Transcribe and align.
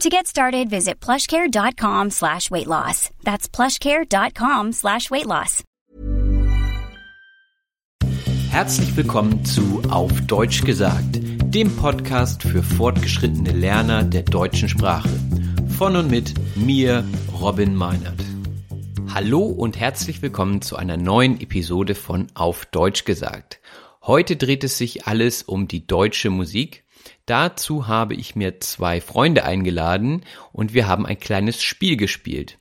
To 0.00 0.10
get 0.10 0.26
started, 0.26 0.68
visit 0.68 1.00
plushcare.com 1.00 2.10
slash 2.10 2.50
weight 2.50 2.66
loss. 2.66 3.08
That's 3.24 3.48
plushcare.com 3.48 4.72
slash 4.72 5.10
weight 5.10 5.24
loss. 5.24 5.64
Herzlich 8.50 8.94
willkommen 8.94 9.46
zu 9.46 9.80
Auf 9.88 10.12
Deutsch 10.26 10.64
gesagt, 10.64 11.18
dem 11.44 11.74
Podcast 11.76 12.42
für 12.42 12.62
fortgeschrittene 12.62 13.52
Lerner 13.52 14.04
der 14.04 14.24
deutschen 14.24 14.68
Sprache. 14.68 15.08
Von 15.78 15.96
und 15.96 16.10
mit 16.10 16.34
mir, 16.56 17.02
Robin 17.40 17.74
Meinert. 17.74 18.20
Hallo 19.14 19.44
und 19.46 19.80
herzlich 19.80 20.20
willkommen 20.20 20.60
zu 20.60 20.76
einer 20.76 20.98
neuen 20.98 21.40
Episode 21.40 21.94
von 21.94 22.26
Auf 22.34 22.66
Deutsch 22.66 23.06
gesagt. 23.06 23.60
Heute 24.02 24.36
dreht 24.36 24.62
es 24.62 24.76
sich 24.76 25.06
alles 25.06 25.42
um 25.42 25.68
die 25.68 25.86
deutsche 25.86 26.28
Musik. 26.28 26.85
Dazu 27.26 27.88
habe 27.88 28.14
ich 28.14 28.36
mir 28.36 28.60
zwei 28.60 29.00
Freunde 29.00 29.44
eingeladen 29.44 30.24
und 30.52 30.74
wir 30.74 30.86
haben 30.86 31.06
ein 31.06 31.18
kleines 31.18 31.62
Spiel 31.62 31.96
gespielt. 31.96 32.58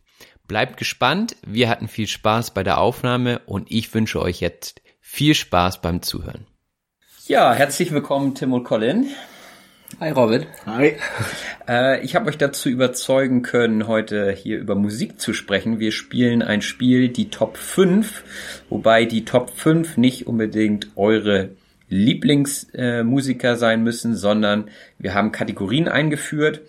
Bleibt 0.47 0.77
gespannt, 0.77 1.35
wir 1.45 1.69
hatten 1.69 1.87
viel 1.87 2.07
Spaß 2.07 2.51
bei 2.51 2.63
der 2.63 2.79
Aufnahme 2.79 3.39
und 3.45 3.71
ich 3.71 3.93
wünsche 3.93 4.21
euch 4.21 4.41
jetzt 4.41 4.81
viel 5.01 5.33
Spaß 5.33 5.81
beim 5.81 6.01
Zuhören. 6.01 6.45
Ja, 7.27 7.53
herzlich 7.53 7.91
willkommen 7.91 8.35
Tim 8.35 8.53
und 8.53 8.63
Colin. 8.63 9.07
Hi 9.99 10.11
Robin. 10.11 10.45
Hi. 10.65 10.97
Äh, 11.67 12.03
ich 12.03 12.15
habe 12.15 12.29
euch 12.29 12.37
dazu 12.37 12.69
überzeugen 12.69 13.41
können, 13.41 13.87
heute 13.87 14.31
hier 14.31 14.59
über 14.59 14.75
Musik 14.75 15.19
zu 15.19 15.33
sprechen. 15.33 15.79
Wir 15.79 15.91
spielen 15.91 16.43
ein 16.43 16.61
Spiel, 16.61 17.09
die 17.09 17.29
Top 17.29 17.57
5, 17.57 18.23
wobei 18.69 19.05
die 19.05 19.25
Top 19.25 19.49
5 19.49 19.97
nicht 19.97 20.27
unbedingt 20.27 20.89
eure 20.95 21.51
Lieblingsmusiker 21.89 23.53
äh, 23.53 23.57
sein 23.57 23.83
müssen, 23.83 24.15
sondern 24.15 24.69
wir 24.97 25.13
haben 25.13 25.31
Kategorien 25.31 25.87
eingeführt 25.87 26.61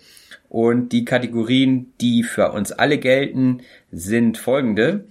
und 0.49 0.91
die 0.91 1.05
Kategorien, 1.05 1.93
die 1.99 2.23
für 2.23 2.51
uns 2.51 2.71
alle 2.71 2.97
gelten, 2.97 3.61
sind 3.91 4.37
folgende. 4.37 5.05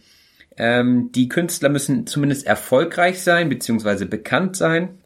Ähm, 0.57 1.11
die 1.13 1.29
Künstler 1.29 1.69
müssen 1.69 2.07
zumindest 2.07 2.47
erfolgreich 2.47 3.21
sein 3.23 3.49
beziehungsweise 3.49 4.07
bekannt 4.07 4.57
sein. 4.57 4.99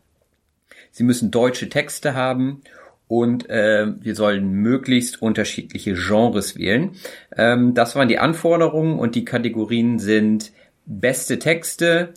Sie 0.93 1.05
müssen 1.05 1.31
deutsche 1.31 1.69
Texte 1.69 2.15
haben 2.15 2.62
und 3.09 3.50
äh, 3.50 3.89
wir 4.00 4.15
sollen 4.15 4.53
möglichst 4.53 5.21
unterschiedliche 5.21 5.94
Genres 5.94 6.56
wählen. 6.56 6.93
Ähm, 7.37 7.75
das 7.75 7.97
waren 7.97 8.09
die 8.09 8.19
Anforderungen 8.19 8.99
und 8.99 9.16
die 9.16 9.25
Kategorien 9.25 9.99
sind 9.99 10.53
beste 10.87 11.39
Texte. 11.39 12.12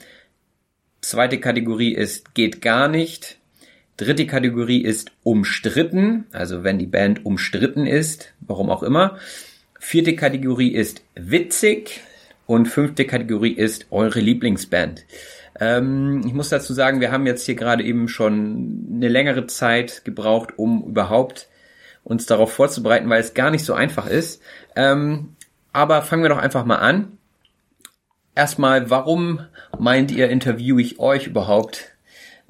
Zweite 1.03 1.37
Kategorie 1.37 1.93
ist 1.93 2.33
geht 2.33 2.61
gar 2.61 2.87
nicht. 2.87 3.37
Dritte 3.97 4.25
Kategorie 4.25 4.81
ist 4.81 5.11
umstritten, 5.23 6.25
also 6.31 6.63
wenn 6.63 6.79
die 6.79 6.87
Band 6.87 7.25
umstritten 7.25 7.85
ist, 7.85 8.33
warum 8.39 8.69
auch 8.69 8.83
immer. 8.83 9.17
Vierte 9.77 10.15
Kategorie 10.15 10.69
ist 10.69 11.03
witzig 11.13 11.99
und 12.47 12.67
fünfte 12.67 13.03
Kategorie 13.03 13.51
ist 13.51 13.87
eure 13.91 14.21
Lieblingsband. 14.21 15.03
Ähm, 15.59 16.21
ich 16.25 16.33
muss 16.33 16.47
dazu 16.47 16.73
sagen, 16.73 17.01
wir 17.01 17.11
haben 17.11 17.27
jetzt 17.27 17.45
hier 17.45 17.55
gerade 17.55 17.83
eben 17.83 18.07
schon 18.07 18.87
eine 18.95 19.09
längere 19.09 19.45
Zeit 19.47 20.05
gebraucht, 20.05 20.57
um 20.57 20.85
überhaupt 20.87 21.49
uns 22.05 22.25
darauf 22.27 22.53
vorzubereiten, 22.53 23.09
weil 23.09 23.19
es 23.19 23.33
gar 23.33 23.51
nicht 23.51 23.65
so 23.65 23.73
einfach 23.73 24.07
ist. 24.07 24.41
Ähm, 24.77 25.35
aber 25.73 26.01
fangen 26.01 26.23
wir 26.23 26.29
doch 26.29 26.37
einfach 26.37 26.63
mal 26.63 26.77
an. 26.77 27.17
Erstmal, 28.35 28.89
warum 28.89 29.41
meint 29.77 30.11
ihr, 30.11 30.29
interviewe 30.29 30.81
ich 30.81 30.99
euch 30.99 31.27
überhaupt 31.27 31.93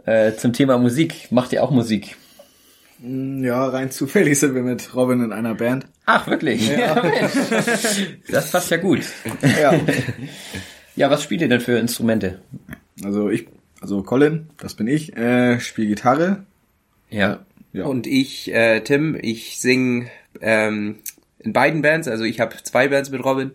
äh, 0.06 0.34
zum 0.34 0.54
Thema 0.54 0.78
Musik? 0.78 1.30
Macht 1.32 1.52
ihr 1.52 1.62
auch 1.62 1.72
Musik? 1.72 2.16
Mm, 3.00 3.44
ja, 3.44 3.66
rein 3.66 3.92
zufällig 3.92 4.40
sind 4.40 4.56
wir 4.56 4.64
mit 4.64 4.96
Robin 4.96 5.22
in 5.22 5.34
einer 5.34 5.56
Band. 5.56 5.86
Ach, 6.06 6.28
wirklich? 6.28 6.70
Ja. 6.70 7.02
das 8.30 8.52
passt 8.52 8.72
ja 8.72 8.78
gut. 8.78 9.02
Ja. 9.62 9.78
ja, 10.96 11.10
was 11.10 11.22
spielt 11.22 11.42
ihr 11.42 11.50
denn 11.50 11.60
für 11.60 11.78
Instrumente? 11.78 12.40
Also 13.04 13.30
ich, 13.30 13.48
also 13.82 14.04
Colin, 14.04 14.48
das 14.58 14.76
bin 14.76 14.88
ich, 14.88 15.18
äh, 15.18 15.60
spiele 15.60 15.88
Gitarre. 15.88 16.46
Ja. 17.10 17.46
ja. 17.74 17.84
Und 17.84 18.08
ich, 18.08 18.54
äh, 18.54 18.80
Tim, 18.82 19.18
ich 19.22 19.60
sing 19.60 20.10
ähm, 20.40 21.00
in 21.40 21.52
beiden 21.52 21.82
Bands, 21.82 22.08
also 22.08 22.24
ich 22.24 22.40
habe 22.40 22.56
zwei 22.64 22.88
Bands 22.88 23.10
mit 23.10 23.24
Robin 23.24 23.52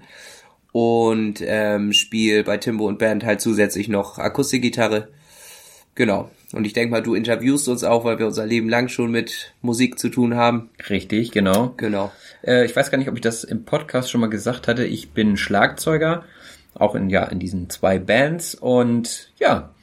und 0.72 1.42
ähm, 1.44 1.92
spiele 1.92 2.44
bei 2.44 2.56
Timbo 2.56 2.86
und 2.86 2.98
Band 2.98 3.24
halt 3.24 3.40
zusätzlich 3.40 3.88
noch 3.88 4.18
Akustikgitarre. 4.18 5.08
Genau. 5.94 6.30
Und 6.52 6.64
ich 6.64 6.72
denke 6.72 6.92
mal, 6.92 7.02
du 7.02 7.14
interviewst 7.14 7.68
uns 7.68 7.84
auch, 7.84 8.04
weil 8.04 8.18
wir 8.18 8.26
unser 8.26 8.46
Leben 8.46 8.68
lang 8.68 8.88
schon 8.88 9.10
mit 9.10 9.52
Musik 9.60 9.98
zu 9.98 10.08
tun 10.08 10.36
haben. 10.36 10.70
Richtig, 10.88 11.32
genau. 11.32 11.74
Genau. 11.76 12.12
Äh, 12.42 12.64
ich 12.64 12.74
weiß 12.74 12.90
gar 12.90 12.98
nicht, 12.98 13.08
ob 13.08 13.16
ich 13.16 13.20
das 13.20 13.44
im 13.44 13.64
Podcast 13.64 14.10
schon 14.10 14.20
mal 14.20 14.30
gesagt 14.30 14.68
hatte. 14.68 14.84
Ich 14.84 15.10
bin 15.10 15.36
Schlagzeuger, 15.36 16.24
auch 16.74 16.94
in 16.94 17.10
ja 17.10 17.24
in 17.24 17.38
diesen 17.38 17.68
zwei 17.68 17.98
Bands 17.98 18.54
und 18.54 19.32
ja, 19.38 19.74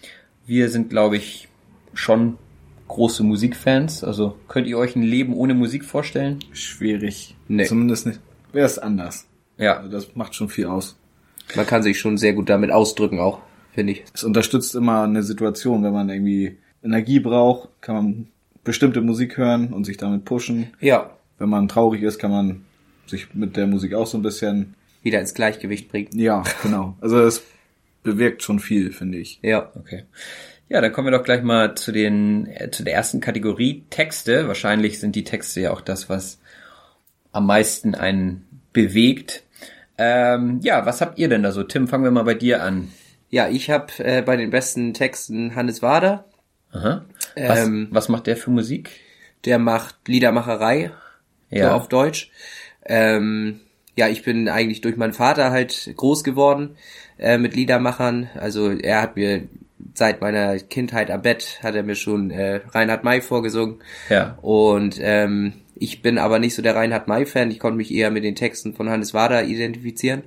wir 0.47 0.69
sind, 0.69 0.89
glaube 0.89 1.17
ich, 1.17 1.49
schon 1.93 2.37
große 2.87 3.23
Musikfans. 3.23 4.03
Also 4.03 4.37
könnt 4.47 4.67
ihr 4.67 4.77
euch 4.77 4.95
ein 4.95 5.03
Leben 5.03 5.33
ohne 5.33 5.53
Musik 5.53 5.83
vorstellen? 5.83 6.39
Schwierig. 6.53 7.35
Nee. 7.47 7.65
Zumindest 7.65 8.05
nicht. 8.07 8.19
Wäre 8.53 8.65
es 8.65 8.79
anders. 8.79 9.27
Ja. 9.57 9.77
Also 9.77 9.89
das 9.89 10.15
macht 10.15 10.35
schon 10.35 10.49
viel 10.49 10.67
aus. 10.67 10.97
Man 11.55 11.65
kann 11.67 11.83
sich 11.83 11.99
schon 11.99 12.17
sehr 12.17 12.33
gut 12.33 12.49
damit 12.49 12.71
ausdrücken 12.71 13.19
auch, 13.19 13.39
finde 13.73 13.93
ich. 13.93 14.03
Es 14.13 14.23
unterstützt 14.23 14.75
immer 14.75 15.03
eine 15.03 15.23
Situation, 15.23 15.83
wenn 15.83 15.93
man 15.93 16.09
irgendwie 16.09 16.57
Energie 16.83 17.19
braucht, 17.19 17.69
kann 17.81 17.95
man 17.95 18.27
bestimmte 18.63 19.01
Musik 19.01 19.37
hören 19.37 19.73
und 19.73 19.85
sich 19.85 19.97
damit 19.97 20.25
pushen. 20.25 20.73
Ja. 20.79 21.11
Wenn 21.37 21.49
man 21.49 21.67
traurig 21.67 22.01
ist, 22.01 22.19
kann 22.19 22.31
man 22.31 22.65
sich 23.07 23.33
mit 23.33 23.55
der 23.55 23.67
Musik 23.67 23.93
auch 23.93 24.07
so 24.07 24.17
ein 24.17 24.23
bisschen 24.23 24.73
wieder 25.03 25.19
ins 25.19 25.33
Gleichgewicht 25.33 25.89
bringen. 25.89 26.09
Ja, 26.13 26.43
genau. 26.63 26.97
Also 26.99 27.19
es 27.19 27.43
bewirkt 28.03 28.43
schon 28.43 28.59
viel, 28.59 28.91
finde 28.91 29.19
ich. 29.19 29.39
Ja. 29.41 29.71
Okay. 29.75 30.03
Ja, 30.67 30.81
dann 30.81 30.91
kommen 30.91 31.07
wir 31.07 31.17
doch 31.17 31.23
gleich 31.23 31.43
mal 31.43 31.75
zu 31.75 31.91
den 31.91 32.47
äh, 32.47 32.71
zu 32.71 32.83
der 32.83 32.95
ersten 32.95 33.19
Kategorie 33.19 33.83
Texte. 33.91 34.47
Wahrscheinlich 34.47 34.99
sind 34.99 35.15
die 35.15 35.23
Texte 35.23 35.61
ja 35.61 35.71
auch 35.71 35.81
das, 35.81 36.09
was 36.09 36.39
am 37.31 37.45
meisten 37.45 37.93
einen 37.93 38.45
bewegt. 38.73 39.43
Ähm, 39.97 40.59
ja, 40.61 40.85
was 40.85 41.01
habt 41.01 41.17
ihr 41.19 41.29
denn 41.29 41.43
da 41.43 41.51
so? 41.51 41.63
Tim, 41.63 41.87
fangen 41.87 42.03
wir 42.03 42.11
mal 42.11 42.23
bei 42.23 42.33
dir 42.33 42.63
an. 42.63 42.89
Ja, 43.29 43.47
ich 43.49 43.69
habe 43.69 43.87
äh, 43.99 44.21
bei 44.21 44.35
den 44.37 44.49
besten 44.49 44.93
Texten 44.93 45.55
Hannes 45.55 45.81
Wader. 45.81 46.25
Aha. 46.71 47.05
Was, 47.35 47.65
Ähm, 47.65 47.87
was 47.91 48.09
macht 48.09 48.27
der 48.27 48.37
für 48.37 48.51
Musik? 48.51 48.91
Der 49.45 49.59
macht 49.59 49.95
Liedermacherei, 50.07 50.91
Ja. 51.49 51.69
so 51.69 51.75
auf 51.75 51.87
Deutsch. 51.89 52.31
Ähm, 52.85 53.61
ja, 53.95 54.07
ich 54.09 54.23
bin 54.23 54.49
eigentlich 54.49 54.81
durch 54.81 54.97
meinen 54.97 55.13
Vater 55.13 55.51
halt 55.51 55.91
groß 55.95 56.23
geworden 56.23 56.75
äh, 57.17 57.37
mit 57.37 57.55
Liedermachern. 57.55 58.29
Also 58.35 58.71
er 58.71 59.01
hat 59.01 59.15
mir 59.15 59.43
seit 59.93 60.19
meiner 60.21 60.57
Kindheit 60.59 61.09
am 61.11 61.21
Bett 61.21 61.59
hat 61.63 61.75
er 61.75 61.83
mir 61.83 61.95
schon 61.95 62.31
äh, 62.31 62.61
Reinhard 62.71 63.03
May 63.03 63.21
vorgesungen. 63.21 63.79
Ja. 64.09 64.37
Und 64.41 64.97
ähm, 64.99 65.53
ich 65.75 66.01
bin 66.01 66.17
aber 66.17 66.39
nicht 66.39 66.55
so 66.55 66.61
der 66.61 66.75
Reinhard 66.75 67.07
May-Fan. 67.07 67.51
Ich 67.51 67.59
konnte 67.59 67.77
mich 67.77 67.93
eher 67.93 68.11
mit 68.11 68.23
den 68.23 68.35
Texten 68.35 68.73
von 68.73 68.89
Hannes 68.89 69.13
Wader 69.13 69.43
identifizieren. 69.45 70.23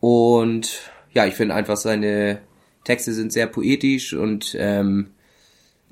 Und 0.00 0.90
ja, 1.12 1.26
ich 1.26 1.34
finde 1.34 1.54
einfach 1.54 1.76
seine 1.76 2.40
Texte 2.84 3.14
sind 3.14 3.32
sehr 3.32 3.46
poetisch 3.46 4.12
und 4.12 4.54
ähm, 4.58 5.10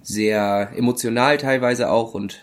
sehr 0.03 0.71
emotional 0.77 1.39
teilweise 1.39 1.91
auch. 1.91 2.13
Und 2.15 2.41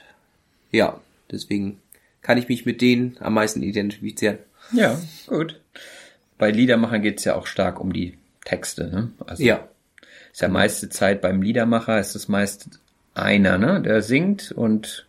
ja, 0.71 0.99
deswegen 1.31 1.79
kann 2.21 2.37
ich 2.37 2.49
mich 2.49 2.65
mit 2.65 2.81
denen 2.81 3.17
am 3.19 3.35
meisten 3.35 3.61
identifizieren. 3.61 4.39
Ja, 4.73 4.99
gut. 5.27 5.61
Bei 6.37 6.51
Liedermachern 6.51 7.01
geht's 7.01 7.25
ja 7.25 7.35
auch 7.35 7.45
stark 7.45 7.79
um 7.79 7.93
die 7.93 8.17
Texte, 8.45 8.87
ne? 8.87 9.11
Also 9.27 9.43
Ja, 9.43 9.67
ist 10.31 10.41
ja 10.41 10.47
meiste 10.47 10.89
Zeit 10.89 11.21
beim 11.21 11.41
Liedermacher 11.41 11.99
ist 11.99 12.15
es 12.15 12.27
meist 12.27 12.79
einer, 13.13 13.57
ne? 13.57 13.81
Der 13.81 14.01
singt 14.01 14.51
und 14.51 15.05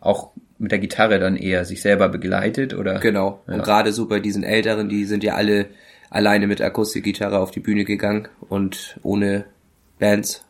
auch 0.00 0.32
mit 0.64 0.72
der 0.72 0.80
Gitarre 0.80 1.20
dann 1.20 1.36
eher 1.36 1.64
sich 1.64 1.80
selber 1.80 2.08
begleitet 2.08 2.74
oder 2.74 2.98
genau. 2.98 3.42
Ja. 3.46 3.54
Und 3.54 3.62
gerade 3.62 3.92
so 3.92 4.06
bei 4.06 4.18
diesen 4.18 4.42
Älteren, 4.42 4.88
die 4.88 5.04
sind 5.04 5.22
ja 5.22 5.34
alle 5.34 5.66
alleine 6.10 6.46
mit 6.48 6.60
Akustikgitarre 6.60 7.38
auf 7.38 7.50
die 7.52 7.60
Bühne 7.60 7.84
gegangen 7.84 8.26
und 8.48 8.98
ohne 9.02 9.44
Bands. 9.98 10.44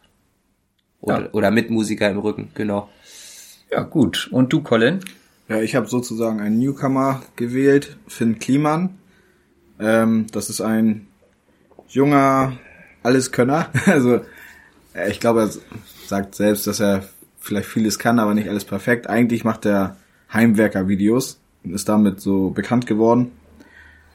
Oder, 1.01 1.21
Ja. 1.23 1.29
oder 1.33 1.51
mit 1.51 1.69
Musiker 1.71 2.09
im 2.11 2.19
Rücken, 2.19 2.51
genau. 2.55 2.89
Ja, 3.71 3.83
gut. 3.83 4.29
Und 4.31 4.53
du, 4.53 4.63
Colin? 4.63 5.01
Ja, 5.49 5.61
ich 5.61 5.75
habe 5.75 5.87
sozusagen 5.87 6.41
einen 6.41 6.59
Newcomer 6.59 7.23
gewählt, 7.37 7.97
Finn 8.09 8.39
Kliman. 8.39 8.99
Ähm, 9.79 10.27
das 10.33 10.49
ist 10.49 10.61
ein 10.63 11.07
junger 11.89 12.57
Alleskönner. 13.03 13.69
Also 13.87 14.21
äh, 14.95 15.11
ich 15.11 15.21
glaube, 15.21 15.41
er 15.43 15.51
sagt 16.07 16.35
selbst, 16.35 16.67
dass 16.67 16.81
er 16.81 17.05
vielleicht 17.41 17.69
vieles 17.69 17.99
kann, 17.99 18.19
aber 18.19 18.33
nicht 18.35 18.49
alles 18.49 18.65
perfekt. 18.65 19.07
Eigentlich 19.09 19.45
macht 19.45 19.67
er 19.67 19.97
Heimwerker-Videos 20.35 21.41
und 21.65 21.75
ist 21.75 21.89
damit 21.89 22.21
so 22.21 22.51
bekannt 22.51 22.87
geworden. 22.87 23.33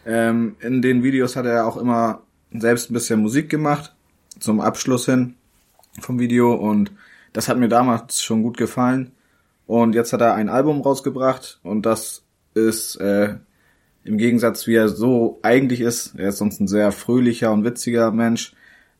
Ähm, 0.06 0.56
in 0.60 0.82
den 0.82 1.04
Videos 1.04 1.36
hat 1.36 1.46
er 1.46 1.68
auch 1.68 1.78
immer 1.78 2.22
selbst 2.52 2.90
ein 2.90 2.94
bisschen 2.94 3.22
Musik 3.22 3.50
gemacht, 3.50 3.96
zum 4.40 4.60
Abschluss 4.62 5.06
hin 5.06 5.36
vom 6.00 6.20
Video 6.20 6.54
und 6.54 6.92
das 7.34 7.48
hat 7.48 7.58
mir 7.58 7.70
damals 7.70 8.22
schon 8.22 8.44
gut 8.44 8.58
gefallen. 8.58 9.12
Und 9.68 9.94
jetzt 9.94 10.14
hat 10.14 10.22
er 10.22 10.34
ein 10.34 10.50
Album 10.50 10.82
rausgebracht 10.82 11.60
und 11.64 11.86
das 11.86 12.24
ist 12.56 12.96
äh, 12.96 13.36
im 14.04 14.18
Gegensatz, 14.18 14.66
wie 14.66 14.76
er 14.76 14.90
so 14.90 15.40
eigentlich 15.44 15.82
ist, 15.82 16.16
er 16.18 16.30
ist 16.30 16.38
sonst 16.38 16.60
ein 16.60 16.68
sehr 16.68 16.92
fröhlicher 16.92 17.52
und 17.52 17.64
witziger 17.64 18.12
Mensch, 18.12 18.54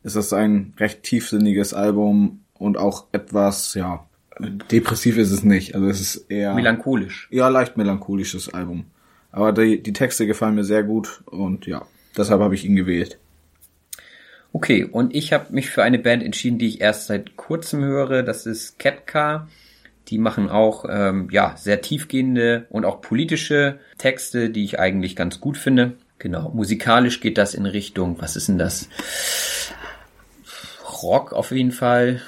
ist 0.04 0.16
das 0.16 0.32
ein 0.32 0.74
recht 0.78 1.02
tiefsinniges 1.02 1.74
Album 1.74 2.44
und 2.54 2.78
auch 2.78 3.06
etwas, 3.12 3.74
ja, 3.74 4.06
depressiv 4.70 5.16
ist 5.16 5.30
es 5.30 5.42
nicht. 5.42 5.74
Also 5.74 5.88
es 5.88 6.00
ist 6.00 6.30
eher 6.30 6.54
Melancholisch. 6.54 7.28
ja 7.30 7.48
leicht 7.48 7.76
melancholisches 7.76 8.52
Album. 8.52 8.86
Aber 9.32 9.52
die, 9.52 9.82
die 9.82 9.92
Texte 9.92 10.26
gefallen 10.26 10.54
mir 10.54 10.64
sehr 10.64 10.82
gut 10.82 11.22
und 11.26 11.66
ja, 11.66 11.86
deshalb 12.16 12.40
habe 12.40 12.54
ich 12.54 12.64
ihn 12.64 12.76
gewählt. 12.76 13.18
Okay, 14.52 14.84
und 14.84 15.14
ich 15.14 15.32
habe 15.32 15.52
mich 15.52 15.70
für 15.70 15.84
eine 15.84 15.98
Band 15.98 16.24
entschieden, 16.24 16.58
die 16.58 16.66
ich 16.66 16.80
erst 16.80 17.06
seit 17.06 17.36
kurzem 17.36 17.84
höre. 17.84 18.24
Das 18.24 18.46
ist 18.46 18.78
Ketka. 18.78 19.48
Die 20.08 20.18
machen 20.18 20.48
auch 20.48 20.84
ähm, 20.88 21.28
ja 21.30 21.54
sehr 21.56 21.80
tiefgehende 21.82 22.66
und 22.70 22.84
auch 22.84 23.00
politische 23.00 23.78
Texte, 23.96 24.50
die 24.50 24.64
ich 24.64 24.80
eigentlich 24.80 25.14
ganz 25.14 25.40
gut 25.40 25.56
finde. 25.56 25.92
Genau, 26.18 26.50
musikalisch 26.50 27.20
geht 27.20 27.38
das 27.38 27.54
in 27.54 27.64
Richtung, 27.64 28.20
was 28.20 28.34
ist 28.34 28.48
denn 28.48 28.58
das? 28.58 28.88
Rock 31.02 31.32
auf 31.32 31.52
jeden 31.52 31.70
Fall. 31.70 32.20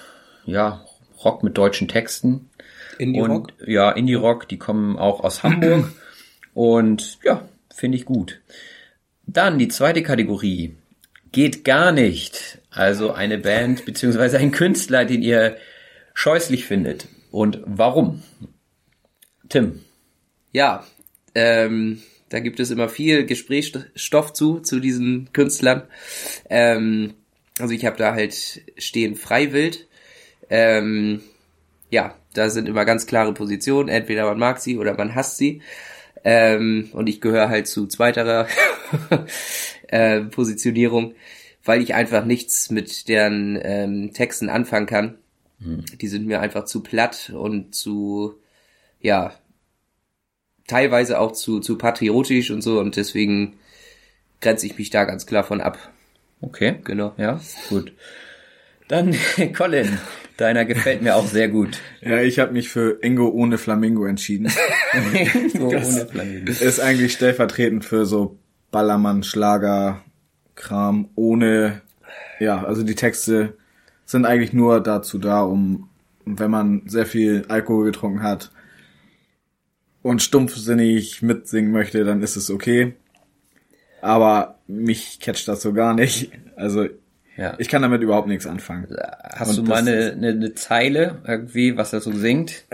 Ja, 0.46 0.84
Rock 1.24 1.42
mit 1.42 1.56
deutschen 1.58 1.88
Texten. 1.88 2.50
Indie-Rock? 2.98 3.52
Und 3.58 3.68
ja, 3.68 3.90
Indie-Rock, 3.90 4.48
die 4.48 4.58
kommen 4.58 4.98
auch 4.98 5.20
aus 5.20 5.42
Hamburg. 5.42 5.92
Und 6.54 7.18
ja, 7.22 7.48
finde 7.74 7.96
ich 7.96 8.04
gut. 8.04 8.40
Dann 9.26 9.58
die 9.58 9.68
zweite 9.68 10.02
Kategorie. 10.02 10.76
Geht 11.30 11.64
gar 11.64 11.92
nicht. 11.92 12.58
Also 12.70 13.12
eine 13.12 13.38
Band 13.38 13.84
beziehungsweise 13.86 14.38
ein 14.38 14.52
Künstler, 14.52 15.04
den 15.04 15.22
ihr 15.22 15.56
scheußlich 16.14 16.66
findet. 16.66 17.08
Und 17.30 17.60
warum? 17.64 18.22
Tim. 19.48 19.80
Ja, 20.52 20.84
ähm, 21.34 22.02
da 22.28 22.40
gibt 22.40 22.60
es 22.60 22.70
immer 22.70 22.88
viel 22.88 23.24
Gesprächsstoff 23.24 24.32
zu, 24.32 24.60
zu 24.60 24.80
diesen 24.80 25.32
Künstlern. 25.32 25.82
Ähm, 26.48 27.14
also 27.58 27.74
ich 27.74 27.84
habe 27.84 27.96
da 27.96 28.12
halt 28.12 28.62
stehen 28.76 29.16
Freiwild. 29.16 29.88
Ähm, 30.54 31.22
ja, 31.88 32.14
da 32.34 32.50
sind 32.50 32.68
immer 32.68 32.84
ganz 32.84 33.06
klare 33.06 33.32
Positionen. 33.32 33.88
Entweder 33.88 34.26
man 34.26 34.38
mag 34.38 34.60
sie 34.60 34.76
oder 34.76 34.94
man 34.94 35.14
hasst 35.14 35.38
sie. 35.38 35.62
Ähm, 36.24 36.90
und 36.92 37.08
ich 37.08 37.22
gehöre 37.22 37.48
halt 37.48 37.66
zu 37.66 37.86
zweiterer 37.86 38.46
äh, 39.88 40.20
Positionierung, 40.20 41.14
weil 41.64 41.80
ich 41.80 41.94
einfach 41.94 42.26
nichts 42.26 42.70
mit 42.70 43.08
deren 43.08 43.58
ähm, 43.62 44.12
Texten 44.12 44.50
anfangen 44.50 44.86
kann. 44.86 45.18
Die 46.00 46.08
sind 46.08 46.26
mir 46.26 46.40
einfach 46.40 46.64
zu 46.64 46.82
platt 46.82 47.32
und 47.34 47.74
zu, 47.74 48.34
ja, 49.00 49.32
teilweise 50.66 51.18
auch 51.18 51.32
zu, 51.32 51.60
zu 51.60 51.78
patriotisch 51.78 52.50
und 52.50 52.62
so 52.62 52.78
und 52.80 52.96
deswegen 52.96 53.54
grenze 54.40 54.66
ich 54.66 54.76
mich 54.76 54.90
da 54.90 55.04
ganz 55.04 55.24
klar 55.24 55.44
von 55.44 55.60
ab. 55.60 55.78
Okay. 56.40 56.80
Genau. 56.84 57.14
Ja, 57.16 57.40
gut. 57.68 57.92
Dann 58.88 59.14
Colin. 59.56 59.98
Deiner 60.36 60.64
gefällt 60.64 61.02
mir 61.02 61.14
auch 61.16 61.26
sehr 61.26 61.48
gut. 61.48 61.78
Ja, 62.00 62.20
ich 62.22 62.38
habe 62.38 62.52
mich 62.52 62.68
für 62.68 62.98
Ingo 63.02 63.28
ohne 63.28 63.58
Flamingo 63.58 64.06
entschieden. 64.06 64.48
so 65.52 65.66
ohne 65.66 66.06
Flamingo. 66.06 66.50
ist 66.50 66.80
eigentlich 66.80 67.12
stellvertretend 67.12 67.84
für 67.84 68.06
so 68.06 68.38
Ballermann, 68.70 69.22
Schlager, 69.22 70.02
Kram, 70.54 71.10
ohne, 71.14 71.82
ja, 72.40 72.64
also 72.64 72.82
die 72.82 72.94
Texte 72.94 73.56
sind 74.04 74.24
eigentlich 74.24 74.52
nur 74.52 74.82
dazu 74.82 75.18
da, 75.18 75.42
um, 75.42 75.88
wenn 76.24 76.50
man 76.50 76.82
sehr 76.86 77.06
viel 77.06 77.44
Alkohol 77.48 77.84
getrunken 77.84 78.22
hat 78.22 78.50
und 80.02 80.22
stumpfsinnig 80.22 81.22
mitsingen 81.22 81.72
möchte, 81.72 82.04
dann 82.04 82.22
ist 82.22 82.36
es 82.36 82.50
okay. 82.50 82.94
Aber 84.00 84.58
mich 84.66 85.20
catcht 85.20 85.46
das 85.46 85.62
so 85.62 85.72
gar 85.72 85.94
nicht. 85.94 86.32
Also, 86.56 86.88
Ja. 87.36 87.54
ich 87.58 87.68
kann 87.68 87.82
damit 87.82 88.02
überhaupt 88.02 88.28
nichts 88.28 88.46
anfangen. 88.46 88.88
Hast 89.24 89.50
Und 89.58 89.64
du 89.66 89.70
mal 89.70 89.78
eine, 89.78 90.12
eine, 90.12 90.28
eine 90.28 90.54
Zeile 90.54 91.18
irgendwie, 91.26 91.76
was 91.76 91.92
er 91.92 92.00
so 92.00 92.12
singt? 92.12 92.64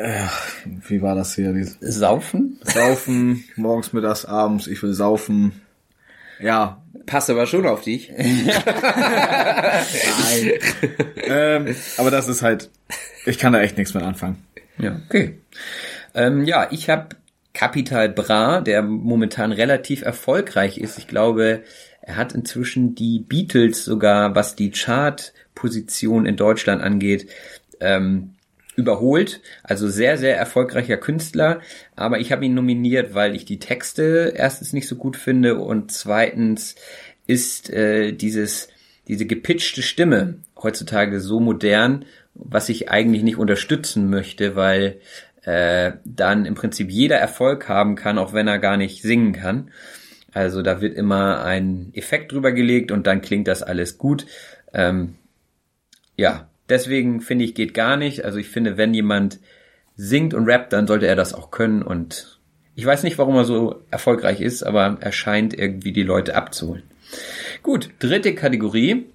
Wie 0.67 1.01
war 1.01 1.15
das 1.15 1.35
hier? 1.37 1.55
Saufen? 1.81 2.59
Saufen, 2.65 3.45
morgens, 3.57 3.93
mittags, 3.93 4.25
abends, 4.25 4.67
ich 4.67 4.83
will 4.83 4.95
saufen. 4.95 5.61
Ja, 6.41 6.83
Passt 7.09 7.31
aber 7.31 7.47
schon 7.47 7.67
auf 7.67 7.81
dich. 7.81 8.13
Nein. 8.19 8.27
ähm, 11.25 11.75
aber 11.97 12.11
das 12.11 12.29
ist 12.29 12.43
halt, 12.43 12.69
ich 13.25 13.39
kann 13.39 13.55
da 13.55 13.63
echt 13.63 13.79
nichts 13.79 13.95
mit 13.95 14.03
anfangen. 14.03 14.45
Ja, 14.77 15.01
okay. 15.09 15.39
Ähm, 16.15 16.45
ja, 16.45 16.69
ich 16.71 16.91
habe 16.91 17.17
Capital 17.59 18.09
Bra, 18.09 18.61
der 18.61 18.83
momentan 18.83 19.51
relativ 19.51 20.03
erfolgreich 20.03 20.79
ist. 20.79 20.97
Ich 20.97 21.09
glaube, 21.09 21.65
er 22.03 22.17
hat 22.17 22.33
inzwischen 22.33 22.95
die 22.95 23.19
Beatles 23.19 23.85
sogar, 23.85 24.37
was 24.37 24.55
die 24.55 24.71
Chartposition 24.71 26.25
in 26.25 26.37
Deutschland 26.37 26.81
angeht, 26.81 27.29
ähm, 27.81 28.35
überholt. 28.77 29.41
Also 29.65 29.89
sehr, 29.89 30.19
sehr 30.19 30.37
erfolgreicher 30.37 30.99
Künstler. 30.99 31.61
Aber 31.97 32.21
ich 32.21 32.31
habe 32.31 32.45
ihn 32.45 32.55
nominiert, 32.55 33.15
weil 33.15 33.35
ich 33.35 33.45
die 33.45 33.59
Texte 33.59 34.33
erstens 34.37 34.73
nicht 34.73 34.87
so 34.87 34.95
gut 34.95 35.17
finde 35.17 35.59
und 35.59 35.91
zweitens 35.91 36.77
ist 37.27 37.71
äh, 37.71 38.13
dieses 38.13 38.69
diese 39.09 39.25
gepitchte 39.27 39.83
Stimme 39.83 40.35
heutzutage 40.63 41.21
so 41.21 41.41
modern, 41.41 42.05
was 42.35 42.69
ich 42.69 42.91
eigentlich 42.91 43.23
nicht 43.23 43.39
unterstützen 43.39 44.11
möchte, 44.11 44.55
weil 44.55 45.01
äh, 45.43 45.93
dann 46.05 46.45
im 46.45 46.55
Prinzip 46.55 46.91
jeder 46.91 47.17
Erfolg 47.17 47.69
haben 47.69 47.95
kann, 47.95 48.19
auch 48.19 48.33
wenn 48.33 48.49
er 48.49 48.59
gar 48.59 48.77
nicht 48.77 49.03
singen 49.03 49.33
kann. 49.33 49.71
Also 50.33 50.63
da 50.63 50.81
wird 50.81 50.97
immer 50.97 51.43
ein 51.45 51.91
Effekt 51.95 52.33
drüber 52.33 52.53
gelegt 52.53 52.91
und 52.93 53.07
dann 53.07 53.23
klingt 53.23 53.49
das 53.49 53.63
alles 53.63 53.99
gut. 53.99 54.27
Ähm, 54.73 55.15
ja, 56.17 56.49
deswegen 56.69 57.21
finde 57.21 57.45
ich, 57.45 57.55
geht 57.55 57.75
gar 57.75 57.97
nicht. 57.97 58.25
Also 58.25 58.39
ich 58.39 58.49
finde, 58.49 58.77
wenn 58.77 58.93
jemand 58.95 59.39
singt 59.97 60.35
und 60.35 60.47
rappt, 60.49 60.73
dann 60.73 60.87
sollte 60.87 61.07
er 61.07 61.17
das 61.17 61.35
auch 61.35 61.51
können 61.51 61.83
und 61.83 62.39
Ich 62.75 62.87
weiß 62.87 63.03
nicht, 63.03 63.19
warum 63.19 63.35
er 63.35 63.45
so 63.45 63.83
erfolgreich 63.91 64.41
ist, 64.41 64.63
aber 64.63 64.99
er 65.01 65.11
scheint 65.11 65.53
irgendwie 65.53 65.93
die 65.93 66.05
Leute 66.05 66.37
abzuholen. 66.37 66.85
Gut, 67.65 67.91
dritte 67.99 68.35
Kategorie. 68.35 69.07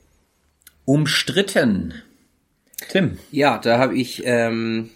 Umstritten. 0.84 1.94
Tim. 2.89 3.18
Ja, 3.32 3.60
da 3.60 3.77
habe 3.77 3.96
ich 3.96 4.24
ähm, 4.25 4.89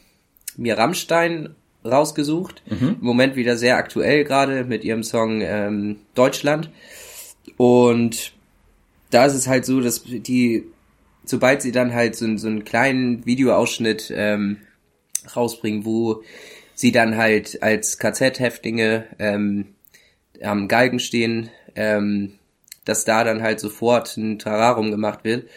mir 0.57 0.77
Rammstein 0.77 1.55
rausgesucht. 1.85 2.63
Im 2.99 3.05
Moment 3.05 3.35
wieder 3.35 3.57
sehr 3.57 3.77
aktuell 3.77 4.23
gerade 4.23 4.63
mit 4.65 4.83
ihrem 4.83 5.03
Song 5.03 5.41
ähm, 5.41 5.97
Deutschland. 6.15 6.69
Und 7.55 8.33
da 9.09 9.25
ist 9.25 9.35
es 9.35 9.47
halt 9.47 9.65
so, 9.65 9.79
dass 9.79 10.03
die, 10.03 10.65
sobald 11.23 11.61
sie 11.61 11.71
dann 11.71 11.93
halt 11.93 12.15
so, 12.15 12.37
so 12.37 12.47
einen 12.47 12.65
kleinen 12.65 13.25
Videoausschnitt 13.25 14.11
ähm, 14.15 14.57
rausbringen, 15.35 15.85
wo 15.85 16.23
sie 16.73 16.91
dann 16.91 17.17
halt 17.17 17.63
als 17.63 17.97
KZ-Häftlinge 17.97 19.05
ähm, 19.19 19.67
am 20.41 20.67
Galgen 20.67 20.99
stehen, 20.99 21.49
ähm, 21.75 22.33
dass 22.85 23.05
da 23.05 23.23
dann 23.23 23.41
halt 23.41 23.59
sofort 23.59 24.15
ein 24.17 24.39
Tararum 24.39 24.91
gemacht 24.91 25.23
wird 25.23 25.47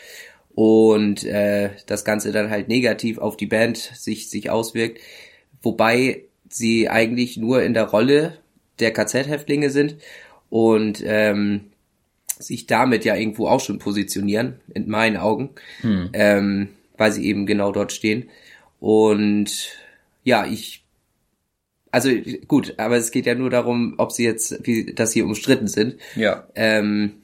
und 0.60 1.24
äh, 1.24 1.70
das 1.86 2.04
Ganze 2.04 2.32
dann 2.32 2.50
halt 2.50 2.68
negativ 2.68 3.16
auf 3.16 3.38
die 3.38 3.46
Band 3.46 3.78
sich, 3.78 4.28
sich 4.28 4.50
auswirkt, 4.50 5.00
wobei 5.62 6.24
sie 6.50 6.90
eigentlich 6.90 7.38
nur 7.38 7.62
in 7.62 7.72
der 7.72 7.84
Rolle 7.84 8.36
der 8.78 8.92
KZ-Häftlinge 8.92 9.70
sind 9.70 9.96
und 10.50 11.02
ähm, 11.02 11.70
sich 12.38 12.66
damit 12.66 13.06
ja 13.06 13.16
irgendwo 13.16 13.48
auch 13.48 13.60
schon 13.60 13.78
positionieren, 13.78 14.60
in 14.74 14.86
meinen 14.90 15.16
Augen, 15.16 15.48
ähm, 16.12 16.68
weil 16.98 17.12
sie 17.12 17.24
eben 17.24 17.46
genau 17.46 17.72
dort 17.72 17.92
stehen. 17.92 18.28
Und 18.80 19.70
ja, 20.24 20.44
ich, 20.44 20.84
also 21.90 22.10
gut, 22.48 22.74
aber 22.76 22.98
es 22.98 23.12
geht 23.12 23.24
ja 23.24 23.34
nur 23.34 23.48
darum, 23.48 23.94
ob 23.96 24.12
sie 24.12 24.24
jetzt, 24.24 24.60
wie, 24.66 24.92
dass 24.92 25.12
sie 25.12 25.22
umstritten 25.22 25.68
sind. 25.68 25.96
Ja. 26.16 26.46
Ähm, 26.54 27.19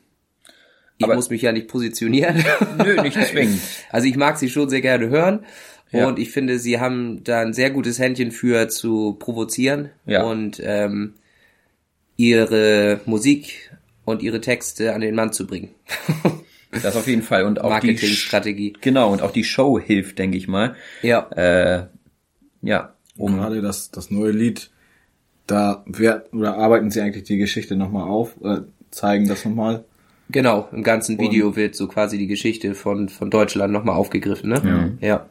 ich 0.98 1.04
Aber- 1.04 1.14
muss 1.14 1.30
mich 1.30 1.42
ja 1.42 1.52
nicht 1.52 1.68
positionieren. 1.68 2.42
Nö, 2.78 3.00
nicht 3.02 3.20
zwingend. 3.26 3.60
Also 3.90 4.06
ich 4.08 4.16
mag 4.16 4.38
sie 4.38 4.48
schon 4.50 4.68
sehr 4.68 4.80
gerne 4.80 5.08
hören. 5.08 5.44
Ja. 5.92 6.08
Und 6.08 6.18
ich 6.18 6.30
finde, 6.30 6.58
sie 6.58 6.80
haben 6.80 7.22
da 7.22 7.40
ein 7.40 7.52
sehr 7.52 7.70
gutes 7.70 7.98
Händchen 7.98 8.32
für 8.32 8.68
zu 8.68 9.14
provozieren 9.14 9.90
Ja. 10.04 10.24
und 10.24 10.60
ähm, 10.64 11.14
ihre 12.16 13.00
Musik 13.06 13.70
und 14.04 14.22
ihre 14.22 14.40
Texte 14.40 14.94
an 14.94 15.00
den 15.00 15.14
Mann 15.14 15.32
zu 15.32 15.46
bringen. 15.46 15.70
Das 16.82 16.94
auf 16.96 17.06
jeden 17.06 17.22
Fall. 17.22 17.44
Und 17.44 17.60
auch 17.60 17.68
die, 17.80 17.86
Marketingstrategie. 17.86 18.74
genau, 18.82 19.10
und 19.10 19.22
auch 19.22 19.30
die 19.30 19.44
Show 19.44 19.78
hilft, 19.78 20.18
denke 20.18 20.36
ich 20.36 20.46
mal. 20.46 20.74
Ja. 21.00 21.26
Äh, 21.30 21.86
ja, 22.60 22.92
um, 23.16 23.36
Gerade 23.36 23.62
das, 23.62 23.92
das 23.92 24.10
neue 24.10 24.32
Lied, 24.32 24.70
da 25.46 25.84
wer, 25.86 26.24
oder 26.32 26.56
arbeiten 26.58 26.90
sie 26.90 27.00
eigentlich 27.00 27.22
die 27.24 27.38
Geschichte 27.38 27.76
nochmal 27.76 28.06
auf, 28.06 28.34
äh, 28.44 28.58
zeigen 28.90 29.26
das 29.26 29.46
nochmal. 29.46 29.84
Genau, 30.28 30.68
im 30.72 30.82
ganzen 30.82 31.18
Video 31.18 31.54
wird 31.54 31.76
so 31.76 31.86
quasi 31.86 32.18
die 32.18 32.26
Geschichte 32.26 32.74
von, 32.74 33.08
von 33.08 33.30
Deutschland 33.30 33.72
nochmal 33.72 33.94
aufgegriffen, 33.96 34.50
ne? 34.50 34.96
Ja. 35.00 35.08
Ja. 35.08 35.26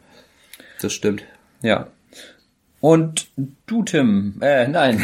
Das 0.82 0.94
stimmt. 0.94 1.24
ja. 1.62 1.88
Und 2.82 3.30
du, 3.66 3.82
Tim, 3.82 4.36
äh, 4.42 4.68
nein. 4.68 5.02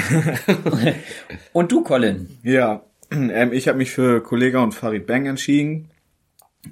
und 1.53 1.71
du, 1.71 1.83
Colin. 1.83 2.37
Ja, 2.43 2.83
ähm, 3.11 3.53
ich 3.53 3.67
habe 3.67 3.79
mich 3.79 3.89
für 3.89 4.21
Kollega 4.21 4.61
und 4.61 4.73
Farid 4.73 5.07
Bang 5.07 5.25
entschieden. 5.25 5.89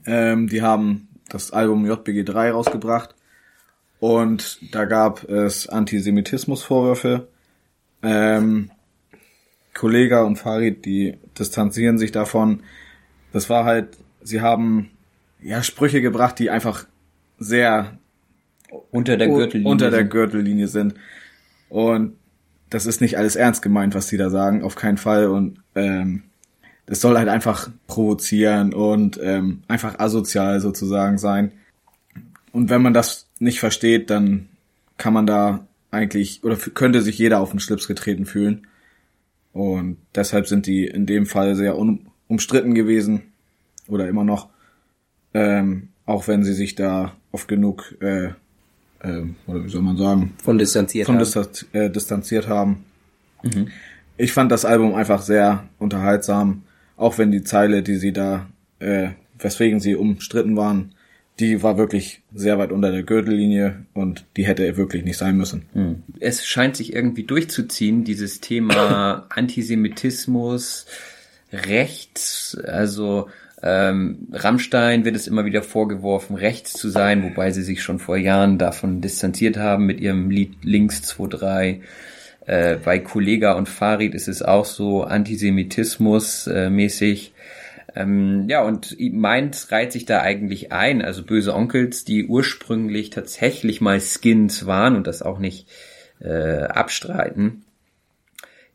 Ähm, 0.05 0.47
die 0.47 0.61
haben 0.61 1.07
das 1.29 1.51
Album 1.51 1.87
JBG 1.87 2.23
3 2.23 2.51
rausgebracht 2.51 3.15
und 3.99 4.59
da 4.71 4.85
gab 4.85 5.23
es 5.27 5.67
Antisemitismusvorwürfe. 5.67 7.27
Ähm, 8.03 8.69
Kollega 9.73 10.21
und 10.21 10.35
Farid, 10.35 10.85
die 10.85 11.17
distanzieren 11.37 11.97
sich 11.97 12.11
davon. 12.11 12.61
Das 13.31 13.49
war 13.49 13.65
halt, 13.65 13.97
sie 14.21 14.41
haben 14.41 14.91
ja 15.41 15.63
Sprüche 15.63 16.01
gebracht, 16.01 16.39
die 16.39 16.49
einfach 16.49 16.85
sehr 17.37 17.97
Unter 18.91 19.17
der 19.17 19.27
Gürtellinie. 19.27 19.71
unter 19.71 19.89
der 19.89 20.01
sind. 20.01 20.09
Gürtellinie 20.11 20.67
sind. 20.67 20.95
Und 21.69 22.15
das 22.69 22.85
ist 22.85 23.01
nicht 23.01 23.17
alles 23.17 23.35
ernst 23.35 23.61
gemeint, 23.61 23.95
was 23.95 24.07
die 24.07 24.17
da 24.17 24.29
sagen, 24.29 24.63
auf 24.63 24.75
keinen 24.75 24.97
Fall. 24.97 25.27
Und 25.27 25.59
ähm, 25.75 26.23
das 26.85 27.01
soll 27.01 27.17
halt 27.17 27.29
einfach 27.29 27.69
provozieren 27.87 28.73
und 28.73 29.19
ähm, 29.21 29.63
einfach 29.67 29.99
asozial 29.99 30.59
sozusagen 30.59 31.17
sein. 31.17 31.51
Und 32.51 32.69
wenn 32.69 32.81
man 32.81 32.93
das 32.93 33.27
nicht 33.39 33.59
versteht, 33.59 34.09
dann 34.09 34.49
kann 34.97 35.13
man 35.13 35.27
da 35.27 35.67
eigentlich 35.91 36.43
oder 36.43 36.57
könnte 36.57 37.01
sich 37.01 37.17
jeder 37.17 37.39
auf 37.39 37.51
den 37.51 37.59
Schlips 37.59 37.87
getreten 37.87 38.25
fühlen. 38.25 38.67
Und 39.53 39.97
deshalb 40.15 40.47
sind 40.47 40.65
die 40.67 40.85
in 40.85 41.05
dem 41.05 41.25
Fall 41.25 41.55
sehr 41.55 41.77
un 41.77 42.07
umstritten 42.29 42.73
gewesen 42.73 43.23
oder 43.89 44.07
immer 44.07 44.23
noch, 44.23 44.47
ähm, 45.33 45.89
auch 46.05 46.29
wenn 46.29 46.43
sie 46.45 46.53
sich 46.53 46.75
da 46.75 47.13
oft 47.33 47.49
genug, 47.49 47.95
äh, 47.99 48.29
ähm, 49.03 49.35
oder 49.47 49.65
wie 49.65 49.69
soll 49.69 49.81
man 49.81 49.97
sagen, 49.97 50.33
Von 50.41 50.57
distanziert 50.57 51.07
von 51.07 51.15
haben. 51.15 51.19
distan 51.19 51.47
äh, 51.73 51.89
distanziert 51.89 52.47
haben. 52.47 52.85
Ich 54.17 54.31
fand 54.31 54.51
das 54.51 54.65
Album 54.65 54.95
einfach 54.95 55.21
sehr 55.21 55.65
unterhaltsam, 55.79 56.63
auch 56.97 57.17
wenn 57.17 57.31
die 57.31 57.43
Zeile, 57.43 57.83
die 57.83 57.95
sie 57.95 58.11
da, 58.13 58.47
äh, 58.79 59.09
weswegen 59.37 59.79
sie 59.79 59.95
umstritten 59.95 60.57
waren, 60.57 60.93
die 61.39 61.63
war 61.63 61.77
wirklich 61.77 62.21
sehr 62.33 62.57
weit 62.57 62.71
unter 62.71 62.91
der 62.91 63.03
Gürtellinie 63.03 63.85
und 63.93 64.25
die 64.35 64.45
hätte 64.45 64.75
wirklich 64.75 65.05
nicht 65.05 65.17
sein 65.17 65.37
müssen. 65.37 65.63
es 66.19 66.45
scheint 66.45 66.75
sich 66.75 66.93
irgendwie 66.93 67.23
durchzuziehen, 67.23 68.03
dieses 68.03 68.41
Thema 68.41 69.25
Antisemitismus, 69.29 70.85
Rechts, 71.51 72.57
also 72.63 73.29
ähm, 73.61 74.27
Rammstein 74.31 75.03
wird 75.03 75.15
es 75.15 75.27
immer 75.27 75.45
wieder 75.45 75.63
vorgeworfen, 75.63 76.35
rechts 76.35 76.73
zu 76.73 76.89
sein, 76.89 77.23
wobei 77.23 77.51
sie 77.51 77.63
sich 77.63 77.81
schon 77.83 77.99
vor 77.99 78.17
Jahren 78.17 78.57
davon 78.57 79.01
distanziert 79.01 79.57
haben 79.57 79.85
mit 79.85 79.99
ihrem 79.99 80.29
Lied 80.29 80.63
Links 80.63 81.01
23. 81.01 81.81
Äh, 82.45 82.77
bei 82.83 82.99
Kollega 82.99 83.53
und 83.53 83.67
Farid 83.67 84.15
ist 84.15 84.27
es 84.27 84.41
auch 84.41 84.65
so 84.65 85.03
Antisemitismus 85.03 86.47
äh, 86.47 86.69
mäßig. 86.69 87.33
Ähm, 87.95 88.45
ja, 88.47 88.63
und 88.63 88.95
meins 88.99 89.71
reiht 89.71 89.91
sich 89.91 90.05
da 90.05 90.21
eigentlich 90.21 90.71
ein, 90.71 91.01
also 91.01 91.23
böse 91.23 91.53
Onkels, 91.53 92.05
die 92.05 92.25
ursprünglich 92.25 93.09
tatsächlich 93.09 93.81
mal 93.81 93.99
Skins 93.99 94.65
waren 94.65 94.95
und 94.95 95.05
das 95.05 95.21
auch 95.21 95.39
nicht 95.39 95.67
äh, 96.21 96.63
abstreiten, 96.63 97.65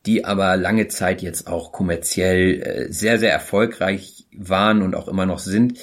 die 0.06 0.25
aber 0.25 0.56
lange 0.56 0.88
Zeit 0.88 1.23
jetzt 1.23 1.46
auch 1.46 1.73
kommerziell 1.73 2.61
äh, 2.61 2.92
sehr, 2.92 3.18
sehr 3.18 3.32
erfolgreich 3.32 4.26
waren 4.37 4.82
und 4.82 4.94
auch 4.94 5.08
immer 5.08 5.26
noch 5.26 5.38
sind, 5.38 5.78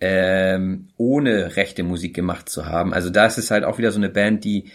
ähm, 0.00 0.88
ohne 0.96 1.56
rechte 1.56 1.82
Musik 1.82 2.14
gemacht 2.14 2.48
zu 2.48 2.66
haben. 2.66 2.92
Also 2.92 3.10
da 3.10 3.26
ist 3.26 3.38
es 3.38 3.50
halt 3.50 3.64
auch 3.64 3.78
wieder 3.78 3.92
so 3.92 3.98
eine 3.98 4.08
Band, 4.08 4.44
die 4.44 4.70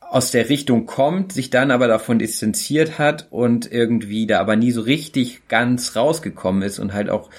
aus 0.00 0.30
der 0.30 0.50
Richtung 0.50 0.84
kommt, 0.84 1.32
sich 1.32 1.48
dann 1.48 1.70
aber 1.70 1.88
davon 1.88 2.18
distanziert 2.18 2.98
hat 2.98 3.28
und 3.30 3.72
irgendwie 3.72 4.26
da 4.26 4.40
aber 4.40 4.56
nie 4.56 4.70
so 4.70 4.82
richtig 4.82 5.48
ganz 5.48 5.96
rausgekommen 5.96 6.60
ist 6.60 6.78
und 6.78 6.92
halt 6.92 7.08
auch 7.08 7.30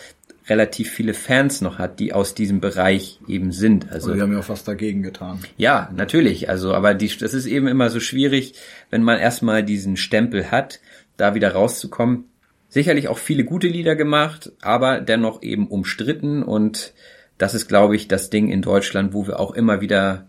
relativ 0.47 0.91
viele 0.91 1.13
Fans 1.13 1.61
noch 1.61 1.77
hat, 1.77 1.99
die 1.99 2.13
aus 2.13 2.35
diesem 2.35 2.59
Bereich 2.59 3.19
eben 3.27 3.51
sind. 3.51 3.91
Also 3.91 4.13
die 4.13 4.21
haben 4.21 4.33
ja 4.33 4.39
auch 4.39 4.49
was 4.49 4.63
dagegen 4.63 5.01
getan. 5.01 5.39
ja, 5.57 5.89
natürlich. 5.95 6.49
Also, 6.49 6.73
aber 6.73 6.93
die, 6.93 7.07
das 7.17 7.33
ist 7.33 7.45
eben 7.45 7.67
immer 7.67 7.89
so 7.89 7.99
schwierig, 7.99 8.55
wenn 8.89 9.03
man 9.03 9.19
erstmal 9.19 9.63
diesen 9.63 9.95
Stempel 9.95 10.51
hat, 10.51 10.79
da 11.17 11.35
wieder 11.35 11.53
rauszukommen. 11.53 12.25
Sicherlich 12.67 13.07
auch 13.07 13.19
viele 13.19 13.43
gute 13.43 13.67
Lieder 13.67 13.95
gemacht, 13.95 14.51
aber 14.61 14.99
dennoch 14.99 15.43
eben 15.43 15.67
umstritten 15.67 16.43
und 16.43 16.93
das 17.37 17.53
ist, 17.53 17.67
glaube 17.67 17.95
ich, 17.95 18.07
das 18.07 18.29
Ding 18.29 18.49
in 18.49 18.61
Deutschland, 18.61 19.13
wo 19.13 19.27
wir 19.27 19.39
auch 19.39 19.51
immer 19.51 19.81
wieder 19.81 20.27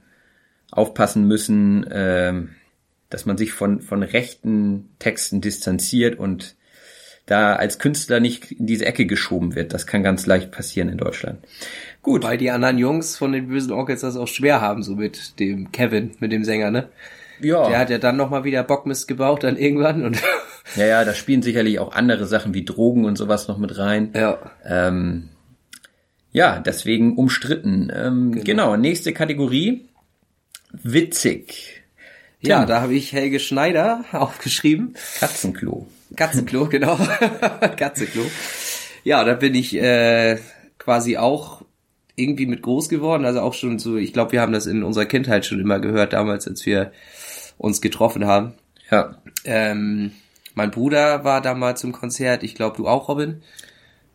aufpassen 0.71 1.26
müssen, 1.26 1.87
ähm, 1.90 2.50
dass 3.09 3.26
man 3.26 3.37
sich 3.37 3.52
von, 3.52 3.80
von 3.80 4.02
rechten 4.02 4.90
Texten 4.99 5.40
distanziert 5.40 6.18
und 6.18 6.56
da 7.26 7.57
als 7.57 7.78
Künstler 7.78 8.21
nicht 8.21 8.52
in 8.52 8.66
diese 8.66 8.85
Ecke 8.85 9.07
geschoben 9.07 9.54
wird. 9.54 9.73
Das 9.73 9.87
kann 9.87 10.02
ganz 10.02 10.26
leicht 10.26 10.50
passieren 10.50 10.88
in 10.88 10.99
Deutschland. 10.99 11.38
Gut. 12.02 12.23
Weil 12.23 12.37
die 12.37 12.50
anderen 12.50 12.78
Jungs 12.78 13.16
von 13.16 13.33
den 13.33 13.49
bösen 13.49 13.73
Onkels 13.73 14.02
das 14.02 14.16
auch 14.16 14.28
schwer 14.28 14.61
haben, 14.61 14.83
so 14.83 14.95
mit 14.97 15.38
dem 15.40 15.73
Kevin, 15.73 16.12
mit 16.21 16.33
dem 16.33 16.45
Sänger, 16.45 16.71
ne? 16.71 16.88
Ja. 17.40 17.69
Der 17.69 17.78
hat 17.78 17.90
ja 17.90 17.99
dann 17.99 18.16
nochmal 18.16 18.45
wieder 18.45 18.62
Bockmist 18.62 19.09
gebaut 19.09 19.43
dann 19.43 19.57
irgendwann 19.57 20.04
und 20.04 20.23
Ja, 20.76 20.87
ja, 20.87 21.04
da 21.04 21.14
spielen 21.14 21.43
sicherlich 21.43 21.78
auch 21.78 21.93
andere 21.93 22.26
Sachen 22.26 22.54
wie 22.54 22.64
Drogen 22.64 23.04
und 23.04 23.16
sowas 23.16 23.49
noch 23.49 23.59
mit 23.59 23.76
rein. 23.78 24.11
ja. 24.14 24.38
Ähm, 24.64 25.28
ja, 26.33 26.59
deswegen 26.59 27.16
umstritten. 27.16 27.93
Ähm, 27.95 28.43
genau. 28.43 28.76
nächste 28.76 29.12
Kategorie. 29.12 29.85
Witzig. 30.73 31.85
Ja, 32.40 32.61
Tim. 32.61 32.69
da 32.69 32.81
habe 32.81 32.95
ich 32.95 33.12
Helge 33.12 33.38
Schneider 33.38 34.04
aufgeschrieben. 34.12 34.95
Katzenklo. 35.21 35.87
Katzenklo, 36.16 36.66
genau. 36.71 36.99
Katzenklo. 37.76 38.23
Ja, 39.04 39.25
da 39.25 39.35
bin 39.35 39.54
ich 39.54 39.75
äh, 39.76 40.38
quasi 40.78 41.16
auch 41.16 41.62
irgendwie 42.16 42.47
mit 42.47 42.62
groß 42.62 42.88
geworden. 42.88 43.25
Also 43.25 43.40
auch 43.40 43.54
schon 43.54 43.78
so, 43.78 43.97
ich 43.97 44.12
glaube, 44.12 44.33
wir 44.33 44.40
haben 44.40 44.52
das 44.52 44.66
in 44.66 44.83
unserer 44.83 45.06
Kindheit 45.06 45.44
schon 45.47 45.61
immer 45.61 45.80
gehört, 45.80 46.12
damals, 46.12 46.47
als 46.47 46.64
wir 46.66 46.92
uns 47.59 47.80
getroffen 47.80 48.26
haben. 48.26 48.54
Ja. 48.90 49.16
Ähm, 49.44 50.12
mein 50.54 50.71
Bruder 50.71 51.25
war 51.25 51.40
da 51.40 51.54
mal 51.54 51.76
zum 51.76 51.92
Konzert. 51.92 52.42
Ich 52.42 52.54
glaube, 52.54 52.76
du 52.76 52.87
auch, 52.87 53.09
Robin. 53.09 53.42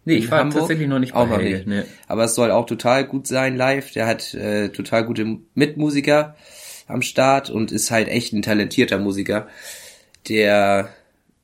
Nee, 0.05 0.15
ich 0.15 0.31
war 0.31 0.39
Hamburg? 0.39 0.61
tatsächlich 0.61 0.87
noch 0.87 0.99
nicht 0.99 1.13
Auch 1.13 1.27
bei 1.27 1.35
noch 1.35 1.41
Helge. 1.41 1.55
nicht. 1.57 1.67
Nee. 1.67 1.83
Aber 2.07 2.23
es 2.23 2.35
soll 2.35 2.51
auch 2.51 2.65
total 2.65 3.05
gut 3.05 3.27
sein 3.27 3.55
live. 3.57 3.91
Der 3.91 4.07
hat 4.07 4.33
äh, 4.33 4.69
total 4.69 5.05
gute 5.05 5.37
Mitmusiker 5.53 6.35
am 6.87 7.01
Start 7.01 7.49
und 7.49 7.71
ist 7.71 7.91
halt 7.91 8.07
echt 8.07 8.33
ein 8.33 8.41
talentierter 8.41 8.97
Musiker, 8.97 9.47
der 10.27 10.89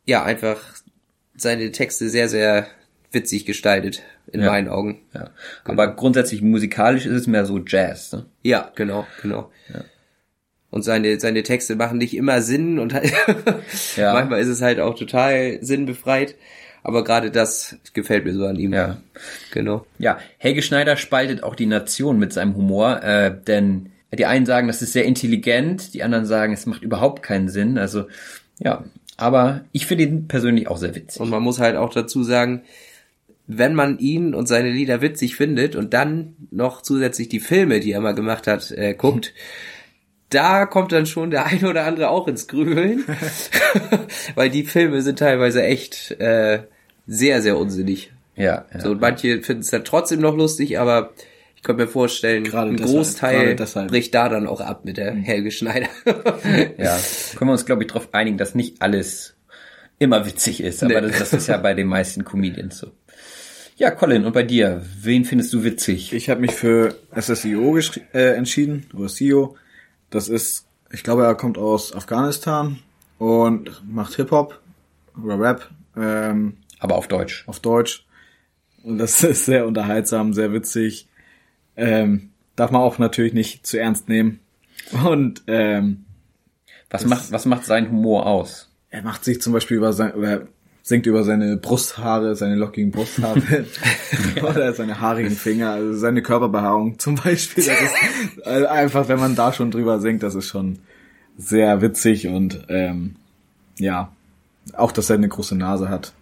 ja 0.05 0.24
einfach 0.24 0.62
seine 1.35 1.71
Texte 1.71 2.09
sehr, 2.09 2.29
sehr 2.29 2.67
witzig 3.12 3.45
gestaltet, 3.45 4.03
in 4.31 4.41
Ja. 4.41 4.47
meinen 4.51 4.67
Augen. 4.67 5.01
Ja. 5.13 5.29
Aber 5.63 5.95
grundsätzlich 5.95 6.41
musikalisch 6.41 7.05
ist 7.05 7.13
es 7.21 7.27
mehr 7.27 7.45
so 7.45 7.59
Jazz. 7.65 8.12
Ne? 8.13 8.25
Ja, 8.43 8.71
genau, 8.75 9.05
genau. 9.21 9.51
Und 10.71 10.83
seine, 10.83 11.17
seine 11.21 11.43
Texte 11.43 11.75
machen 11.77 11.97
nicht 12.00 12.15
immer 12.17 12.41
Sinn 12.41 12.79
und 12.79 12.93
halt 12.93 13.12
Ja. 13.95 14.13
manchmal 14.13 14.41
ist 14.41 14.50
es 14.50 14.62
halt 14.62 14.79
auch 14.81 14.95
total 14.95 15.59
sinnbefreit. 15.62 16.35
Aber 16.83 17.03
gerade 17.03 17.31
das 17.31 17.77
gefällt 17.93 18.25
mir 18.25 18.33
so 18.33 18.45
an 18.45 18.57
ihm. 18.57 18.74
Ja. 18.74 18.97
Genau. 19.51 19.85
Ja, 19.97 20.19
Helge 20.38 20.62
Schneider 20.62 20.97
spaltet 20.97 21.41
auch 21.43 21.55
die 21.55 21.65
Nation 21.65 22.19
mit 22.19 22.31
seinem 22.33 22.55
Humor, 22.55 23.01
äh, 23.03 23.33
denn 23.47 23.91
die 24.13 24.25
einen 24.25 24.45
sagen, 24.45 24.67
das 24.67 24.81
ist 24.81 24.93
sehr 24.93 25.05
intelligent, 25.05 25.93
die 25.93 26.03
anderen 26.03 26.25
sagen, 26.25 26.53
es 26.53 26.65
macht 26.67 26.83
überhaupt 26.83 27.24
keinen 27.24 27.50
Sinn. 27.50 27.77
Also 27.77 28.07
ja, 28.59 28.83
aber 29.17 29.65
ich 29.72 29.86
finde 29.86 30.05
ihn 30.05 30.27
persönlich 30.27 30.67
auch 30.67 30.77
sehr 30.77 30.95
witzig. 30.95 31.22
Und 31.22 31.29
man 31.29 31.43
muss 31.43 31.60
halt 31.60 31.75
auch 31.75 31.93
dazu 31.93 32.24
sagen, 32.24 32.63
wenn 33.48 33.75
man 33.75 34.00
ihn 34.00 34.34
und 34.34 34.48
seine 34.48 34.72
Lieder 34.72 35.01
witzig 35.01 35.36
findet 35.36 35.75
und 35.75 35.93
dann 35.93 36.36
noch 36.51 36.81
zusätzlich 36.81 37.29
die 37.29 37.39
Filme, 37.39 37.79
die 37.79 37.91
er 37.91 38.01
mal 38.01 38.15
gemacht 38.15 38.48
hat, 38.48 38.72
äh, 38.72 38.93
guckt, 38.93 39.34
da 40.29 40.65
kommt 40.65 40.91
dann 40.91 41.05
schon 41.05 41.29
der 41.31 41.45
eine 41.45 41.69
oder 41.69 41.86
andere 41.86 42.10
auch 42.10 42.27
ins 42.27 42.48
Grübeln. 42.48 43.05
Weil 44.36 44.50
die 44.50 44.63
Filme 44.63 45.01
sind 45.01 45.19
teilweise 45.19 45.63
echt 45.63 46.12
äh, 46.19 46.63
sehr, 47.07 47.41
sehr 47.41 47.57
unsinnig. 47.57 48.12
Ja, 48.36 48.65
ja. 48.74 48.79
So, 48.79 48.91
und 48.91 49.01
manche 49.01 49.41
finden 49.43 49.62
es 49.62 49.69
dann 49.69 49.86
trotzdem 49.86 50.19
noch 50.19 50.36
lustig, 50.36 50.77
aber 50.79 51.12
könnte 51.65 51.84
mir 51.84 51.89
vorstellen, 51.89 52.45
Gerade 52.45 52.69
ein 52.72 52.77
deshalb, 52.77 52.95
Großteil 52.95 53.39
gerade 53.43 53.55
deshalb. 53.57 53.89
bricht 53.89 54.13
da 54.15 54.29
dann 54.29 54.48
auch 54.48 54.62
ab 54.62 54.86
mit 54.86 54.95
der 54.95 55.13
Helge 55.13 55.51
Schneider. 55.51 55.89
ja. 56.77 56.98
Können 57.36 57.50
wir 57.50 57.53
uns, 57.53 57.65
glaube 57.65 57.84
ich, 57.84 57.88
darauf 57.89 58.13
einigen, 58.13 58.38
dass 58.38 58.55
nicht 58.55 58.81
alles 58.81 59.36
immer 60.00 60.25
witzig 60.25 60.62
ist. 60.63 60.81
Aber 60.84 61.01
Nee. 61.01 61.07
das, 61.10 61.19
das 61.19 61.34
ist 61.34 61.48
ja 61.48 61.57
bei 61.57 61.74
den 61.74 61.88
meisten 61.88 62.24
Comedians 62.24 62.77
so. 62.77 62.91
Ja, 63.77 63.91
Colin, 63.91 64.24
und 64.25 64.31
bei 64.34 64.43
dir? 64.43 64.86
Wen 65.01 65.25
findest 65.25 65.51
du 65.51 65.63
witzig? 65.65 66.13
Ich 66.13 66.29
habe 66.29 66.39
mich 66.39 66.51
für 66.53 66.95
SSIO 67.19 67.77
äh, 68.13 68.36
entschieden, 68.36 68.86
oder 68.93 69.10
SIO. 69.10 69.57
Das 70.10 70.29
ist, 70.29 70.65
ich 70.93 71.03
glaube, 71.03 71.24
er 71.25 71.36
kommt 71.36 71.57
aus 71.57 71.93
Afghanistan 71.93 72.79
und 73.17 73.81
macht 73.86 74.15
Hip-Hop 74.15 74.62
oder 75.22 75.39
Rap 75.39 75.69
ähm, 75.98 76.57
Aber 76.79 76.95
auf 76.95 77.07
Deutsch. 77.10 77.43
auf 77.48 77.60
Deutsch. 77.60 78.05
Und 78.84 78.98
das 78.98 79.24
ist 79.25 79.45
sehr 79.45 79.65
unterhaltsam, 79.65 80.31
sehr 80.34 80.53
witzig. 80.53 81.07
Ähm, 81.77 82.29
darf 82.55 82.72
man 82.72 82.82
auch 82.82 82.98
natürlich 83.00 83.34
nicht 83.34 83.65
zu 83.67 83.79
ernst 83.79 84.08
nehmen. 84.10 84.39
Und 85.05 85.44
ähm, 85.48 86.05
Was 86.89 87.05
macht, 87.05 87.32
was 87.32 87.46
macht 87.46 87.65
sein 87.65 87.89
Humor 87.89 88.25
aus? 88.27 88.70
er 88.89 89.01
macht 89.03 89.25
sich 89.25 89.41
zum 89.41 89.51
Beispiel 89.51 89.75
über 89.75 89.91
sein, 89.91 90.13
oder 90.13 90.44
singt 90.82 91.05
über 91.05 91.24
seine 91.25 91.58
Brusthaare, 91.58 92.36
seine 92.38 92.55
lockigen 92.55 92.91
Brusthaare 92.91 93.41
oder 94.41 94.72
seine 94.74 95.01
haarigen 95.01 95.32
Finger, 95.32 95.72
also 95.72 95.94
seine 95.98 96.22
Körperbehaarung 96.22 96.98
zum 96.98 97.15
Beispiel. 97.15 97.65
Das 97.65 97.82
ist 97.82 98.46
also 98.48 98.67
einfach, 98.67 99.10
wenn 99.10 99.20
man 99.20 99.36
da 99.36 99.51
schon 99.51 99.70
drüber 99.72 100.00
singt, 100.00 100.24
das 100.24 100.34
ist 100.36 100.48
schon 100.48 100.79
sehr 101.38 101.82
witzig 101.82 102.27
und 102.27 102.65
ähm, 102.70 103.15
ja, 103.79 104.13
auch, 104.77 104.94
dass 104.94 105.10
er 105.10 105.17
eine 105.17 105.27
große 105.27 105.55
Nase 105.58 105.89
hat 105.89 106.13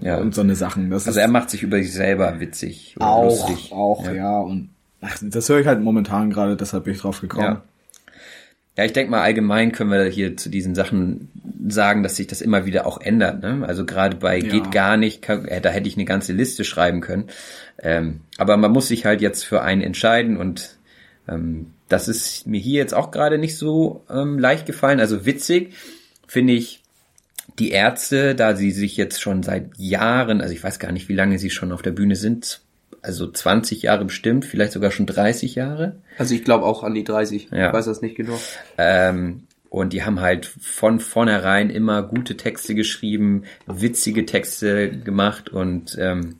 Ja. 0.00 0.18
und 0.18 0.34
so 0.34 0.42
eine 0.42 0.54
Sachen. 0.56 0.90
Das 0.90 1.06
Also 1.06 1.20
er 1.20 1.28
macht 1.28 1.48
sich 1.48 1.62
über 1.62 1.78
sich 1.78 1.94
selber 1.94 2.40
witzig 2.40 2.96
auch, 2.98 3.24
lustig. 3.48 3.72
auch, 3.72 4.04
ja. 4.12 4.38
und 4.40 4.68
ach, 5.02 5.18
das 5.20 5.48
höre 5.48 5.60
ich 5.60 5.66
halt 5.66 5.80
momentan 5.80 6.30
gerade, 6.30 6.56
deshalb 6.56 6.84
bin 6.84 6.94
ich 6.94 7.00
drauf 7.00 7.20
gekommen. 7.20 7.44
Ja. 7.44 7.62
Ja, 8.76 8.86
ich 8.86 8.94
denke 8.94 9.10
mal, 9.10 9.20
allgemein 9.20 9.72
können 9.72 9.90
wir 9.90 10.04
hier 10.04 10.34
zu 10.38 10.48
diesen 10.48 10.74
Sachen 10.74 11.28
sagen, 11.68 12.02
dass 12.02 12.16
sich 12.16 12.26
das 12.26 12.40
immer 12.40 12.64
wieder 12.64 12.86
auch 12.86 13.02
ändert. 13.02 13.42
Ne? 13.42 13.62
Also 13.66 13.84
gerade 13.84 14.16
bei 14.16 14.38
Ja. 14.38 14.48
geht 14.48 14.72
gar 14.72 14.96
nicht, 14.96 15.20
kann, 15.20 15.44
äh, 15.44 15.60
da 15.60 15.68
hätte 15.68 15.88
ich 15.88 15.96
eine 15.96 16.06
ganze 16.06 16.32
Liste 16.32 16.64
schreiben 16.64 17.02
können. 17.02 17.28
Ähm, 17.78 18.20
aber 18.38 18.56
man 18.56 18.72
muss 18.72 18.88
sich 18.88 19.04
halt 19.04 19.20
jetzt 19.20 19.44
für 19.44 19.60
einen 19.60 19.82
entscheiden 19.82 20.38
und 20.38 20.78
ähm, 21.28 21.66
das 21.90 22.08
ist 22.08 22.46
mir 22.46 22.60
hier 22.60 22.78
jetzt 22.78 22.94
auch 22.94 23.10
gerade 23.10 23.36
nicht 23.36 23.58
so 23.58 24.04
ähm, 24.08 24.38
leicht 24.38 24.64
gefallen. 24.64 25.00
Also 25.00 25.26
witzig 25.26 25.74
finde 26.26 26.54
ich 26.54 26.82
die 27.58 27.72
Ärzte, 27.72 28.34
da 28.34 28.56
sie 28.56 28.70
sich 28.70 28.96
jetzt 28.96 29.20
schon 29.20 29.42
seit 29.42 29.76
Jahren, 29.76 30.40
also 30.40 30.54
ich 30.54 30.64
weiß 30.64 30.78
gar 30.78 30.92
nicht, 30.92 31.10
wie 31.10 31.14
lange 31.14 31.38
sie 31.38 31.50
schon 31.50 31.72
auf 31.72 31.82
der 31.82 31.90
Bühne 31.90 32.16
sind, 32.16 32.61
also 33.02 33.30
20 33.30 33.82
Jahre 33.82 34.04
bestimmt, 34.04 34.44
vielleicht 34.44 34.72
sogar 34.72 34.90
schon 34.90 35.06
30 35.06 35.56
Jahre. 35.56 35.96
Also 36.18 36.34
ich 36.34 36.44
glaube 36.44 36.64
auch 36.64 36.84
an 36.84 36.94
die 36.94 37.04
30. 37.04 37.48
Ja. 37.50 37.68
Ich 37.68 37.72
weiß 37.72 37.86
das 37.86 38.00
nicht 38.00 38.16
genau. 38.16 38.40
Ähm, 38.78 39.42
und 39.68 39.92
die 39.92 40.04
haben 40.04 40.20
halt 40.20 40.46
von 40.46 41.00
vornherein 41.00 41.70
immer 41.70 42.02
gute 42.02 42.36
Texte 42.36 42.74
geschrieben, 42.74 43.44
witzige 43.66 44.26
Texte 44.26 44.90
gemacht 44.90 45.48
und 45.48 45.96
ähm, 45.98 46.36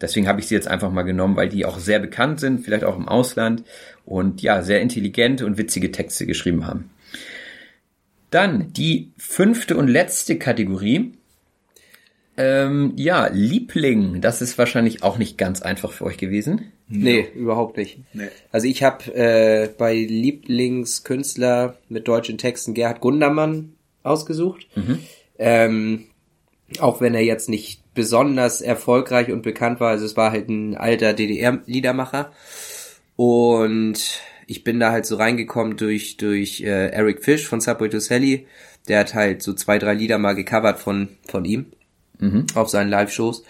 deswegen 0.00 0.28
habe 0.28 0.40
ich 0.40 0.46
sie 0.46 0.54
jetzt 0.54 0.68
einfach 0.68 0.90
mal 0.90 1.02
genommen, 1.02 1.36
weil 1.36 1.48
die 1.48 1.66
auch 1.66 1.78
sehr 1.78 1.98
bekannt 1.98 2.40
sind, 2.40 2.64
vielleicht 2.64 2.84
auch 2.84 2.96
im 2.96 3.08
Ausland 3.08 3.64
und 4.06 4.42
ja, 4.42 4.62
sehr 4.62 4.80
intelligente 4.80 5.44
und 5.44 5.58
witzige 5.58 5.92
Texte 5.92 6.24
geschrieben 6.24 6.66
haben. 6.66 6.90
Dann 8.30 8.72
die 8.72 9.12
fünfte 9.16 9.76
und 9.76 9.88
letzte 9.88 10.38
Kategorie. 10.38 11.17
Ähm, 12.40 12.92
ja, 12.94 13.26
Liebling, 13.26 14.20
das 14.20 14.40
ist 14.40 14.58
wahrscheinlich 14.58 15.02
auch 15.02 15.18
nicht 15.18 15.38
ganz 15.38 15.60
einfach 15.60 15.90
für 15.90 16.04
euch 16.04 16.18
gewesen. 16.18 16.70
Nee, 16.86 17.26
überhaupt 17.34 17.76
nicht. 17.76 17.98
Nee. 18.12 18.28
Also 18.52 18.68
ich 18.68 18.84
habe 18.84 19.12
äh, 19.12 19.68
bei 19.76 19.96
Lieblingskünstler 19.96 21.76
mit 21.88 22.06
deutschen 22.06 22.38
Texten 22.38 22.74
Gerhard 22.74 23.00
Gundermann 23.00 23.72
ausgesucht. 24.04 24.68
Ähm, 25.36 26.04
auch 26.78 27.00
wenn 27.00 27.16
er 27.16 27.24
jetzt 27.24 27.48
nicht 27.48 27.82
besonders 27.94 28.60
erfolgreich 28.60 29.32
und 29.32 29.42
bekannt 29.42 29.80
war, 29.80 29.90
also 29.90 30.04
es 30.04 30.16
war 30.16 30.30
halt 30.30 30.48
ein 30.48 30.76
alter 30.76 31.14
DDR-Liedermacher. 31.14 32.30
Und 33.16 34.20
ich 34.46 34.62
bin 34.62 34.78
da 34.78 34.92
halt 34.92 35.06
so 35.06 35.16
reingekommen 35.16 35.76
durch, 35.76 36.18
durch 36.18 36.60
äh, 36.60 36.90
Eric 36.90 37.24
Fish 37.24 37.48
von 37.48 37.60
Subway 37.60 37.88
to 37.88 37.98
Sally. 37.98 38.46
Der 38.86 39.00
hat 39.00 39.14
halt 39.14 39.42
so 39.42 39.54
zwei, 39.54 39.80
drei 39.80 39.94
Lieder 39.94 40.18
mal 40.18 40.36
gecovert 40.36 40.78
von, 40.78 41.08
von 41.26 41.44
ihm 41.44 41.66
auf 42.54 42.68
seinen 42.68 42.90
Live-Shows. 42.90 43.44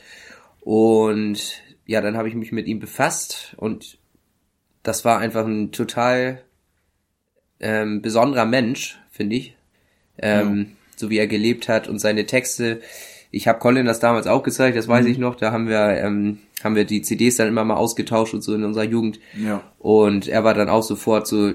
Und 0.61 1.63
ja, 1.87 2.01
dann 2.01 2.17
habe 2.17 2.29
ich 2.29 2.35
mich 2.35 2.53
mit 2.53 2.67
ihm 2.67 2.81
befasst 2.81 3.55
und 3.57 3.99
das 4.83 5.05
war 5.05 5.19
einfach 5.19 5.47
ein 5.47 5.73
total 5.73 6.43
ähm, 7.61 8.03
besonderer 8.03 8.45
Mensch, 8.47 8.99
finde 9.11 9.37
ich. 9.37 9.57
Ähm, 10.19 10.77
So 10.97 11.11
wie 11.11 11.19
er 11.19 11.27
gelebt 11.27 11.69
hat 11.69 11.89
und 11.89 11.99
seine 11.99 12.27
Texte. 12.27 12.81
Ich 13.31 13.47
habe 13.47 13.59
Colin 13.59 13.87
das 13.87 14.01
damals 14.01 14.27
auch 14.27 14.43
gezeigt, 14.43 14.77
das 14.77 14.89
weiß 14.89 15.07
ich 15.07 15.19
noch. 15.19 15.37
Da 15.37 15.53
haben 15.53 15.69
wir 15.69 15.97
ähm, 15.99 16.39
haben 16.65 16.75
wir 16.75 16.85
die 16.85 17.03
CDs 17.03 17.37
dann 17.37 17.49
immer 17.49 17.65
mal 17.65 17.77
ausgetauscht 17.77 18.35
und 18.35 18.43
so 18.43 18.55
in 18.55 18.65
unserer 18.65 18.85
Jugend. 18.85 19.21
Ja. 19.37 19.63
Und 19.79 20.27
er 20.29 20.45
war 20.45 20.55
dann 20.55 20.69
auch 20.69 20.83
sofort 20.83 21.27
so, 21.27 21.53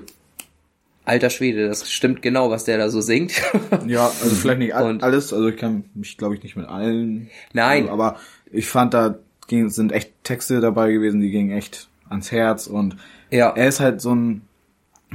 alter 1.06 1.30
Schwede, 1.30 1.68
das 1.68 1.92
stimmt 1.92 2.22
genau, 2.22 2.50
was 2.50 2.64
der 2.66 2.78
da 2.78 2.90
so 2.90 3.02
singt. 3.02 3.34
Ja, 3.88 4.06
also 4.06 4.36
vielleicht 4.36 4.60
nicht 4.60 4.74
Und- 4.76 5.04
alles, 5.04 5.34
also 5.34 5.48
ich 5.48 5.58
kann 5.58 5.84
mich 5.94 6.18
glaube 6.18 6.36
ich 6.36 6.44
nicht 6.44 6.56
mit 6.56 6.68
allen. 6.68 7.30
Nein. 7.54 7.84
Also, 7.84 7.94
aber 7.94 8.18
ich 8.52 8.68
fand 8.68 8.94
da 8.94 9.16
ging, 9.48 9.70
sind 9.70 9.92
echt 9.92 10.12
Texte 10.24 10.62
dabei 10.62 10.92
gewesen, 10.92 11.20
die 11.22 11.30
gingen 11.32 11.52
echt 11.52 11.90
ans 12.10 12.32
Herz 12.32 12.68
und 12.68 12.96
Ja. 13.32 13.50
er 13.56 13.68
ist 13.68 13.80
halt 13.80 14.00
so 14.02 14.14
ein 14.16 14.42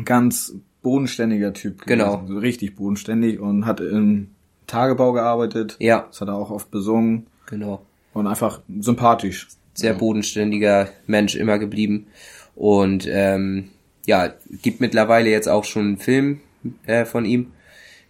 ganz 0.05 0.55
bodenständiger 0.83 1.53
Typ. 1.55 1.83
gewesen, 1.83 1.99
Genau. 1.99 2.25
So 2.27 2.39
richtig 2.39 2.77
bodenständig 2.77 3.41
und 3.41 3.67
hat 3.67 3.81
im 3.81 4.29
Tagebau 4.67 5.13
gearbeitet. 5.13 5.77
Ja. 5.79 6.07
Das 6.09 6.21
hat 6.21 6.29
er 6.29 6.35
auch 6.35 6.51
oft 6.51 6.71
besungen 6.71 7.27
genau. 7.47 7.81
und 8.13 8.27
einfach 8.27 8.61
sympathisch. 8.81 9.49
sehr 9.75 9.95
bodenständiger 9.95 10.89
Mensch 11.07 11.37
immer 11.37 11.59
geblieben. 11.59 12.07
Und 12.55 13.07
ähm, 13.11 13.71
ja, 14.09 14.33
gibt 14.63 14.81
mittlerweile 14.81 15.29
jetzt 15.29 15.49
auch 15.49 15.65
schon 15.65 15.83
einen 15.83 15.99
Film 15.99 16.41
äh, 16.87 17.05
von 17.05 17.27
ihm, 17.27 17.53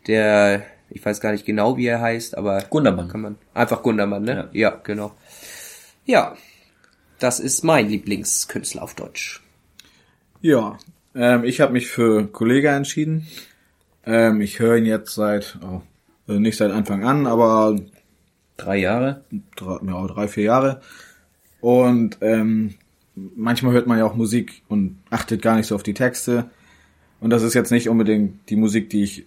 der, 0.07 0.63
ich 0.91 1.05
weiß 1.05 1.21
gar 1.21 1.33
nicht 1.33 1.45
genau, 1.45 1.77
wie 1.77 1.87
er 1.87 2.01
heißt, 2.01 2.39
aber 2.39 2.63
Gundermann. 2.71 3.09
kann 3.09 3.21
man 3.21 3.37
einfach 3.53 3.83
Gundermann, 3.83 4.23
ne? 4.23 4.49
Ja, 4.53 4.71
genau. 4.85 5.13
Ja, 6.07 6.37
das 7.19 7.41
ist 7.41 7.65
mein 7.65 7.89
Lieblingskünstler 7.89 8.81
auf 8.83 8.95
Deutsch. 8.95 9.43
Ja, 10.41 10.79
ähm, 11.17 11.43
ich 11.43 11.61
habe 11.61 11.73
mich 11.73 11.89
für 11.89 12.29
Kollega 12.29 12.77
entschieden. 12.77 13.27
Ähm, 14.07 14.41
ich 14.41 14.61
höre 14.61 14.77
ihn 14.77 14.87
jetzt 14.87 15.17
seit, 15.17 15.59
oh, 15.63 15.83
also 16.29 16.39
nicht 16.41 16.57
seit 16.57 16.71
Anfang 16.71 17.05
an, 17.05 17.27
aber 17.27 17.77
Drei 18.57 18.77
Jahre. 18.77 19.25
drei, 19.57 19.79
ja, 19.85 20.07
drei 20.07 20.29
vier 20.29 20.45
Jahre. 20.45 20.81
Und 21.61 22.19
ähm, 22.21 22.75
manchmal 23.37 23.72
hört 23.72 23.87
man 23.87 23.98
ja 23.98 24.04
auch 24.04 24.14
Musik 24.14 24.62
und 24.68 24.98
achtet 25.11 25.42
gar 25.42 25.57
nicht 25.57 25.66
so 25.66 25.74
auf 25.74 25.83
die 25.83 25.94
Texte. 25.94 26.50
Und 27.20 27.31
das 27.31 27.42
ist 27.42 27.54
jetzt 27.54 27.70
nicht 27.70 27.88
unbedingt 27.88 28.48
die 28.48 28.57
Musik, 28.57 28.90
die 28.90 29.02
ich 29.02 29.26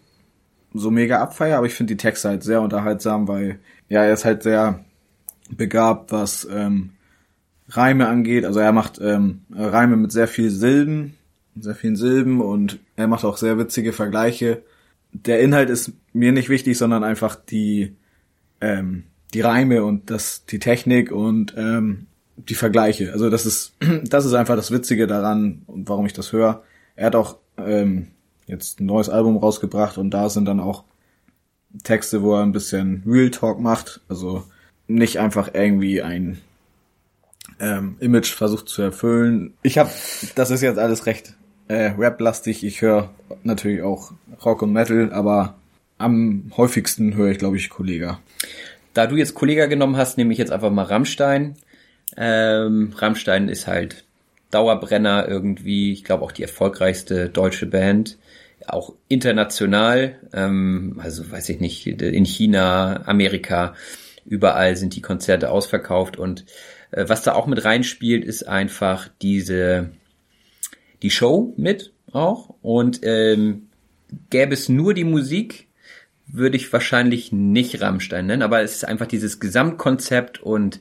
so 0.74 0.92
mega 0.92 1.22
abfeier, 1.22 1.58
aber 1.58 1.68
ich 1.68 1.74
finde 1.74 1.94
die 1.94 1.98
Texte 1.98 2.30
halt 2.30 2.44
sehr 2.44 2.62
unterhaltsam, 2.62 3.28
weil 3.28 3.60
ja, 3.90 4.04
er 4.04 4.14
ist 4.14 4.26
halt 4.26 4.44
sehr 4.44 4.86
begabt, 5.50 6.12
was 6.12 6.48
ähm, 6.50 6.92
Reime 7.70 8.08
angeht. 8.08 8.46
Also 8.46 8.60
er 8.60 8.72
macht 8.72 9.00
ähm, 9.02 9.42
Reime 9.52 9.98
mit 9.98 10.12
sehr 10.12 10.28
viel 10.28 10.50
Silben, 10.50 11.16
sehr 11.60 11.76
vielen 11.76 11.96
Silben 11.98 12.42
und 12.42 12.80
er 12.96 13.08
macht 13.08 13.26
auch 13.26 13.38
sehr 13.38 13.58
witzige 13.58 13.92
Vergleiche. 13.92 14.64
Der 15.12 15.42
Inhalt 15.42 15.70
ist 15.70 15.92
mir 16.14 16.32
nicht 16.32 16.50
wichtig, 16.50 16.78
sondern 16.78 17.04
einfach 17.04 17.36
die 17.36 17.96
ähm, 18.62 19.04
die 19.34 19.42
Reime 19.42 19.84
und 19.84 20.10
das 20.10 20.46
die 20.46 20.60
Technik 20.60 21.12
und 21.12 21.54
ähm, 21.58 22.08
die 22.36 22.56
Vergleiche. 22.56 23.12
Also 23.12 23.30
das 23.30 23.46
ist 23.46 23.74
das 24.04 24.26
ist 24.26 24.34
einfach 24.34 24.56
das 24.56 24.72
Witzige 24.72 25.08
daran 25.08 25.64
und 25.68 25.88
warum 25.90 26.06
ich 26.06 26.14
das 26.14 26.32
höre. 26.32 26.64
Er 26.96 27.08
hat 27.08 27.16
auch 27.16 27.38
ähm, 27.58 28.08
jetzt 28.48 28.80
ein 28.80 28.86
neues 28.86 29.10
Album 29.10 29.38
rausgebracht 29.38 29.98
und 29.98 30.12
da 30.12 30.30
sind 30.30 30.46
dann 30.46 30.60
auch 30.60 30.84
Texte, 31.84 32.22
wo 32.22 32.36
er 32.36 32.44
ein 32.44 32.52
bisschen 32.52 33.04
Real 33.06 33.32
Talk 33.32 33.60
macht. 33.60 34.02
Also 34.10 34.44
nicht 34.88 35.20
einfach 35.20 35.52
irgendwie 35.54 36.02
ein 36.02 36.42
ähm, 37.60 37.96
Image 38.00 38.34
versucht 38.34 38.68
zu 38.70 38.82
erfüllen. 38.82 39.54
Ich 39.62 39.78
habe, 39.78 39.90
das 40.36 40.52
ist 40.52 40.62
jetzt 40.62 40.80
alles 40.80 41.06
recht 41.06 41.36
äh, 41.68 41.94
rap-lastig. 41.98 42.64
Ich 42.66 42.82
höre 42.82 43.10
natürlich 43.44 43.82
auch 43.82 44.12
Rock 44.44 44.62
und 44.62 44.74
Metal, 44.74 45.12
aber 45.14 45.56
am 45.98 46.52
häufigsten 46.58 47.16
höre 47.16 47.32
ich, 47.32 47.38
glaube 47.38 47.58
ich, 47.58 47.70
Kollega. 47.70 48.20
Da 48.94 49.08
du 49.08 49.16
jetzt 49.16 49.36
Kollega 49.36 49.68
genommen 49.68 49.96
hast, 49.96 50.18
nehme 50.18 50.34
ich 50.34 50.40
jetzt 50.40 50.52
einfach 50.52 50.72
mal 50.72 50.84
Rammstein. 50.84 51.56
Ähm, 52.18 52.94
Rammstein 52.96 53.50
ist 53.50 53.68
halt 53.68 54.04
Dauerbrenner 54.52 55.28
irgendwie, 55.28 55.94
ich 55.94 56.04
glaube 56.04 56.24
auch 56.24 56.32
die 56.32 56.44
erfolgreichste 56.44 57.30
deutsche 57.30 57.66
Band, 57.66 58.18
auch 58.68 58.94
international, 59.08 60.20
ähm, 60.34 61.00
also 61.02 61.30
weiß 61.30 61.50
ich 61.50 61.60
nicht, 61.60 61.88
in 61.88 62.26
China, 62.26 63.04
Amerika, 63.06 63.76
überall 64.26 64.76
sind 64.76 64.96
die 64.96 65.02
Konzerte 65.02 65.50
ausverkauft. 65.50 66.18
Und 66.18 66.46
äh, 66.92 67.06
was 67.08 67.24
da 67.24 67.34
auch 67.34 67.48
mit 67.48 67.64
reinspielt, 67.64 68.24
ist 68.24 68.48
einfach 68.48 69.10
diese 69.22 69.92
die 71.02 71.10
Show 71.10 71.54
mit 71.58 71.94
auch. 72.12 72.56
Und 72.62 73.00
ähm, 73.04 73.70
gäbe 74.30 74.54
es 74.54 74.70
nur 74.70 74.94
die 74.94 75.04
Musik, 75.04 75.68
würde 76.34 76.58
ich 76.58 76.72
wahrscheinlich 76.72 77.32
nicht 77.32 77.82
Rammstein 77.82 78.26
nennen, 78.26 78.42
aber 78.42 78.62
es 78.62 78.76
ist 78.76 78.88
einfach 78.88 79.08
dieses 79.08 79.40
Gesamtkonzept 79.40 80.42
und 80.42 80.80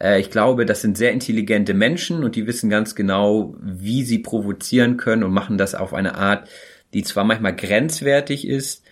äh, 0.00 0.20
ich 0.20 0.30
glaube, 0.30 0.66
das 0.66 0.80
sind 0.80 0.98
sehr 0.98 1.12
intelligente 1.12 1.74
Menschen 1.74 2.24
und 2.24 2.36
die 2.36 2.46
wissen 2.46 2.70
ganz 2.70 2.94
genau, 2.94 3.54
wie 3.60 4.02
sie 4.04 4.18
provozieren 4.18 4.96
können 4.96 5.24
und 5.24 5.32
machen 5.32 5.58
das 5.58 5.74
auf 5.74 5.94
eine 5.94 6.14
Art, 6.16 6.48
die 6.94 7.02
zwar 7.02 7.24
manchmal 7.24 7.54
grenzwertig 7.54 8.46
ist, 8.46 8.84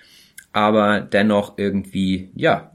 aber 0.52 1.00
dennoch 1.00 1.58
irgendwie, 1.58 2.30
ja, 2.34 2.72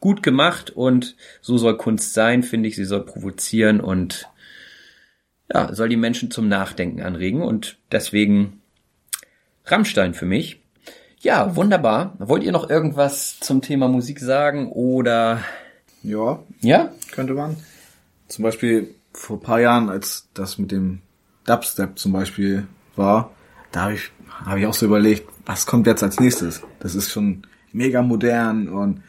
gut 0.00 0.22
gemacht 0.22 0.70
und 0.70 1.16
so 1.40 1.56
soll 1.56 1.78
Kunst 1.78 2.12
sein, 2.12 2.42
finde 2.42 2.68
ich. 2.68 2.76
Sie 2.76 2.84
soll 2.84 3.06
provozieren 3.06 3.80
und 3.80 4.28
ja, 5.52 5.72
soll 5.72 5.88
die 5.88 5.96
Menschen 5.96 6.30
zum 6.30 6.46
Nachdenken 6.48 7.00
anregen 7.00 7.40
und 7.40 7.78
deswegen 7.90 8.60
Rammstein 9.64 10.12
für 10.12 10.26
mich. 10.26 10.63
Ja, 11.24 11.56
wunderbar. 11.56 12.12
Wollt 12.18 12.42
ihr 12.42 12.52
noch 12.52 12.68
irgendwas 12.68 13.40
zum 13.40 13.62
Thema 13.62 13.88
Musik 13.88 14.20
sagen 14.20 14.70
oder? 14.70 15.40
Ja. 16.02 16.40
Ja? 16.60 16.90
Könnte 17.12 17.32
man. 17.32 17.56
Zum 18.28 18.42
Beispiel 18.42 18.94
vor 19.14 19.40
paar 19.40 19.58
Jahren, 19.58 19.88
als 19.88 20.28
das 20.34 20.58
mit 20.58 20.70
dem 20.70 21.00
Dubstep 21.46 21.98
zum 21.98 22.12
Beispiel 22.12 22.66
war, 22.94 23.30
da 23.72 23.84
habe 23.84 23.94
ich, 23.94 24.12
hab 24.44 24.58
ich 24.58 24.66
auch 24.66 24.74
so 24.74 24.84
überlegt, 24.84 25.26
was 25.46 25.64
kommt 25.64 25.86
jetzt 25.86 26.02
als 26.02 26.20
nächstes? 26.20 26.60
Das 26.80 26.94
ist 26.94 27.10
schon 27.10 27.46
mega 27.72 28.02
modern 28.02 28.68
und 28.68 29.02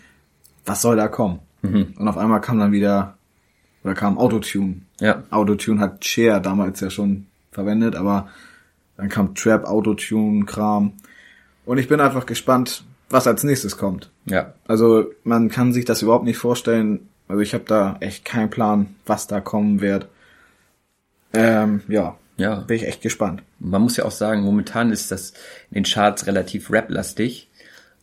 was 0.66 0.82
soll 0.82 0.96
da 0.96 1.10
kommen? 1.10 1.40
Mhm. 1.64 1.96
Und 2.00 2.08
auf 2.08 2.18
einmal 2.18 2.40
kam 2.40 2.60
dann 2.60 2.72
wieder, 2.72 3.18
oder 3.84 3.94
kam 3.94 4.18
Autotune. 4.18 4.84
Ja. 5.02 5.24
Autotune 5.32 5.82
hat 5.82 6.06
Cher 6.06 6.40
damals 6.40 6.80
ja 6.80 6.90
schon 6.90 7.26
verwendet, 7.52 7.94
aber 7.98 8.30
dann 8.96 9.10
kam 9.10 9.36
Trap, 9.36 9.66
Autotune, 9.66 10.46
Kram. 10.46 10.94
Und 11.66 11.78
ich 11.78 11.88
bin 11.88 12.00
einfach 12.00 12.26
gespannt, 12.26 12.84
was 13.10 13.28
als 13.28 13.44
nächstes 13.44 13.78
kommt. 13.78 14.12
Ja. 14.26 14.54
Also 14.68 15.12
man 15.24 15.50
kann 15.50 15.74
sich 15.74 15.86
das 15.86 16.02
überhaupt 16.02 16.26
nicht 16.26 16.38
vorstellen. 16.38 17.10
Also 17.28 17.42
ich 17.42 17.54
habe 17.54 17.66
da 17.66 17.98
echt 18.00 18.26
keinen 18.26 18.50
Plan, 18.50 18.96
was 19.06 19.28
da 19.28 19.42
kommen 19.42 19.82
wird. 19.82 20.08
Ähm, 21.34 21.82
ja. 21.88 22.18
Ja. 22.38 22.56
Bin 22.56 22.76
ich 22.76 22.88
echt 22.88 23.02
gespannt. 23.02 23.44
Man 23.60 23.82
muss 23.82 23.98
ja 23.98 24.06
auch 24.06 24.12
sagen, 24.12 24.42
momentan 24.42 24.92
ist 24.92 25.12
das 25.12 25.32
in 25.72 25.76
den 25.76 25.84
Charts 25.86 26.28
relativ 26.28 26.72
rap-lastig. 26.72 27.50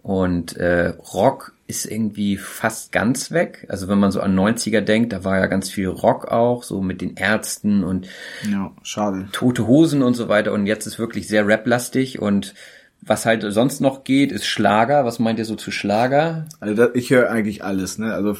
Und 0.02 0.56
äh, 0.56 0.88
Rock 1.12 1.54
ist 1.68 1.84
irgendwie 1.86 2.36
fast 2.36 2.92
ganz 2.92 3.30
weg. 3.30 3.66
Also 3.68 3.88
wenn 3.88 3.98
man 3.98 4.10
so 4.10 4.20
an 4.20 4.36
90er 4.36 4.80
denkt, 4.80 5.12
da 5.12 5.24
war 5.24 5.38
ja 5.38 5.46
ganz 5.46 5.70
viel 5.70 5.88
Rock 5.88 6.26
auch, 6.26 6.64
so 6.64 6.80
mit 6.80 7.00
den 7.00 7.16
Ärzten 7.16 7.84
und 7.84 8.08
ja, 8.50 8.72
schade. 8.82 9.28
tote 9.32 9.66
Hosen 9.66 10.02
und 10.02 10.14
so 10.14 10.28
weiter. 10.28 10.52
Und 10.52 10.66
jetzt 10.66 10.86
ist 10.86 10.98
wirklich 10.98 11.28
sehr 11.28 11.46
rap-lastig 11.46 12.20
und 12.20 12.54
was 13.02 13.26
halt 13.26 13.44
sonst 13.52 13.80
noch 13.80 14.04
geht, 14.04 14.32
ist 14.32 14.46
Schlager. 14.46 15.04
Was 15.04 15.18
meint 15.18 15.38
ihr 15.38 15.44
so 15.44 15.56
zu 15.56 15.70
Schlager? 15.70 16.46
Also 16.60 16.74
das, 16.74 16.90
ich 16.94 17.10
höre 17.10 17.30
eigentlich 17.30 17.64
alles, 17.64 17.98
ne? 17.98 18.14
Also 18.14 18.36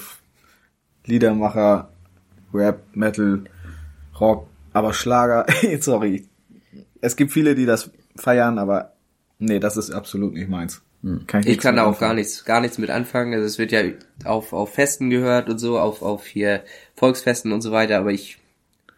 Liedermacher, 1.05 1.91
Rap, 2.55 2.83
Metal, 2.95 3.43
Rock, 4.19 4.47
aber 4.73 4.95
Schlager, 4.95 5.47
sorry. 5.81 6.29
Es 7.01 7.17
gibt 7.17 7.33
viele, 7.33 7.57
die 7.57 7.67
das 7.67 7.91
feiern, 8.17 8.59
aber 8.59 8.93
nee, 9.39 9.59
das 9.59 9.77
ist 9.77 9.91
absolut 9.91 10.35
nicht 10.35 10.49
meins. 10.49 10.81
Hm. 11.03 11.27
Kann 11.27 11.41
ich, 11.41 11.49
ich 11.49 11.59
kann 11.59 11.75
da 11.75 11.85
auch 11.85 11.99
gar 11.99 12.15
nichts, 12.15 12.45
gar 12.45 12.61
nichts 12.61 12.79
mit 12.79 12.91
anfangen. 12.91 13.35
Also 13.35 13.45
es 13.45 13.59
wird 13.59 13.73
ja 13.73 13.83
auf, 14.25 14.53
auf 14.53 14.75
Festen 14.75 15.11
gehört 15.11 15.49
und 15.49 15.59
so, 15.59 15.81
auf, 15.81 16.03
auf 16.03 16.27
hier 16.27 16.63
Volksfesten 16.95 17.51
und 17.51 17.63
so 17.63 17.73
weiter, 17.73 17.99
aber 17.99 18.13
ich 18.13 18.39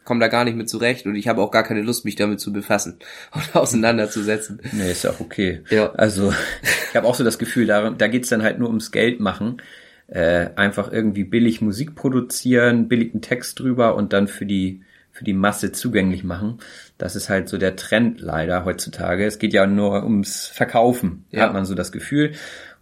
komme 0.05 0.21
da 0.21 0.29
gar 0.29 0.45
nicht 0.45 0.57
mit 0.57 0.69
zurecht 0.69 1.07
und 1.07 1.17
ich 1.17 1.29
habe 1.29 1.41
auch 1.43 1.51
gar 1.51 1.63
keine 1.63 1.83
Lust, 1.83 2.05
mich 2.05 2.17
damit 2.17 2.41
zu 2.41 2.53
befassen 2.53 2.99
und 3.33 3.57
auseinanderzusetzen. 3.57 4.61
Nee, 4.73 4.93
ist 4.93 5.05
ja 5.05 5.11
auch 5.11 5.21
okay. 5.21 5.63
Ja. 5.71 5.93
Also 5.93 6.33
ich 6.91 6.97
habe 6.97 7.07
auch 7.07 7.15
so 7.15 7.25
das 7.25 7.39
Gefühl, 7.39 7.67
da, 7.67 7.91
da 7.91 8.09
geht's 8.09 8.29
dann 8.29 8.43
halt 8.43 8.59
nur 8.59 8.69
ums 8.69 8.91
Geld 8.91 9.21
machen. 9.21 9.63
Äh, 10.07 10.51
einfach 10.57 10.93
irgendwie 10.93 11.25
billig 11.25 11.63
Musik 11.63 11.95
produzieren, 11.95 12.89
billigen 12.89 13.23
Text 13.23 13.59
drüber 13.59 13.97
und 13.97 14.13
dann 14.13 14.29
für 14.29 14.45
die 14.45 14.83
für 15.11 15.25
die 15.25 15.33
Masse 15.33 15.71
zugänglich 15.71 16.25
machen. 16.25 16.59
Das 16.99 17.15
ist 17.15 17.29
halt 17.31 17.49
so 17.49 17.57
der 17.57 17.77
Trend 17.77 18.21
leider 18.21 18.65
heutzutage. 18.65 19.25
Es 19.25 19.39
geht 19.39 19.53
ja 19.55 19.65
nur 19.65 20.03
ums 20.03 20.49
Verkaufen, 20.49 21.25
ja. 21.31 21.43
hat 21.43 21.53
man 21.53 21.65
so 21.65 21.75
das 21.77 21.93
Gefühl. 21.93 22.33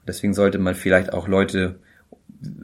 deswegen 0.06 0.32
sollte 0.32 0.58
man 0.58 0.74
vielleicht 0.74 1.12
auch 1.12 1.28
Leute 1.28 1.76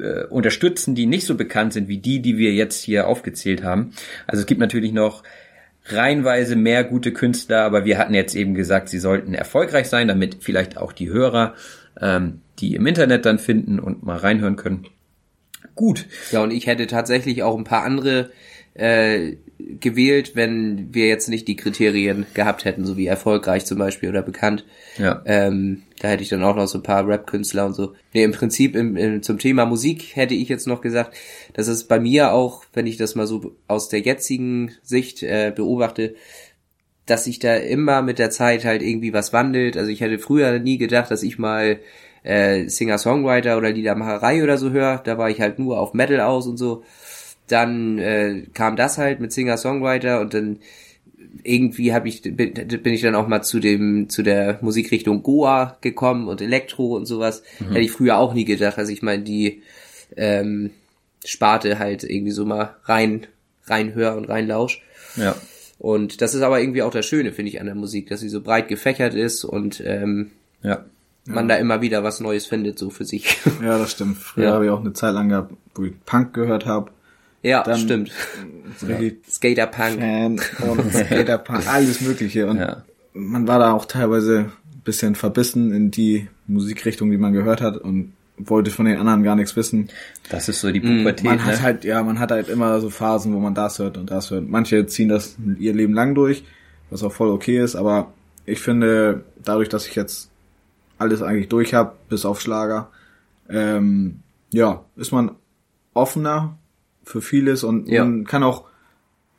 äh, 0.01 0.25
unterstützen, 0.25 0.95
die 0.95 1.07
nicht 1.07 1.27
so 1.27 1.37
bekannt 1.37 1.73
sind 1.73 1.89
wie 1.89 1.99
die, 1.99 2.21
die 2.21 2.39
wir 2.39 2.53
jetzt 2.53 2.83
hier 2.83 3.07
aufgezählt 3.07 3.63
haben. 3.63 3.93
Also 4.27 4.41
es 4.41 4.47
gibt 4.47 4.61
natürlich 4.61 4.93
noch 4.93 5.23
reihenweise 5.87 6.57
mehr 6.57 6.85
gute 6.85 7.13
Künstler, 7.13 7.63
aber 7.63 7.85
wir 7.85 7.99
hatten 7.99 8.15
jetzt 8.15 8.35
eben 8.35 8.55
gesagt, 8.55 8.89
sie 8.89 8.99
sollten 8.99 9.35
erfolgreich 9.35 9.89
sein, 9.89 10.09
damit 10.09 10.39
vielleicht 10.41 10.77
auch 10.77 10.93
die 10.93 11.09
Hörer 11.09 11.55
ähm, 12.01 12.41
die 12.59 12.75
im 12.75 12.87
Internet 12.87 13.25
dann 13.25 13.39
finden 13.39 13.79
und 13.79 14.03
mal 14.03 14.17
reinhören 14.17 14.57
können. 14.57 14.87
Gut. 15.75 16.07
Ja, 16.33 16.43
und 16.43 16.51
ich 16.51 16.67
hätte 16.67 16.87
tatsächlich 16.87 17.43
auch 17.43 17.57
ein 17.57 17.65
paar 17.65 17.85
andere 17.85 18.31
äh, 18.79 19.37
gewählt, 19.59 20.33
wenn 20.35 20.95
wir 20.95 21.09
jetzt 21.09 21.29
nicht 21.29 21.49
die 21.49 21.57
Kriterien 21.57 22.27
gehabt 22.33 22.65
hätten, 22.65 22.87
so 22.87 22.97
wie 22.97 23.07
erfolgreich 23.07 23.67
zum 23.67 23.79
Beispiel 23.79 24.09
oder 24.09 24.23
bekannt. 24.23 24.65
Ja. 24.99 25.21
Ähm, 25.27 25.83
da 25.99 26.09
hätte 26.09 26.23
ich 26.23 26.29
dann 26.29 26.45
auch 26.45 26.55
noch 26.55 26.69
so 26.69 26.79
ein 26.79 26.85
paar 26.85 27.07
Rap-Künstler 27.07 27.67
und 27.67 27.75
so. 27.75 27.95
Nee, 28.15 28.23
im 28.23 28.33
Prinzip 28.33 28.77
im, 28.77 28.97
im, 28.97 29.23
zum 29.23 29.39
Thema 29.39 29.67
Musik 29.67 30.15
hätte 30.15 30.35
ich 30.35 30.49
jetzt 30.49 30.69
noch 30.69 30.81
gesagt, 30.81 31.17
dass 31.55 31.67
es 31.67 31.85
bei 31.85 31.99
mir 31.99 32.33
auch, 32.33 32.65
wenn 32.73 32.87
ich 32.87 32.97
das 32.97 33.17
mal 33.17 33.27
so 33.27 33.57
aus 33.67 33.89
der 33.89 34.01
jetzigen 34.01 34.73
Sicht 34.83 35.25
äh, 35.25 35.53
beobachte, 35.55 36.15
dass 37.07 37.25
sich 37.25 37.41
da 37.41 37.57
immer 37.57 38.03
mit 38.03 38.21
der 38.21 38.31
Zeit 38.31 38.65
halt 38.65 38.83
irgendwie 38.83 39.13
was 39.13 39.33
wandelt. 39.33 39.77
Also 39.77 39.91
ich 39.91 40.01
hätte 40.01 40.21
früher 40.21 40.59
nie 40.61 40.79
gedacht, 40.79 41.11
dass 41.11 41.25
ich 41.25 41.39
mal 41.39 41.81
äh, 42.23 42.69
Singer-Songwriter 42.69 43.57
oder 43.57 43.71
Liedermacherei 43.71 44.45
oder 44.45 44.57
so 44.57 44.71
höre. 44.71 44.99
Da 44.99 45.19
war 45.19 45.31
ich 45.31 45.41
halt 45.41 45.59
nur 45.59 45.81
auf 45.81 45.95
Metal 45.95 46.21
aus 46.21 46.47
und 46.47 46.59
so 46.59 46.85
dann 47.49 47.99
äh, 47.99 48.43
kam 48.55 48.77
das 48.77 48.99
halt 48.99 49.21
mit 49.21 49.33
Singer-Songwriter 49.33 50.21
und 50.21 50.35
dann 50.35 50.59
irgendwie 51.43 51.93
habe 51.93 52.09
ich 52.09 52.23
bin 52.23 52.85
ich 52.85 53.03
dann 53.03 53.15
auch 53.15 53.29
mal 53.29 53.43
zu 53.43 53.61
dem 53.61 54.09
zu 54.09 54.23
der 54.23 54.59
Musikrichtung 54.61 55.23
Goa 55.23 55.77
gekommen 55.81 56.29
und 56.29 56.41
Elektro 56.41 56.97
und 56.97 57.07
sowas. 57.07 57.43
Mhm. 57.61 57.69
Hätte 57.69 57.81
ich 57.81 57.93
früher 57.93 58.19
auch 58.19 58.35
nie 58.35 58.45
gedacht, 58.45 58.79
also 58.79 58.93
ich 58.93 59.03
meine 59.03 59.23
die 59.23 59.63
ähm, 60.17 60.71
Sparte 61.25 61.79
halt 61.79 62.05
irgendwie 62.05 62.33
so 62.33 62.45
mal 62.45 62.77
rein 62.85 63.27
rein 63.67 63.95
hör 63.95 64.17
und 64.17 64.27
rein 64.27 64.47
lausch. 64.47 64.83
Ja. 65.17 65.37
Und 65.79 66.23
das 66.23 66.35
ist 66.35 66.43
aber 66.43 66.61
irgendwie 66.61 66.83
auch 66.83 66.91
das 66.91 67.07
Schöne, 67.07 67.33
finde 67.33 67.51
ich, 67.51 67.61
an 67.61 67.67
der 67.67 67.75
Musik, 67.75 68.09
dass 68.09 68.21
sie 68.21 68.29
so 68.29 68.41
breit 68.41 68.69
gefächert 68.69 69.15
ist 69.15 69.45
und 69.45 69.81
ähm, 69.85 70.33
ja. 70.63 70.85
man 71.25 71.49
ja. 71.49 71.55
da 71.55 71.61
immer 71.61 71.81
wieder 71.81 72.03
was 72.03 72.21
Neues 72.21 72.47
findet, 72.47 72.79
so 72.79 72.91
für 72.91 73.05
sich. 73.05 73.39
Ja, 73.63 73.79
das 73.79 73.93
stimmt. 73.93 74.19
Früher 74.19 74.47
ja. 74.47 74.53
habe 74.55 74.65
ich 74.65 74.71
auch 74.71 74.81
eine 74.81 74.93
Zeit 74.93 75.15
lang 75.15 75.29
gehabt, 75.29 75.55
wo 75.75 75.85
ich 75.85 75.93
Punk 76.05 76.35
gehört 76.35 76.67
habe. 76.67 76.91
Ja, 77.43 77.63
dann 77.63 77.79
stimmt. 77.79 78.13
Skaterpunk. 79.31 80.01
Fan 80.01 80.41
und 80.69 80.93
Skaterpunk, 80.93 81.67
alles 81.69 82.01
Mögliche. 82.01 82.47
Und 82.47 82.59
ja. 82.59 82.83
man 83.15 83.47
war 83.47 83.59
da 83.59 83.73
auch 83.73 83.85
teilweise 83.85 84.51
ein 84.73 84.81
bisschen 84.85 85.15
verbissen 85.15 85.73
in 85.73 85.91
die 85.91 86.29
Musikrichtung, 86.47 87.11
die 87.11 87.19
man 87.19 87.33
gehört 87.33 87.61
hat 87.61 87.77
und 87.77 88.13
wollte 88.39 88.71
von 88.71 88.87
den 88.87 88.99
anderen 88.99 89.23
gar 89.23 89.37
nichts 89.37 89.57
wissen. 89.57 89.89
Das 90.31 90.49
ist 90.49 90.61
so 90.61 90.71
die 90.71 90.81
Pubertät, 90.81 91.25
Man 91.25 91.37
ne? 91.37 91.45
hat 91.45 91.63
halt, 91.63 91.85
ja, 91.85 92.03
man 92.03 92.19
hat 92.19 92.31
halt 92.31 92.49
immer 92.49 92.81
so 92.81 92.91
Phasen, 92.91 93.35
wo 93.35 93.41
man 93.41 93.55
das 93.55 93.79
hört 93.79 93.97
und 93.97 94.11
das 94.11 94.31
hört. 94.31 94.49
Manche 94.49 94.87
ziehen 94.87 95.09
das 95.09 95.37
ihr 95.59 95.75
Leben 95.75 95.93
lang 95.93 96.15
durch, 96.15 96.45
was 96.91 97.03
auch 97.03 97.13
voll 97.13 97.31
okay 97.31 97.59
ist, 97.59 97.75
aber 97.75 98.13
ich 98.47 98.61
finde, 98.61 99.25
dadurch, 99.45 99.69
dass 99.69 99.87
ich 99.87 99.95
jetzt 99.95 100.31
alles 100.99 101.23
eigentlich 101.23 101.49
durch 101.49 101.75
habe, 101.75 101.95
bis 102.09 102.25
auf 102.25 102.41
Schlager, 102.41 102.91
ähm, 103.49 104.21
ja, 104.53 104.85
ist 104.97 105.13
man 105.13 105.33
offener 105.95 106.57
für 107.09 107.23
vieles 107.23 107.65
und 107.65 107.89
Ja. 107.89 108.05
man 108.05 108.25
kann 108.25 108.43
auch 108.43 108.65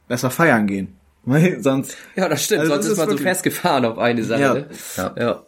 besser 0.08 0.30
feiern 0.32 0.68
gehen. 0.68 0.96
Weil 1.24 1.62
sonst, 1.62 1.96
Ja, 2.16 2.28
das 2.28 2.44
stimmt. 2.44 2.62
Also 2.62 2.74
Sonst 2.74 2.86
ist 2.88 2.98
man 2.98 3.10
so 3.10 3.18
festgefahren 3.18 3.86
auf 3.86 3.98
eine 3.98 4.24
Sache. 4.24 4.42
Ja. 4.42 4.54
Ne? 4.56 4.66
Ja. 4.98 5.16
ja. 5.18 5.44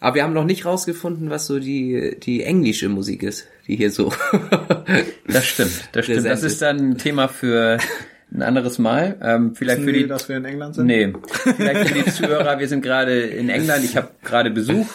Aber 0.00 0.14
wir 0.14 0.22
haben 0.22 0.32
noch 0.32 0.44
nicht 0.44 0.64
rausgefunden, 0.64 1.28
was 1.28 1.46
so 1.46 1.58
die, 1.58 2.16
die 2.22 2.44
englische 2.44 2.88
Musik 2.88 3.22
ist, 3.22 3.46
die 3.66 3.76
hier 3.76 3.90
so. 3.90 4.12
Das 5.26 5.44
stimmt, 5.44 5.90
das 5.92 6.06
stimmt. 6.06 6.24
Das 6.24 6.42
ist 6.42 6.62
dann 6.62 6.78
ein 6.78 6.98
Thema 6.98 7.28
für 7.28 7.76
ein 8.32 8.40
anderes 8.40 8.78
Mal. 8.78 9.18
Ähm, 9.22 9.54
vielleicht 9.54 9.80
für 9.80 9.86
wissen 9.88 9.94
die, 9.94 10.00
wir, 10.00 10.08
dass 10.08 10.28
wir 10.30 10.36
in 10.38 10.44
England 10.46 10.74
sind. 10.76 10.86
nee, 10.86 11.12
vielleicht 11.56 11.88
für 11.88 11.94
die 12.02 12.10
Zuhörer. 12.10 12.58
Wir 12.58 12.68
sind 12.68 12.80
gerade 12.80 13.20
in 13.20 13.50
England. 13.50 13.84
Ich 13.84 13.96
habe 13.98 14.08
gerade 14.24 14.50
Besuch 14.50 14.86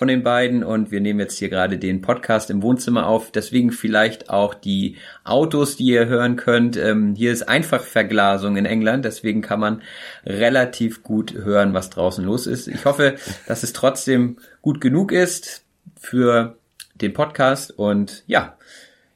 von 0.00 0.08
den 0.08 0.22
beiden 0.22 0.64
und 0.64 0.90
wir 0.90 1.02
nehmen 1.02 1.20
jetzt 1.20 1.38
hier 1.38 1.50
gerade 1.50 1.76
den 1.76 2.00
Podcast 2.00 2.48
im 2.48 2.62
Wohnzimmer 2.62 3.06
auf. 3.06 3.30
Deswegen 3.32 3.70
vielleicht 3.70 4.30
auch 4.30 4.54
die 4.54 4.96
Autos, 5.24 5.76
die 5.76 5.84
ihr 5.84 6.06
hören 6.06 6.36
könnt. 6.36 6.78
Ähm, 6.78 7.14
hier 7.14 7.30
ist 7.30 7.42
einfach 7.42 7.84
Verglasung 7.84 8.56
in 8.56 8.64
England, 8.64 9.04
deswegen 9.04 9.42
kann 9.42 9.60
man 9.60 9.82
relativ 10.24 11.02
gut 11.02 11.34
hören, 11.34 11.74
was 11.74 11.90
draußen 11.90 12.24
los 12.24 12.46
ist. 12.46 12.66
Ich 12.66 12.86
hoffe, 12.86 13.16
dass 13.46 13.62
es 13.62 13.74
trotzdem 13.74 14.38
gut 14.62 14.80
genug 14.80 15.12
ist 15.12 15.66
für 16.00 16.56
den 16.94 17.12
Podcast 17.12 17.70
und 17.78 18.24
ja, 18.26 18.56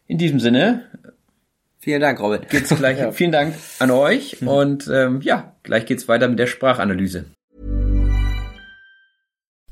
in 0.06 0.18
diesem 0.18 0.38
Sinne 0.38 0.84
Vielen 1.78 2.02
Dank, 2.02 2.20
Robin. 2.20 2.42
geht's 2.50 2.76
gleich. 2.76 2.98
Vielen 3.14 3.32
Dank 3.32 3.54
an 3.78 3.90
euch 3.90 4.42
und 4.42 4.86
ähm, 4.92 5.22
ja, 5.22 5.54
gleich 5.62 5.86
geht's 5.86 6.08
weiter 6.08 6.28
mit 6.28 6.38
der 6.38 6.46
Sprachanalyse. 6.46 7.24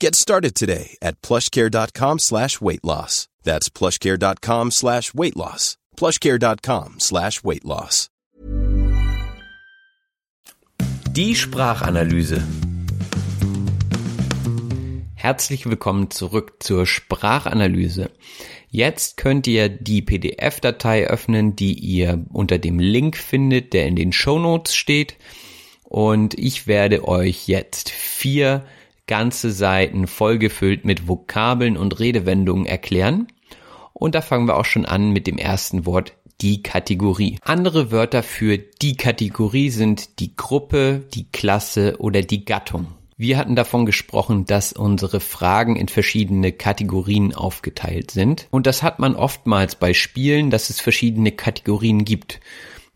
Get 0.00 0.14
started 0.14 0.54
today 0.54 0.96
at 1.02 1.22
plushcare.com 1.22 2.20
slash 2.20 2.60
weight 2.60 2.84
loss. 2.84 3.26
That's 3.42 3.68
plushcare.com 3.68 4.70
slash 4.70 5.12
weight 5.12 5.36
loss. 5.36 5.76
plushcare.com 5.96 7.00
slash 7.00 7.42
weight 7.42 7.64
loss. 7.64 8.08
Die 11.10 11.34
Sprachanalyse. 11.34 12.40
Herzlich 15.16 15.66
willkommen 15.66 16.12
zurück 16.12 16.62
zur 16.62 16.86
Sprachanalyse. 16.86 18.12
Jetzt 18.68 19.16
könnt 19.16 19.48
ihr 19.48 19.68
die 19.68 20.02
PDF-Datei 20.02 21.08
öffnen, 21.08 21.56
die 21.56 21.72
ihr 21.72 22.24
unter 22.32 22.58
dem 22.58 22.78
Link 22.78 23.16
findet, 23.16 23.72
der 23.72 23.88
in 23.88 23.96
den 23.96 24.12
Show 24.12 24.38
Notes 24.38 24.76
steht. 24.76 25.16
Und 25.82 26.38
ich 26.38 26.68
werde 26.68 27.08
euch 27.08 27.48
jetzt 27.48 27.90
vier 27.90 28.64
ganze 29.08 29.50
Seiten 29.50 30.06
vollgefüllt 30.06 30.84
mit 30.84 31.08
Vokabeln 31.08 31.76
und 31.76 31.98
Redewendungen 31.98 32.66
erklären. 32.66 33.26
Und 33.92 34.14
da 34.14 34.20
fangen 34.20 34.46
wir 34.46 34.56
auch 34.56 34.64
schon 34.64 34.86
an 34.86 35.10
mit 35.10 35.26
dem 35.26 35.38
ersten 35.38 35.84
Wort 35.84 36.12
die 36.40 36.62
Kategorie. 36.62 37.38
Andere 37.42 37.90
Wörter 37.90 38.22
für 38.22 38.58
die 38.58 38.96
Kategorie 38.96 39.70
sind 39.70 40.20
die 40.20 40.36
Gruppe, 40.36 41.04
die 41.12 41.28
Klasse 41.32 41.96
oder 41.98 42.22
die 42.22 42.44
Gattung. 42.44 42.86
Wir 43.16 43.36
hatten 43.36 43.56
davon 43.56 43.84
gesprochen, 43.84 44.44
dass 44.44 44.72
unsere 44.72 45.18
Fragen 45.18 45.74
in 45.74 45.88
verschiedene 45.88 46.52
Kategorien 46.52 47.34
aufgeteilt 47.34 48.12
sind. 48.12 48.46
Und 48.52 48.68
das 48.68 48.84
hat 48.84 49.00
man 49.00 49.16
oftmals 49.16 49.74
bei 49.74 49.92
Spielen, 49.92 50.50
dass 50.50 50.70
es 50.70 50.80
verschiedene 50.80 51.32
Kategorien 51.32 52.04
gibt. 52.04 52.38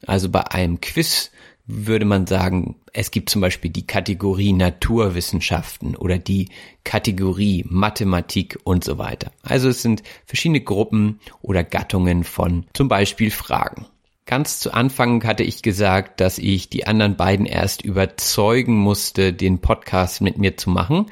Also 0.07 0.29
bei 0.29 0.47
einem 0.47 0.81
Quiz 0.81 1.33
würde 1.67 2.05
man 2.05 2.29
sagen, 2.29 2.77
es 2.93 3.11
gibt 3.11 3.31
zum 3.31 3.41
Beispiel 3.41 3.71
die 3.71 3.87
Kategorie 3.87 4.53
Naturwissenschaften 4.53 5.97
oder 5.97 6.19
die 6.19 6.49
Kategorie 6.85 7.65
Mathematik 7.69 8.59
und 8.65 8.85
so 8.85 8.99
weiter. 8.99 9.33
Also 9.43 9.69
es 9.69 9.83
sind 9.83 10.03
verschiedene 10.27 10.61
Gruppen 10.61 11.21
oder 11.41 11.65
Gattungen 11.65 12.25
von 12.25 12.67
zum 12.75 12.89
Beispiel 12.89 13.31
Fragen. 13.31 13.87
Ganz 14.27 14.61
zu 14.61 14.73
Anfang 14.73 15.25
hatte 15.25 15.43
ich 15.43 15.63
gesagt, 15.63 16.21
dass 16.21 16.39
ich 16.39 16.69
die 16.69 16.87
anderen 16.87 17.17
beiden 17.17 17.47
erst 17.47 17.83
überzeugen 17.83 18.77
musste, 18.77 19.33
den 19.33 19.61
Podcast 19.61 20.21
mit 20.21 20.39
mir 20.39 20.57
zu 20.57 20.71
machen. 20.71 21.07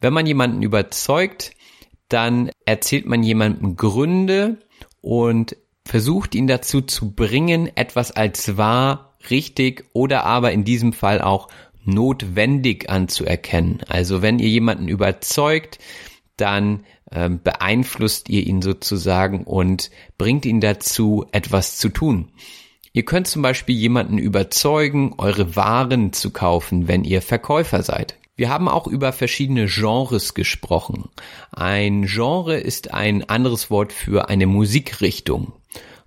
Wenn 0.00 0.12
man 0.12 0.26
jemanden 0.26 0.62
überzeugt, 0.62 1.52
dann 2.08 2.50
erzählt 2.64 3.06
man 3.06 3.22
jemandem 3.22 3.76
Gründe 3.76 4.58
und 5.00 5.56
versucht 5.84 6.34
ihn 6.34 6.46
dazu 6.46 6.80
zu 6.80 7.12
bringen, 7.12 7.70
etwas 7.76 8.10
als 8.12 8.56
wahr, 8.56 9.15
richtig 9.30 9.84
oder 9.92 10.24
aber 10.24 10.52
in 10.52 10.64
diesem 10.64 10.92
Fall 10.92 11.20
auch 11.20 11.48
notwendig 11.84 12.90
anzuerkennen. 12.90 13.80
Also 13.88 14.22
wenn 14.22 14.38
ihr 14.38 14.48
jemanden 14.48 14.88
überzeugt, 14.88 15.78
dann 16.36 16.84
ähm, 17.12 17.40
beeinflusst 17.42 18.28
ihr 18.28 18.46
ihn 18.46 18.62
sozusagen 18.62 19.44
und 19.44 19.90
bringt 20.18 20.44
ihn 20.44 20.60
dazu, 20.60 21.26
etwas 21.32 21.78
zu 21.78 21.88
tun. 21.88 22.28
Ihr 22.92 23.04
könnt 23.04 23.28
zum 23.28 23.42
Beispiel 23.42 23.76
jemanden 23.76 24.18
überzeugen, 24.18 25.14
eure 25.18 25.54
Waren 25.54 26.12
zu 26.12 26.30
kaufen, 26.30 26.88
wenn 26.88 27.04
ihr 27.04 27.22
Verkäufer 27.22 27.82
seid. 27.82 28.16
Wir 28.36 28.50
haben 28.50 28.68
auch 28.68 28.86
über 28.86 29.12
verschiedene 29.12 29.66
Genres 29.66 30.34
gesprochen. 30.34 31.08
Ein 31.52 32.06
Genre 32.06 32.56
ist 32.56 32.92
ein 32.92 33.28
anderes 33.28 33.70
Wort 33.70 33.92
für 33.92 34.28
eine 34.28 34.46
Musikrichtung. 34.46 35.52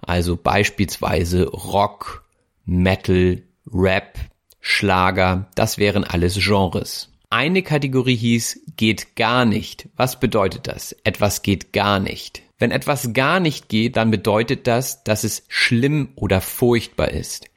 Also 0.01 0.35
beispielsweise 0.35 1.47
Rock, 1.47 2.23
Metal, 2.69 3.41
Rap, 3.73 4.19
Schlager, 4.61 5.49
das 5.55 5.79
wären 5.79 6.03
alles 6.03 6.35
Genres. 6.35 7.09
Eine 7.31 7.63
Kategorie 7.63 8.15
hieß 8.15 8.61
geht 8.77 9.15
gar 9.15 9.45
nicht. 9.45 9.89
Was 9.95 10.19
bedeutet 10.19 10.67
das? 10.67 10.95
Etwas 11.03 11.41
geht 11.41 11.73
gar 11.73 11.99
nicht. 11.99 12.43
Wenn 12.59 12.69
etwas 12.69 13.13
gar 13.13 13.39
nicht 13.39 13.69
geht, 13.69 13.97
dann 13.97 14.11
bedeutet 14.11 14.67
das, 14.67 15.03
dass 15.03 15.23
es 15.23 15.45
schlimm 15.47 16.09
oder 16.15 16.41
furchtbar 16.41 17.09
ist. 17.09 17.49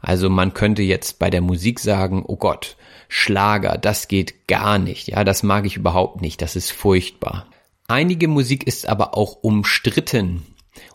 Also 0.00 0.30
man 0.30 0.54
könnte 0.54 0.82
jetzt 0.82 1.18
bei 1.18 1.28
der 1.28 1.42
Musik 1.42 1.78
sagen, 1.78 2.24
oh 2.26 2.36
Gott, 2.36 2.78
Schlager, 3.08 3.76
das 3.76 4.08
geht 4.08 4.48
gar 4.48 4.78
nicht. 4.78 5.08
Ja, 5.08 5.24
das 5.24 5.42
mag 5.42 5.66
ich 5.66 5.76
überhaupt 5.76 6.22
nicht. 6.22 6.40
Das 6.40 6.56
ist 6.56 6.72
furchtbar. 6.72 7.48
Einige 7.86 8.28
Musik 8.28 8.66
ist 8.66 8.88
aber 8.88 9.14
auch 9.14 9.42
umstritten. 9.42 10.42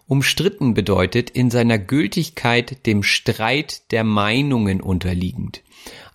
Umstritten 0.09 0.73
bedeutet 0.73 1.29
in 1.29 1.51
seiner 1.51 1.77
Gültigkeit 1.77 2.87
dem 2.87 3.03
Streit 3.03 3.91
der 3.91 4.03
Meinungen 4.03 4.81
unterliegend. 4.81 5.61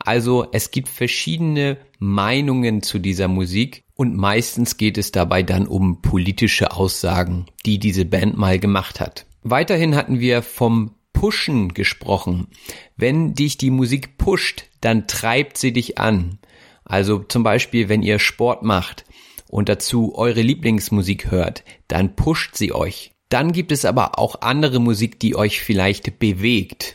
Also 0.00 0.48
es 0.50 0.72
gibt 0.72 0.88
verschiedene 0.88 1.78
Meinungen 2.00 2.82
zu 2.82 2.98
dieser 2.98 3.28
Musik 3.28 3.84
und 3.94 4.16
meistens 4.16 4.78
geht 4.78 4.98
es 4.98 5.12
dabei 5.12 5.44
dann 5.44 5.68
um 5.68 6.02
politische 6.02 6.72
Aussagen, 6.72 7.46
die 7.66 7.78
diese 7.78 8.04
Band 8.04 8.36
mal 8.36 8.58
gemacht 8.58 8.98
hat. 8.98 9.26
Weiterhin 9.44 9.94
hatten 9.94 10.18
wir 10.18 10.42
vom 10.42 10.96
Pushen 11.12 11.72
gesprochen. 11.72 12.48
Wenn 12.96 13.34
dich 13.34 13.58
die 13.58 13.70
Musik 13.70 14.18
pusht, 14.18 14.64
dann 14.80 15.06
treibt 15.06 15.56
sie 15.56 15.72
dich 15.72 15.98
an. 15.98 16.40
Also 16.84 17.20
zum 17.20 17.44
Beispiel, 17.44 17.88
wenn 17.88 18.02
ihr 18.02 18.18
Sport 18.18 18.64
macht 18.64 19.04
und 19.46 19.68
dazu 19.68 20.16
eure 20.16 20.42
Lieblingsmusik 20.42 21.30
hört, 21.30 21.62
dann 21.86 22.16
pusht 22.16 22.56
sie 22.56 22.72
euch. 22.72 23.13
Dann 23.34 23.50
gibt 23.50 23.72
es 23.72 23.84
aber 23.84 24.20
auch 24.20 24.42
andere 24.42 24.78
Musik, 24.78 25.18
die 25.18 25.34
euch 25.34 25.60
vielleicht 25.60 26.20
bewegt. 26.20 26.94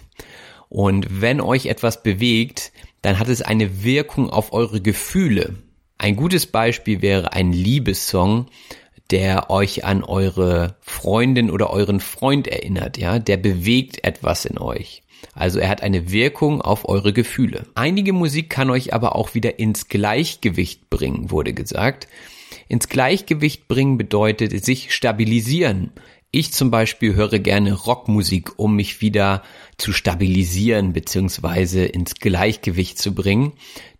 Und 0.69 1.19
wenn 1.19 1.41
euch 1.41 1.65
etwas 1.65 2.01
bewegt, 2.01 2.71
dann 3.01 3.19
hat 3.19 3.27
es 3.27 3.41
eine 3.41 3.83
Wirkung 3.83 4.29
auf 4.29 4.53
eure 4.53 4.79
Gefühle. 4.79 5.55
Ein 5.97 6.15
gutes 6.15 6.45
Beispiel 6.45 7.01
wäre 7.01 7.33
ein 7.33 7.51
Liebessong, 7.51 8.45
der 9.11 9.49
euch 9.49 9.83
an 9.83 10.01
eure 10.01 10.77
Freundin 10.79 11.51
oder 11.51 11.71
euren 11.71 11.99
Freund 11.99 12.47
erinnert, 12.47 12.97
ja, 12.97 13.19
der 13.19 13.35
bewegt 13.35 14.05
etwas 14.05 14.45
in 14.45 14.59
euch. 14.59 15.03
Also 15.33 15.59
er 15.59 15.67
hat 15.67 15.83
eine 15.83 16.09
Wirkung 16.09 16.61
auf 16.61 16.87
eure 16.87 17.11
Gefühle. 17.11 17.65
Einige 17.75 18.13
Musik 18.13 18.49
kann 18.49 18.69
euch 18.69 18.93
aber 18.93 19.17
auch 19.17 19.33
wieder 19.33 19.59
ins 19.59 19.89
Gleichgewicht 19.89 20.89
bringen, 20.89 21.31
wurde 21.31 21.51
gesagt. 21.51 22.07
Ins 22.69 22.87
Gleichgewicht 22.87 23.67
bringen 23.67 23.97
bedeutet 23.97 24.63
sich 24.63 24.93
stabilisieren. 24.93 25.91
Ich 26.31 26.53
zum 26.53 26.69
Beispiel 26.69 27.15
höre 27.15 27.39
gerne 27.39 27.73
Rockmusik, 27.73 28.59
um 28.59 28.75
mich 28.75 29.01
wieder 29.01 29.41
zu 29.77 29.93
stabilisieren 29.93 30.93
bzw. 30.93 31.85
ins 31.85 32.15
Gleichgewicht 32.15 32.99
zu 32.99 33.15
bringen. 33.15 33.53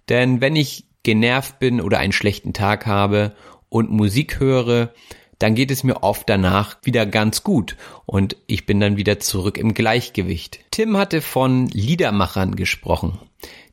Denn 0.10 0.40
wenn 0.40 0.56
ich 0.56 0.86
genervt 1.02 1.58
bin 1.60 1.82
oder 1.82 1.98
einen 1.98 2.14
schlechten 2.14 2.54
Tag 2.54 2.86
habe 2.86 3.36
und 3.70 3.90
Musik 3.90 4.40
höre, 4.40 4.94
dann 5.40 5.56
geht 5.56 5.72
es 5.72 5.84
mir 5.84 6.04
oft 6.04 6.30
danach 6.30 6.78
wieder 6.84 7.06
ganz 7.06 7.44
gut 7.44 7.78
und 8.06 8.36
ich 8.46 8.66
bin 8.66 8.80
dann 8.80 8.98
wieder 8.98 9.20
zurück 9.20 9.58
im 9.58 9.74
Gleichgewicht. 9.74 10.60
Tim 10.70 10.98
hatte 10.98 11.22
von 11.22 11.68
Liedermachern 11.68 12.56
gesprochen. 12.56 13.18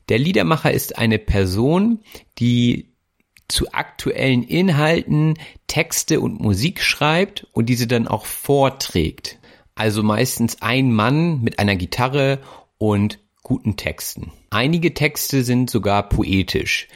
Der 0.09 0.17
Liedermacher 0.17 0.71
ist 0.71 0.97
eine 0.97 1.19
Person, 1.19 1.99
die 2.39 2.93
zu 3.47 3.71
aktuellen 3.73 4.43
Inhalten 4.43 5.35
Texte 5.67 6.19
und 6.19 6.39
Musik 6.39 6.81
schreibt 6.81 7.47
und 7.53 7.67
diese 7.67 7.87
dann 7.87 8.07
auch 8.07 8.25
vorträgt. 8.25 9.39
Also 9.75 10.03
meistens 10.03 10.61
ein 10.61 10.91
Mann 10.91 11.41
mit 11.41 11.59
einer 11.59 11.75
Gitarre 11.75 12.39
und 12.77 13.19
guten 13.43 13.77
Texten. 13.77 14.31
Einige 14.49 14.93
Texte 14.93 15.43
sind 15.43 15.69
sogar 15.69 16.09
poetisch. 16.09 16.87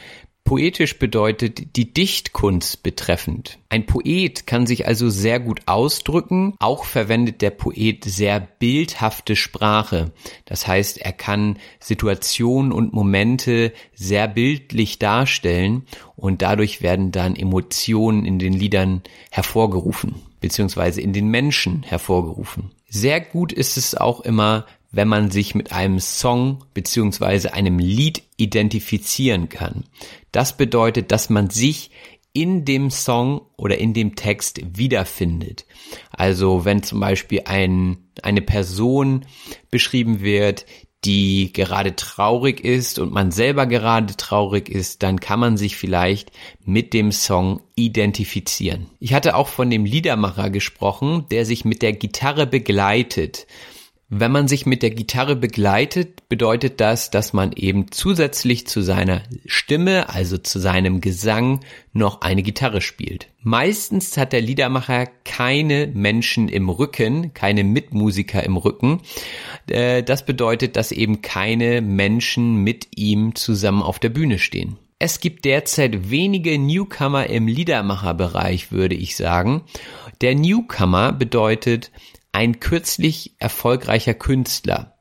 Poetisch 0.44 1.00
bedeutet 1.00 1.78
die 1.78 1.94
Dichtkunst 1.94 2.84
betreffend. 2.84 3.60
Ein 3.70 3.86
Poet 3.86 4.48
kann 4.48 4.68
sich 4.68 4.86
also 4.86 5.10
sehr 5.10 5.40
gut 5.40 5.62
ausdrücken, 5.66 6.56
auch 6.60 6.84
verwendet 6.84 7.42
der 7.42 7.52
Poet 7.52 8.04
sehr 8.04 8.40
bildhafte 8.40 9.36
Sprache. 9.36 10.12
Das 10.46 10.68
heißt, 10.68 10.98
er 10.98 11.14
kann 11.14 11.58
Situationen 11.80 12.72
und 12.72 12.92
Momente 12.92 13.72
sehr 13.94 14.28
bildlich 14.28 15.00
darstellen 15.00 15.84
und 16.18 16.42
dadurch 16.42 16.82
werden 16.82 17.12
dann 17.12 17.36
Emotionen 17.36 18.26
in 18.26 18.38
den 18.38 18.54
Liedern 18.54 19.04
hervorgerufen, 19.30 20.16
beziehungsweise 20.42 21.02
in 21.02 21.14
den 21.14 21.30
Menschen 21.30 21.84
hervorgerufen. 21.84 22.72
Sehr 22.90 23.22
gut 23.22 23.54
ist 23.54 23.78
es 23.78 23.96
auch 23.96 24.20
immer, 24.20 24.66
wenn 24.92 25.08
man 25.08 25.32
sich 25.32 25.56
mit 25.56 25.72
einem 25.72 26.00
Song 26.00 26.66
beziehungsweise 26.74 27.54
einem 27.54 27.80
Lied 27.80 28.24
identifizieren 28.36 29.48
kann. 29.48 29.86
Das 30.32 30.58
bedeutet, 30.58 31.12
dass 31.12 31.30
man 31.30 31.50
sich 31.50 31.92
in 32.34 32.64
dem 32.64 32.90
Song 32.90 33.42
oder 33.58 33.78
in 33.78 33.94
dem 33.94 34.16
Text 34.16 34.62
wiederfindet. 34.78 35.66
Also 36.12 36.64
wenn 36.64 36.82
zum 36.84 37.00
Beispiel 37.00 37.42
ein, 37.46 37.98
eine 38.24 38.42
Person 38.42 39.26
beschrieben 39.70 40.22
wird, 40.22 40.66
die 41.04 41.52
gerade 41.52 41.96
traurig 41.96 42.64
ist 42.64 43.00
und 43.00 43.12
man 43.12 43.32
selber 43.32 43.66
gerade 43.66 44.16
traurig 44.16 44.70
ist, 44.70 45.02
dann 45.02 45.20
kann 45.20 45.40
man 45.40 45.58
sich 45.58 45.76
vielleicht 45.76 46.32
mit 46.64 46.94
dem 46.94 47.12
Song 47.12 47.62
identifizieren. 47.76 48.86
Ich 49.00 49.14
hatte 49.14 49.36
auch 49.36 49.48
von 49.48 49.70
dem 49.72 49.84
Liedermacher 49.84 50.52
gesprochen, 50.52 51.26
der 51.32 51.46
sich 51.46 51.66
mit 51.66 51.82
der 51.82 51.94
Gitarre 51.94 52.46
begleitet. 52.46 53.48
Wenn 54.14 54.34
man 54.34 54.50
sich 54.50 54.66
mit 54.66 54.84
der 54.84 54.90
Gitarre 54.90 55.38
begleitet, 55.38 56.28
bedeutet 56.28 56.82
das, 56.82 57.12
dass 57.12 57.32
man 57.32 57.54
eben 57.54 57.94
zusätzlich 57.94 58.68
zu 58.68 58.82
seiner 58.82 59.24
Stimme, 59.46 60.10
also 60.10 60.38
zu 60.38 60.60
seinem 60.60 61.00
Gesang, 61.00 61.62
noch 61.94 62.20
eine 62.20 62.44
Gitarre 62.44 62.82
spielt. 62.82 63.30
Meistens 63.42 64.18
hat 64.18 64.34
der 64.34 64.42
Liedermacher 64.42 65.08
keine 65.24 65.88
Menschen 65.88 66.50
im 66.50 66.68
Rücken, 66.68 67.34
keine 67.34 67.64
Mitmusiker 67.64 68.44
im 68.44 68.58
Rücken. 68.58 69.00
Äh, 69.68 70.04
das 70.04 70.26
bedeutet, 70.26 70.76
dass 70.76 70.92
eben 70.92 71.22
keine 71.22 71.80
Menschen 71.80 72.66
mit 72.66 72.90
ihm 72.98 73.34
zusammen 73.36 73.82
auf 73.82 73.98
der 73.98 74.10
Bühne 74.10 74.40
stehen. 74.40 74.76
Es 75.00 75.22
gibt 75.22 75.46
derzeit 75.46 76.12
wenige 76.12 76.60
Newcomer 76.60 77.28
im 77.28 77.48
Liedermacherbereich, 77.48 78.74
würde 78.74 78.96
ich 78.96 79.16
sagen. 79.16 79.62
Der 80.20 80.36
Newcomer 80.36 81.14
bedeutet, 81.14 81.92
ein 82.32 82.60
kürzlich 82.60 83.36
erfolgreicher 83.40 84.14
Künstler. 84.14 84.98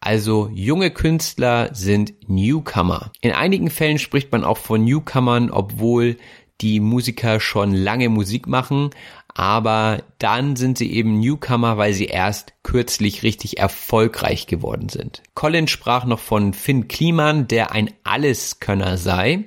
Also 0.00 0.50
junge 0.52 0.90
Künstler 0.90 1.70
sind 1.74 2.12
Newcomer. 2.28 3.12
In 3.20 3.32
einigen 3.32 3.70
Fällen 3.70 3.98
spricht 3.98 4.32
man 4.32 4.42
auch 4.42 4.58
von 4.58 4.84
Newcomern, 4.84 5.50
obwohl 5.50 6.16
die 6.60 6.80
Musiker 6.80 7.40
schon 7.40 7.72
lange 7.72 8.08
Musik 8.08 8.46
machen, 8.46 8.90
aber 9.34 10.02
dann 10.18 10.56
sind 10.56 10.76
sie 10.76 10.92
eben 10.92 11.20
Newcomer, 11.20 11.78
weil 11.78 11.94
sie 11.94 12.06
erst 12.06 12.52
kürzlich 12.62 13.22
richtig 13.22 13.58
erfolgreich 13.58 14.46
geworden 14.46 14.88
sind. 14.88 15.22
Colin 15.34 15.68
sprach 15.68 16.04
noch 16.04 16.20
von 16.20 16.52
Finn 16.52 16.88
Kliman, 16.88 17.48
der 17.48 17.72
ein 17.72 17.90
Alleskönner 18.04 18.98
sei. 18.98 19.44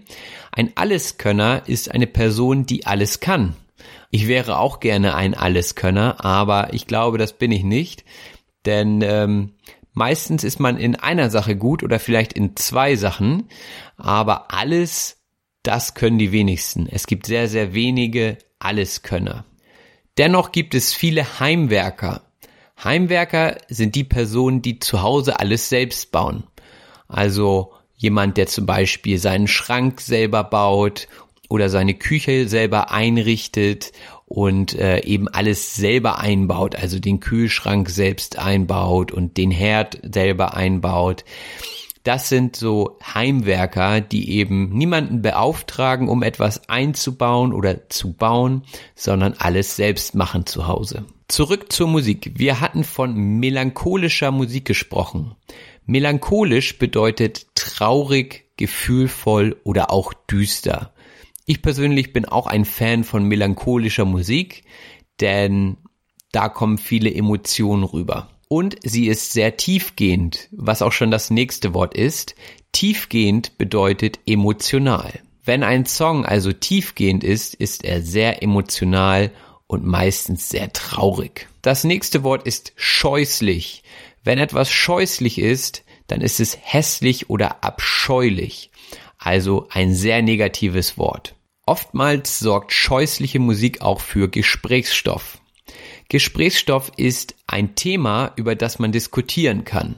Ein 0.52 0.71
Alleskönner 0.76 1.63
ist 1.67 1.91
eine 1.91 2.08
Person, 2.08 2.65
die 2.65 2.86
alles 2.86 3.19
kann. 3.19 3.56
Ich 4.12 4.28
wäre 4.28 4.60
auch 4.60 4.80
gerne 4.80 5.15
ein 5.15 5.34
Alleskönner, 5.34 6.24
aber 6.24 6.74
ich 6.74 6.88
glaube, 6.88 7.18
das 7.18 7.34
bin 7.34 7.52
ich 7.52 7.63
nicht. 7.63 8.06
Denn 8.65 9.02
ähm, 9.02 9.54
meistens 9.94 10.44
ist 10.44 10.60
man 10.60 10.78
in 10.78 10.96
einer 10.96 11.30
Sache 11.30 11.56
gut 11.56 11.84
oder 11.84 12.00
vielleicht 12.00 12.34
in 12.34 12.56
zwei 12.56 12.96
Sachen, 12.96 13.50
aber 13.98 14.54
alles, 14.54 15.22
das 15.63 15.94
können 15.94 16.18
die 16.18 16.32
wenigsten. 16.32 16.88
Es 16.89 17.08
gibt 17.08 17.26
sehr, 17.26 17.48
sehr 17.48 17.74
wenige 17.74 18.38
Alleskönner. 18.60 19.46
Dennoch 20.18 20.52
gibt 20.52 20.76
es 20.76 20.94
viele 20.94 21.39
Heimwerker. 21.39 22.22
Heimwerker 22.84 23.58
sind 23.68 23.96
die 23.96 24.04
Personen, 24.04 24.62
die 24.62 24.80
zu 24.80 25.02
Hause 25.02 25.39
alles 25.39 25.70
selbst 25.70 26.12
bauen. 26.12 26.46
Also 27.08 27.74
jemand, 27.96 28.38
der 28.38 28.48
zum 28.48 28.65
Beispiel 28.65 29.18
seinen 29.18 29.48
Schrank 29.48 30.02
selber 30.02 30.44
baut 30.44 31.08
oder 31.49 31.69
seine 31.69 31.93
Küche 31.93 32.47
selber 32.47 32.91
einrichtet 32.91 33.91
und 34.25 34.73
äh, 34.73 35.01
eben 35.01 35.27
alles 35.27 35.75
selber 35.75 36.19
einbaut, 36.19 36.75
also 36.75 36.99
den 36.99 37.19
Kühlschrank 37.19 37.89
selbst 37.89 38.39
einbaut 38.39 39.12
und 39.12 39.38
den 39.38 39.51
Herd 39.51 39.99
selber 40.03 40.55
einbaut. 40.55 41.23
Das 42.03 42.29
sind 42.29 42.55
so 42.55 42.99
Heimwerker, 43.15 43.99
die 43.99 44.29
eben 44.29 44.69
niemanden 44.69 45.23
beauftragen, 45.23 46.08
um 46.08 46.21
etwas 46.21 46.69
einzubauen 46.69 47.51
oder 47.51 47.89
zu 47.89 48.13
bauen, 48.13 48.62
sondern 48.93 49.34
alles 49.39 49.75
selbst 49.75 50.13
machen 50.13 50.45
zu 50.45 50.67
Hause. 50.67 51.05
Zurück 51.27 51.71
zur 51.71 51.88
Musik. 51.88 52.34
Wir 52.36 52.62
hatten 52.62 52.84
von 52.84 53.15
melancholischer 53.15 54.29
Musik 54.29 54.65
gesprochen. 54.65 55.34
Melancholisch 55.88 56.77
bedeutet 56.77 57.47
traurig, 57.55 58.45
gefühlvoll 58.58 59.55
oder 59.63 59.89
auch 59.89 60.13
düster. 60.13 60.93
Ich 61.45 61.62
persönlich 61.62 62.12
bin 62.12 62.25
auch 62.25 62.47
ein 62.47 62.65
Fan 62.65 63.03
von 63.03 63.23
melancholischer 63.23 64.05
Musik, 64.05 64.63
denn 65.21 65.77
da 66.31 66.49
kommen 66.49 66.77
viele 66.79 67.13
Emotionen 67.13 67.84
rüber. 67.84 68.29
Und 68.47 68.77
sie 68.84 69.08
ist 69.08 69.31
sehr 69.31 69.55
tiefgehend, 69.55 70.49
was 70.51 70.81
auch 70.81 70.91
schon 70.91 71.12
das 71.12 71.29
nächste 71.29 71.73
Wort 71.73 71.95
ist. 71.95 72.36
Tiefgehend 72.71 73.58
bedeutet 73.58 74.19
emotional. 74.25 75.19
Wenn 75.43 75.62
ein 75.62 75.86
Song 75.86 76.25
also 76.25 76.51
tiefgehend 76.51 77.23
ist, 77.23 77.53
ist 77.53 77.86
er 77.86 78.01
sehr 78.01 78.41
emotional 78.41 79.31
und 79.67 79.86
meistens 79.86 80.49
sehr 80.49 80.73
traurig. 80.73 81.47
Das 81.62 81.84
nächste 81.84 82.23
Wort 82.23 82.47
ist 82.47 82.73
scheußlich. 82.75 83.84
Wenn 84.23 84.39
etwas 84.39 84.71
scheußlich 84.71 85.38
ist, 85.38 85.84
dann 86.08 86.21
ist 86.21 86.39
es 86.39 86.58
hässlich 86.62 87.30
oder 87.30 87.63
abscheulich. 87.63 88.72
Also 89.26 89.67
ein 89.71 89.95
sehr 89.95 90.21
negatives 90.21 90.99
Wort. 90.99 91.34
Oftmals 91.65 92.38
sorgt 92.38 92.71
scheußliche 92.71 93.39
Musik 93.39 93.82
auch 93.82 93.99
für 93.99 94.30
Gesprächsstoff. 94.30 95.39
Gesprächsstoff 96.09 96.91
ist 96.95 97.34
ein 97.47 97.73
Thema, 97.73 98.34
über 98.36 98.55
das 98.55 98.78
man 98.78 98.91
diskutieren 98.91 99.65
kann. 99.65 99.95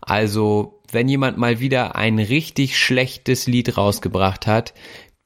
Also, 0.00 0.82
wenn 0.90 1.08
jemand 1.08 1.38
mal 1.38 1.60
wieder 1.60 1.94
ein 1.94 2.18
richtig 2.18 2.76
schlechtes 2.76 3.46
Lied 3.46 3.76
rausgebracht 3.76 4.48
hat, 4.48 4.74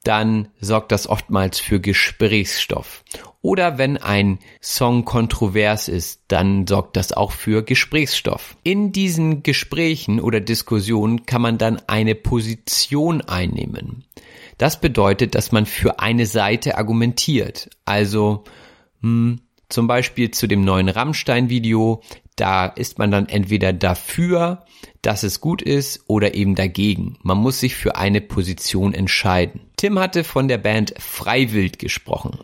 dann 0.02 0.48
sorgt 0.60 0.92
das 0.92 1.06
oftmals 1.06 1.58
für 1.58 1.80
Gesprächsstoff. 1.80 3.04
Oder 3.44 3.76
wenn 3.76 3.98
ein 3.98 4.38
Song 4.62 5.04
kontrovers 5.04 5.88
ist, 5.88 6.22
dann 6.28 6.66
sorgt 6.66 6.96
das 6.96 7.12
auch 7.12 7.30
für 7.30 7.62
Gesprächsstoff. 7.62 8.56
In 8.62 8.90
diesen 8.90 9.42
Gesprächen 9.42 10.18
oder 10.18 10.40
Diskussionen 10.40 11.26
kann 11.26 11.42
man 11.42 11.58
dann 11.58 11.78
eine 11.86 12.14
Position 12.14 13.20
einnehmen. 13.20 14.04
Das 14.56 14.80
bedeutet, 14.80 15.34
dass 15.34 15.52
man 15.52 15.66
für 15.66 16.00
eine 16.00 16.24
Seite 16.24 16.78
argumentiert. 16.78 17.68
Also, 17.84 18.44
hm, 19.02 19.40
Zum 19.68 19.88
Beispiel 19.88 20.30
zu 20.30 20.46
dem 20.46 20.64
neuen 20.64 20.88
Rammstein-Video. 20.88 22.02
Da 22.36 22.64
ist 22.66 22.98
man 22.98 23.10
dann 23.10 23.28
entweder 23.28 23.74
dafür, 23.74 24.64
dass 25.02 25.22
es 25.22 25.40
gut 25.40 25.60
ist, 25.60 26.04
oder 26.06 26.34
eben 26.34 26.54
dagegen. 26.54 27.18
Man 27.22 27.38
muss 27.38 27.60
sich 27.60 27.74
für 27.74 27.96
eine 27.96 28.22
Position 28.22 28.94
entscheiden. 28.94 29.60
Tim 29.76 29.98
hatte 29.98 30.24
von 30.24 30.48
der 30.48 30.58
Band 30.58 30.94
Freiwild 30.98 31.78
gesprochen. 31.78 32.38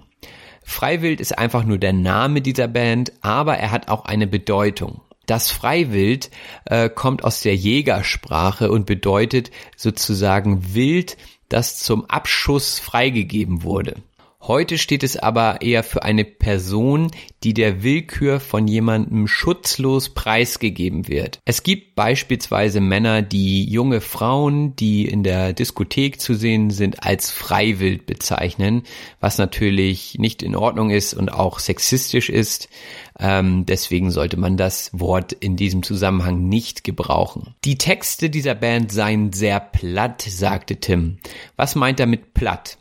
Freiwild 0.62 1.20
ist 1.20 1.36
einfach 1.38 1.64
nur 1.64 1.78
der 1.78 1.92
Name 1.92 2.40
dieser 2.40 2.68
Band, 2.68 3.12
aber 3.20 3.56
er 3.56 3.70
hat 3.70 3.88
auch 3.88 4.04
eine 4.04 4.26
Bedeutung. 4.26 5.00
Das 5.26 5.50
Freiwild 5.50 6.30
äh, 6.64 6.88
kommt 6.88 7.24
aus 7.24 7.40
der 7.42 7.54
Jägersprache 7.54 8.70
und 8.70 8.86
bedeutet 8.86 9.50
sozusagen 9.76 10.74
Wild, 10.74 11.16
das 11.48 11.78
zum 11.78 12.04
Abschuss 12.06 12.78
freigegeben 12.78 13.62
wurde. 13.62 13.96
Heute 14.42 14.78
steht 14.78 15.02
es 15.02 15.18
aber 15.18 15.60
eher 15.60 15.84
für 15.84 16.02
eine 16.02 16.24
Person, 16.24 17.10
die 17.44 17.52
der 17.52 17.82
Willkür 17.82 18.40
von 18.40 18.66
jemandem 18.66 19.28
schutzlos 19.28 20.08
preisgegeben 20.14 21.08
wird. 21.08 21.40
Es 21.44 21.62
gibt 21.62 21.94
beispielsweise 21.94 22.80
Männer, 22.80 23.20
die 23.20 23.64
junge 23.70 24.00
Frauen, 24.00 24.74
die 24.76 25.06
in 25.06 25.24
der 25.24 25.52
Diskothek 25.52 26.22
zu 26.22 26.32
sehen 26.32 26.70
sind, 26.70 27.02
als 27.02 27.30
Freiwild 27.30 28.06
bezeichnen, 28.06 28.84
was 29.20 29.36
natürlich 29.36 30.16
nicht 30.18 30.42
in 30.42 30.56
Ordnung 30.56 30.88
ist 30.88 31.12
und 31.12 31.28
auch 31.30 31.58
sexistisch 31.58 32.30
ist. 32.30 32.70
Ähm, 33.18 33.66
deswegen 33.66 34.10
sollte 34.10 34.38
man 34.38 34.56
das 34.56 34.90
Wort 34.94 35.34
in 35.34 35.56
diesem 35.56 35.82
Zusammenhang 35.82 36.48
nicht 36.48 36.82
gebrauchen. 36.82 37.54
Die 37.66 37.76
Texte 37.76 38.30
dieser 38.30 38.54
Band 38.54 38.90
seien 38.90 39.34
sehr 39.34 39.60
platt, 39.60 40.22
sagte 40.22 40.76
Tim. 40.76 41.18
Was 41.56 41.74
meint 41.74 42.00
er 42.00 42.06
mit 42.06 42.32
platt? 42.32 42.78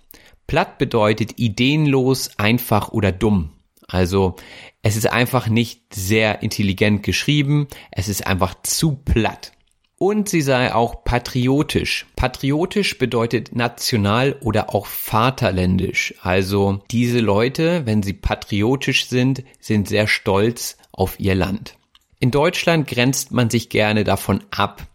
Platt 0.49 0.79
bedeutet 0.79 1.37
ideenlos, 1.37 2.31
einfach 2.39 2.89
oder 2.89 3.11
dumm. 3.11 3.51
Also 3.87 4.35
es 4.81 4.95
ist 4.95 5.05
einfach 5.05 5.47
nicht 5.47 5.93
sehr 5.93 6.41
intelligent 6.41 7.03
geschrieben, 7.03 7.67
es 7.91 8.09
ist 8.09 8.25
einfach 8.25 8.55
zu 8.63 8.95
platt. 8.95 9.51
Und 9.99 10.27
sie 10.27 10.41
sei 10.41 10.73
auch 10.73 11.03
patriotisch. 11.03 12.07
Patriotisch 12.15 12.97
bedeutet 12.97 13.55
national 13.55 14.37
oder 14.41 14.73
auch 14.73 14.87
vaterländisch. 14.87 16.15
Also 16.23 16.81
diese 16.89 17.19
Leute, 17.19 17.85
wenn 17.85 18.01
sie 18.01 18.13
patriotisch 18.13 19.05
sind, 19.05 19.43
sind 19.59 19.87
sehr 19.87 20.07
stolz 20.07 20.77
auf 20.91 21.19
ihr 21.19 21.35
Land. 21.35 21.75
In 22.19 22.31
Deutschland 22.31 22.87
grenzt 22.87 23.31
man 23.31 23.51
sich 23.51 23.69
gerne 23.69 24.03
davon 24.03 24.43
ab. 24.49 24.87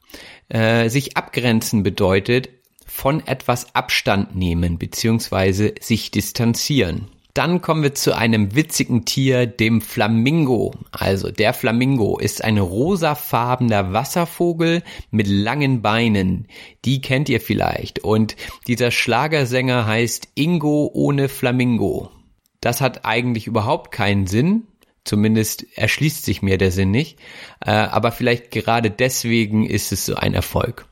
Äh, 0.48 0.88
sich 0.88 1.16
abgrenzen 1.16 1.84
bedeutet, 1.84 2.48
von 2.86 3.26
etwas 3.26 3.74
Abstand 3.74 4.36
nehmen 4.36 4.78
bzw. 4.78 5.74
sich 5.80 6.10
distanzieren. 6.10 7.08
Dann 7.34 7.60
kommen 7.60 7.82
wir 7.82 7.94
zu 7.94 8.16
einem 8.16 8.54
witzigen 8.54 9.04
Tier, 9.04 9.46
dem 9.46 9.80
Flamingo. 9.80 10.72
Also 10.92 11.32
der 11.32 11.52
Flamingo 11.52 12.16
ist 12.16 12.44
ein 12.44 12.58
rosafarbener 12.58 13.92
Wasservogel 13.92 14.84
mit 15.10 15.26
langen 15.26 15.82
Beinen. 15.82 16.46
Die 16.84 17.00
kennt 17.00 17.28
ihr 17.28 17.40
vielleicht. 17.40 18.04
Und 18.04 18.36
dieser 18.68 18.92
Schlagersänger 18.92 19.84
heißt 19.84 20.28
Ingo 20.36 20.88
ohne 20.94 21.28
Flamingo. 21.28 22.12
Das 22.60 22.80
hat 22.80 23.04
eigentlich 23.04 23.48
überhaupt 23.48 23.90
keinen 23.90 24.28
Sinn. 24.28 24.68
Zumindest 25.04 25.66
erschließt 25.76 26.24
sich 26.24 26.40
mir 26.40 26.56
der 26.56 26.70
Sinn 26.70 26.90
nicht. 26.90 27.18
Äh, 27.64 27.70
aber 27.70 28.10
vielleicht 28.10 28.50
gerade 28.50 28.90
deswegen 28.90 29.66
ist 29.66 29.92
es 29.92 30.06
so 30.06 30.14
ein 30.14 30.34
Erfolg. 30.34 30.86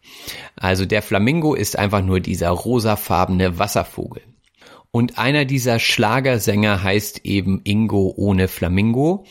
Also 0.55 0.85
der 0.85 1.03
Flamingo 1.03 1.55
ist 1.55 1.79
einfach 1.79 2.03
nur 2.03 2.21
dieser 2.21 2.51
rosafarbene 2.51 3.59
Wasservogel. 3.59 4.23
Und 4.91 5.19
einer 5.19 5.47
dieser 5.47 5.79
Schlagersänger 5.79 6.83
heißt 6.83 7.23
eben 7.25 7.63
Ingo 7.65 8.13
ohne 8.15 8.49
Flamingo. 8.49 9.25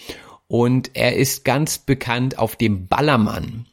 Und 0.48 0.92
er 0.96 1.16
ist 1.16 1.46
ganz 1.46 1.78
bekannt 1.78 2.40
auf 2.40 2.56
dem 2.56 2.88
Ballermann. 2.88 3.68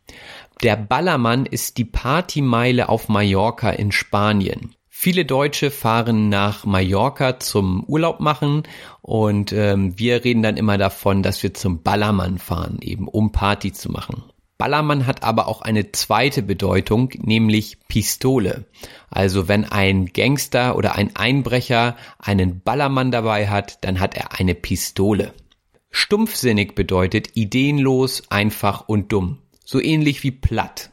Der 0.62 0.76
Ballermann 0.76 1.46
ist 1.46 1.78
die 1.78 1.84
Partymeile 1.84 2.88
auf 2.88 3.09
Mallorca 3.09 3.70
in 3.70 3.92
Spanien. 3.92 4.74
Viele 5.01 5.24
Deutsche 5.24 5.70
fahren 5.70 6.28
nach 6.28 6.64
Mallorca 6.64 7.38
zum 7.38 7.84
Urlaub 7.84 8.18
machen 8.18 8.64
und 9.01 9.53
ähm, 9.53 9.96
wir 9.96 10.24
reden 10.24 10.42
dann 10.42 10.57
immer 10.57 10.76
davon, 10.76 11.22
dass 11.22 11.40
wir 11.40 11.55
zum 11.55 11.84
Ballermann 11.84 12.38
fahren, 12.38 12.78
eben 12.80 13.07
um 13.07 13.30
Party 13.30 13.72
zu 13.72 13.92
machen. 13.92 14.24
Ballermann 14.59 15.07
hat 15.07 15.22
aber 15.22 15.46
auch 15.46 15.62
eine 15.62 15.92
zweite 15.92 16.42
Bedeutung, 16.42 17.11
nämlich 17.16 17.78
Pistole. 17.86 18.64
Also 19.09 19.46
wenn 19.46 19.64
ein 19.64 20.07
Gangster 20.07 20.74
oder 20.74 20.96
ein 20.96 21.14
Einbrecher 21.14 21.96
einen 22.18 22.61
Ballermann 22.61 23.12
dabei 23.12 23.46
hat, 23.46 23.84
dann 23.84 24.01
hat 24.01 24.16
er 24.16 24.40
eine 24.40 24.57
Pistole. 24.57 25.32
Stumpfsinnig 25.90 26.74
bedeutet 26.74 27.36
ideenlos, 27.36 28.24
einfach 28.30 28.88
und 28.88 29.12
dumm. 29.12 29.38
So 29.64 29.80
ähnlich 29.80 30.24
wie 30.24 30.32
platt. 30.32 30.90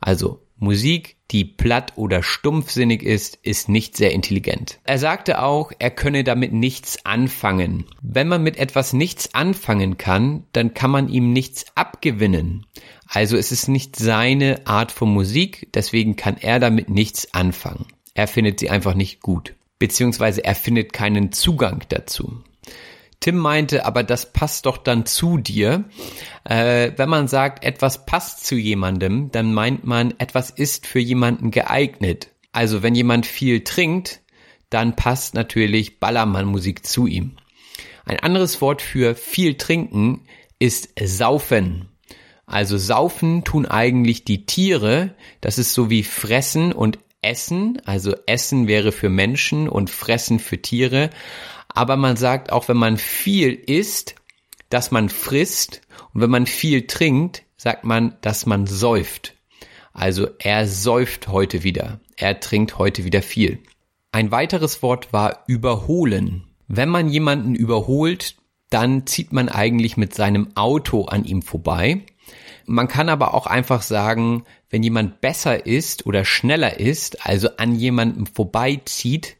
Also 0.00 0.43
Musik, 0.64 1.16
die 1.30 1.44
platt 1.44 1.92
oder 1.96 2.22
stumpfsinnig 2.22 3.02
ist, 3.02 3.38
ist 3.42 3.68
nicht 3.68 3.96
sehr 3.96 4.12
intelligent. 4.12 4.80
Er 4.84 4.98
sagte 4.98 5.42
auch, 5.42 5.72
er 5.78 5.90
könne 5.90 6.24
damit 6.24 6.52
nichts 6.52 7.04
anfangen. 7.04 7.84
Wenn 8.02 8.28
man 8.28 8.42
mit 8.42 8.56
etwas 8.56 8.92
nichts 8.92 9.34
anfangen 9.34 9.96
kann, 9.98 10.44
dann 10.52 10.74
kann 10.74 10.90
man 10.90 11.08
ihm 11.08 11.32
nichts 11.32 11.66
abgewinnen. 11.76 12.66
Also 13.06 13.36
es 13.36 13.52
ist 13.52 13.68
nicht 13.68 13.96
seine 13.96 14.66
Art 14.66 14.90
von 14.90 15.12
Musik, 15.12 15.68
deswegen 15.74 16.16
kann 16.16 16.36
er 16.36 16.58
damit 16.58 16.88
nichts 16.88 17.32
anfangen. 17.32 17.86
Er 18.14 18.26
findet 18.26 18.60
sie 18.60 18.70
einfach 18.70 18.94
nicht 18.94 19.20
gut. 19.20 19.54
Beziehungsweise 19.78 20.44
er 20.44 20.54
findet 20.54 20.92
keinen 20.92 21.32
Zugang 21.32 21.84
dazu. 21.88 22.42
Tim 23.20 23.36
meinte, 23.36 23.86
aber 23.86 24.02
das 24.02 24.32
passt 24.32 24.66
doch 24.66 24.76
dann 24.76 25.06
zu 25.06 25.38
dir. 25.38 25.84
Äh, 26.44 26.92
wenn 26.96 27.08
man 27.08 27.28
sagt, 27.28 27.64
etwas 27.64 28.06
passt 28.06 28.46
zu 28.46 28.56
jemandem, 28.56 29.30
dann 29.30 29.52
meint 29.52 29.84
man, 29.84 30.14
etwas 30.18 30.50
ist 30.50 30.86
für 30.86 31.00
jemanden 31.00 31.50
geeignet. 31.50 32.28
Also 32.52 32.82
wenn 32.82 32.94
jemand 32.94 33.26
viel 33.26 33.64
trinkt, 33.64 34.20
dann 34.70 34.96
passt 34.96 35.34
natürlich 35.34 36.00
Ballermann-Musik 36.00 36.86
zu 36.86 37.06
ihm. 37.06 37.36
Ein 38.04 38.20
anderes 38.20 38.60
Wort 38.60 38.82
für 38.82 39.14
viel 39.14 39.54
trinken 39.54 40.22
ist 40.58 40.90
saufen. 41.02 41.88
Also 42.46 42.76
saufen 42.76 43.44
tun 43.44 43.66
eigentlich 43.66 44.24
die 44.24 44.46
Tiere. 44.46 45.14
Das 45.40 45.58
ist 45.58 45.72
so 45.72 45.90
wie 45.90 46.02
fressen 46.02 46.72
und 46.72 46.98
essen. 47.22 47.80
Also 47.84 48.14
essen 48.26 48.68
wäre 48.68 48.92
für 48.92 49.08
Menschen 49.08 49.68
und 49.68 49.90
fressen 49.90 50.38
für 50.38 50.60
Tiere. 50.60 51.10
Aber 51.74 51.96
man 51.96 52.16
sagt 52.16 52.50
auch, 52.52 52.68
wenn 52.68 52.76
man 52.76 52.96
viel 52.96 53.52
isst, 53.52 54.14
dass 54.70 54.90
man 54.90 55.08
frisst. 55.08 55.82
Und 56.12 56.20
wenn 56.20 56.30
man 56.30 56.46
viel 56.46 56.86
trinkt, 56.86 57.42
sagt 57.56 57.84
man, 57.84 58.16
dass 58.20 58.46
man 58.46 58.66
säuft. 58.66 59.34
Also 59.92 60.28
er 60.38 60.66
säuft 60.66 61.28
heute 61.28 61.62
wieder. 61.62 62.00
Er 62.16 62.40
trinkt 62.40 62.78
heute 62.78 63.04
wieder 63.04 63.22
viel. 63.22 63.58
Ein 64.12 64.30
weiteres 64.30 64.82
Wort 64.82 65.12
war 65.12 65.44
überholen. 65.46 66.44
Wenn 66.68 66.88
man 66.88 67.08
jemanden 67.08 67.54
überholt, 67.54 68.36
dann 68.70 69.06
zieht 69.06 69.32
man 69.32 69.48
eigentlich 69.48 69.96
mit 69.96 70.14
seinem 70.14 70.56
Auto 70.56 71.04
an 71.04 71.24
ihm 71.24 71.42
vorbei. 71.42 72.04
Man 72.66 72.88
kann 72.88 73.08
aber 73.08 73.34
auch 73.34 73.46
einfach 73.46 73.82
sagen, 73.82 74.44
wenn 74.70 74.82
jemand 74.82 75.20
besser 75.20 75.66
ist 75.66 76.06
oder 76.06 76.24
schneller 76.24 76.80
ist, 76.80 77.26
also 77.26 77.48
an 77.58 77.74
jemandem 77.74 78.26
vorbeizieht, 78.26 79.36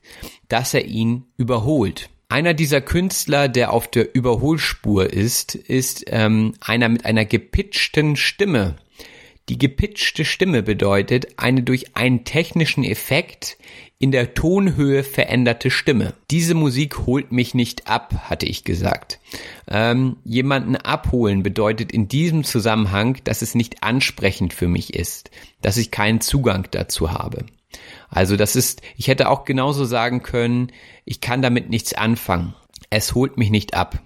dass 0.49 0.74
er 0.74 0.85
ihn 0.85 1.24
überholt. 1.37 2.11
Einer 2.29 2.55
dieser 2.55 2.81
Künstler, 2.81 3.49
der 3.49 3.72
auf 3.72 3.89
der 3.89 4.14
Überholspur 4.14 5.12
ist, 5.12 5.55
ist 5.55 6.05
ähm, 6.09 6.55
einer 6.61 6.89
mit 6.89 7.05
einer 7.05 7.25
gepitchten 7.25 8.16
Stimme. 8.16 8.77
Die 9.51 9.59
gepitchte 9.59 10.25
Stimme 10.25 10.62
bedeutet 10.62 11.39
eine 11.39 11.62
durch 11.62 11.97
einen 11.97 12.25
technischen 12.25 12.83
Effekt 12.83 13.59
in 13.99 14.11
der 14.11 14.35
Tonhöhe 14.35 15.05
veränderte 15.05 15.70
Stimme. 15.70 16.14
Diese 16.31 16.55
Musik 16.55 17.07
holt 17.07 17.31
mich 17.31 17.55
nicht 17.55 17.87
ab, 17.87 18.14
hatte 18.29 18.47
ich 18.47 18.64
gesagt. 18.64 19.20
Ähm, 19.68 20.16
jemanden 20.25 20.77
abholen 20.77 21.43
bedeutet 21.43 21.93
in 21.93 22.09
diesem 22.09 22.45
Zusammenhang, 22.45 23.18
dass 23.25 23.43
es 23.43 23.55
nicht 23.55 23.83
ansprechend 23.83 24.53
für 24.55 24.68
mich 24.68 24.95
ist, 24.95 25.31
dass 25.61 25.77
ich 25.77 25.91
keinen 25.91 26.20
Zugang 26.20 26.66
dazu 26.70 27.12
habe. 27.12 27.45
Also 28.15 28.37
das 28.37 28.57
ist, 28.57 28.81
ich 28.97 29.09
hätte 29.09 29.29
auch 29.29 29.45
genauso 29.45 29.85
sagen 29.85 30.23
können, 30.23 30.69
ich 31.05 31.21
kann 31.21 31.43
damit 31.43 31.69
nichts 31.69 31.93
anfangen. 31.95 32.55
Es 32.89 33.15
holt 33.15 33.37
mich 33.37 33.51
nicht 33.51 33.75
ab. 33.75 34.01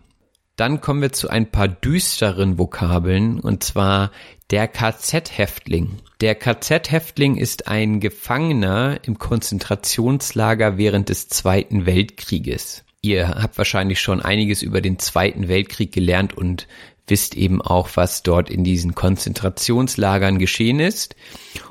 Dann 0.56 0.80
kommen 0.80 1.02
wir 1.02 1.12
zu 1.12 1.28
ein 1.28 1.50
paar 1.50 1.68
düsteren 1.68 2.58
Vokabeln, 2.58 3.38
und 3.38 3.62
zwar 3.62 4.10
der 4.50 4.66
KZ-Häftling. 4.66 5.98
Der 6.20 6.34
KZ-Häftling 6.34 7.36
ist 7.36 7.68
ein 7.68 8.00
Gefangener 8.00 8.98
im 9.02 9.18
Konzentrationslager 9.18 10.78
während 10.78 11.10
des 11.10 11.28
Zweiten 11.28 11.86
Weltkrieges. 11.86 12.84
Ihr 13.02 13.28
habt 13.28 13.58
wahrscheinlich 13.58 14.00
schon 14.00 14.20
einiges 14.20 14.62
über 14.62 14.80
den 14.80 14.98
Zweiten 14.98 15.46
Weltkrieg 15.46 15.92
gelernt 15.92 16.36
und 16.36 16.66
wisst 17.08 17.34
eben 17.34 17.60
auch, 17.62 17.90
was 17.94 18.22
dort 18.22 18.50
in 18.50 18.64
diesen 18.64 18.94
Konzentrationslagern 18.94 20.38
geschehen 20.38 20.80
ist. 20.80 21.16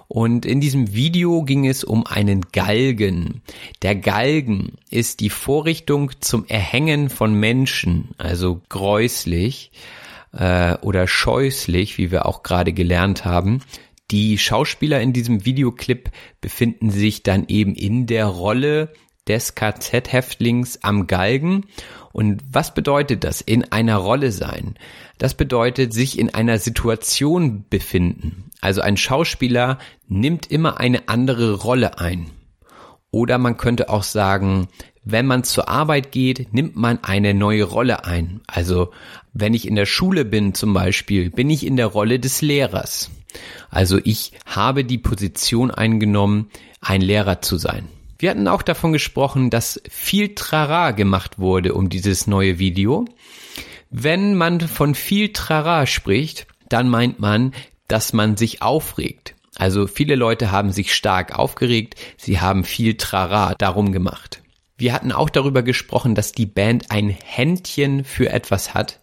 Und 0.08 0.46
in 0.46 0.62
diesem 0.62 0.94
Video 0.94 1.44
ging 1.44 1.68
es 1.68 1.84
um 1.84 2.06
einen 2.06 2.42
Galgen. 2.54 3.42
Der 3.82 3.96
Galgen 3.96 4.74
ist 4.90 5.20
die 5.20 5.30
Vorrichtung 5.30 6.12
zum 6.22 6.46
Erhängen 6.46 7.10
von 7.10 7.34
Menschen, 7.34 8.10
also 8.18 8.62
gräuslich 8.70 9.72
äh, 10.32 10.76
oder 10.78 11.08
scheußlich, 11.08 11.98
wie 11.98 12.12
wir 12.12 12.26
auch 12.26 12.44
gerade 12.44 12.72
gelernt 12.74 13.26
haben. 13.26 13.62
Die 14.12 14.38
Schauspieler 14.38 15.02
in 15.02 15.12
diesem 15.12 15.44
Videoclip 15.46 16.12
befinden 16.40 16.90
sich 16.90 17.24
dann 17.24 17.46
eben 17.48 17.76
in 17.76 18.08
der 18.08 18.28
Rolle 18.28 18.94
des 19.28 19.56
KZ-Häftlings 19.56 20.84
am 20.84 21.08
Galgen. 21.08 21.66
Und 22.14 22.42
was 22.50 22.74
bedeutet 22.74 23.26
das? 23.26 23.42
In 23.42 23.72
einer 23.72 23.98
Rolle 23.98 24.32
sein. 24.32 24.76
Das 25.18 25.34
bedeutet 25.34 25.94
sich 25.94 26.20
in 26.20 26.34
einer 26.34 26.60
Situation 26.60 27.66
befinden. 27.70 28.52
Also 28.62 28.82
ein 28.82 28.98
Schauspieler 28.98 29.80
nimmt 30.08 30.52
immer 30.52 30.80
eine 30.80 31.10
andere 31.10 31.54
Rolle 31.54 32.00
ein. 32.00 32.28
Oder 33.12 33.38
man 33.38 33.58
könnte 33.58 33.90
auch 33.90 34.04
sagen, 34.04 34.68
wenn 35.04 35.26
man 35.26 35.44
zur 35.44 35.70
Arbeit 35.70 36.12
geht, 36.12 36.54
nimmt 36.54 36.76
man 36.76 37.04
eine 37.04 37.34
neue 37.34 37.64
Rolle 37.64 38.06
ein. 38.06 38.42
Also 38.46 38.92
wenn 39.34 39.54
ich 39.54 39.68
in 39.68 39.76
der 39.76 39.86
Schule 39.86 40.26
bin 40.26 40.54
zum 40.54 40.74
Beispiel, 40.74 41.30
bin 41.30 41.50
ich 41.50 41.66
in 41.66 41.78
der 41.78 41.88
Rolle 41.88 42.20
des 42.20 42.42
Lehrers. 42.42 43.10
Also 43.70 44.00
ich 44.04 44.34
habe 44.46 44.84
die 44.84 44.98
Position 44.98 45.72
eingenommen, 45.72 46.50
ein 46.82 47.02
Lehrer 47.02 47.42
zu 47.42 47.58
sein. 47.58 47.88
Wir 48.20 48.32
hatten 48.32 48.48
auch 48.48 48.64
davon 48.64 48.94
gesprochen, 48.94 49.50
dass 49.50 49.82
viel 49.90 50.34
Trara 50.36 50.92
gemacht 50.92 51.38
wurde 51.38 51.74
um 51.74 51.90
dieses 51.90 52.28
neue 52.28 52.58
Video. 52.60 53.06
Wenn 53.90 54.36
man 54.36 54.60
von 54.62 54.96
viel 54.96 55.34
Trara 55.34 55.86
spricht, 55.86 56.48
dann 56.70 56.90
meint 56.90 57.20
man, 57.20 57.54
dass 57.88 58.14
man 58.14 58.38
sich 58.38 58.62
aufregt. 58.62 59.36
Also 59.56 59.88
viele 59.88 60.16
Leute 60.16 60.52
haben 60.52 60.72
sich 60.72 60.94
stark 60.94 61.38
aufgeregt, 61.38 61.96
sie 62.18 62.40
haben 62.40 62.64
viel 62.64 62.96
Trara 62.96 63.56
darum 63.58 63.92
gemacht. 63.92 64.44
Wir 64.78 64.94
hatten 64.94 65.12
auch 65.12 65.30
darüber 65.30 65.64
gesprochen, 65.64 66.14
dass 66.14 66.32
die 66.32 66.46
Band 66.46 66.92
ein 66.92 67.10
Händchen 67.10 68.04
für 68.04 68.30
etwas 68.30 68.76
hat, 68.76 69.00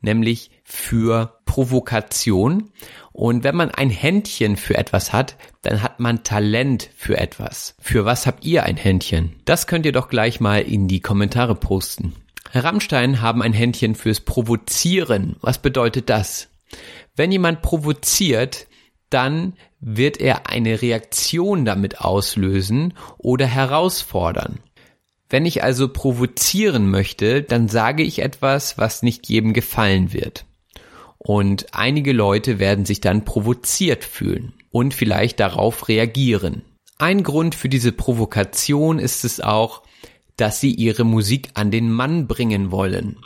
nämlich 0.00 0.50
für 0.62 1.38
Provokation. 1.44 2.70
Und 3.12 3.42
wenn 3.42 3.56
man 3.56 3.70
ein 3.70 3.90
Händchen 3.90 4.56
für 4.56 4.76
etwas 4.76 5.12
hat, 5.12 5.36
dann 5.62 5.82
hat 5.82 5.98
man 5.98 6.22
Talent 6.22 6.90
für 6.96 7.16
etwas. 7.16 7.74
Für 7.80 8.04
was 8.04 8.26
habt 8.26 8.44
ihr 8.44 8.62
ein 8.62 8.76
Händchen? 8.76 9.34
Das 9.44 9.66
könnt 9.66 9.86
ihr 9.86 9.92
doch 9.92 10.08
gleich 10.08 10.38
mal 10.38 10.60
in 10.60 10.86
die 10.86 11.00
Kommentare 11.00 11.56
posten. 11.56 12.12
Rammstein 12.52 13.20
haben 13.20 13.42
ein 13.42 13.52
Händchen 13.52 13.94
fürs 13.94 14.20
Provozieren. 14.20 15.36
Was 15.40 15.58
bedeutet 15.58 16.08
das? 16.10 16.48
Wenn 17.14 17.32
jemand 17.32 17.62
provoziert, 17.62 18.66
dann 19.10 19.54
wird 19.80 20.20
er 20.20 20.48
eine 20.48 20.82
Reaktion 20.82 21.64
damit 21.64 22.00
auslösen 22.00 22.94
oder 23.18 23.46
herausfordern. 23.46 24.58
Wenn 25.28 25.46
ich 25.46 25.62
also 25.62 25.88
provozieren 25.88 26.90
möchte, 26.90 27.42
dann 27.42 27.68
sage 27.68 28.02
ich 28.02 28.20
etwas, 28.20 28.78
was 28.78 29.02
nicht 29.02 29.28
jedem 29.28 29.52
gefallen 29.52 30.12
wird. 30.12 30.44
Und 31.18 31.74
einige 31.74 32.12
Leute 32.12 32.58
werden 32.58 32.84
sich 32.84 33.00
dann 33.00 33.24
provoziert 33.24 34.04
fühlen 34.04 34.52
und 34.70 34.94
vielleicht 34.94 35.40
darauf 35.40 35.88
reagieren. 35.88 36.62
Ein 36.98 37.22
Grund 37.24 37.54
für 37.54 37.68
diese 37.68 37.92
Provokation 37.92 38.98
ist 38.98 39.24
es 39.24 39.40
auch, 39.40 39.82
dass 40.36 40.60
sie 40.60 40.72
ihre 40.72 41.04
Musik 41.04 41.50
an 41.54 41.70
den 41.70 41.90
Mann 41.90 42.26
bringen 42.26 42.70
wollen. 42.70 43.18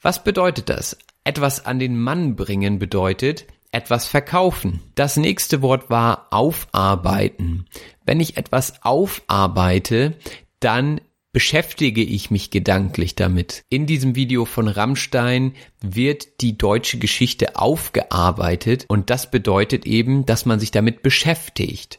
Was 0.00 0.24
bedeutet 0.24 0.68
das? 0.68 0.96
Etwas 1.24 1.64
an 1.64 1.78
den 1.78 1.98
Mann 2.00 2.34
bringen 2.34 2.78
bedeutet 2.78 3.46
etwas 3.70 4.06
verkaufen. 4.06 4.80
Das 4.94 5.16
nächste 5.16 5.62
Wort 5.62 5.88
war 5.88 6.28
aufarbeiten. 6.30 7.66
Wenn 8.04 8.20
ich 8.20 8.36
etwas 8.36 8.84
aufarbeite, 8.84 10.14
dann 10.60 11.00
beschäftige 11.32 12.02
ich 12.02 12.30
mich 12.30 12.50
gedanklich 12.50 13.14
damit. 13.14 13.64
In 13.70 13.86
diesem 13.86 14.14
Video 14.14 14.44
von 14.44 14.68
Rammstein 14.68 15.54
wird 15.80 16.42
die 16.42 16.58
deutsche 16.58 16.98
Geschichte 16.98 17.56
aufgearbeitet 17.56 18.84
und 18.88 19.08
das 19.08 19.30
bedeutet 19.30 19.86
eben, 19.86 20.26
dass 20.26 20.44
man 20.44 20.60
sich 20.60 20.70
damit 20.70 21.02
beschäftigt. 21.02 21.98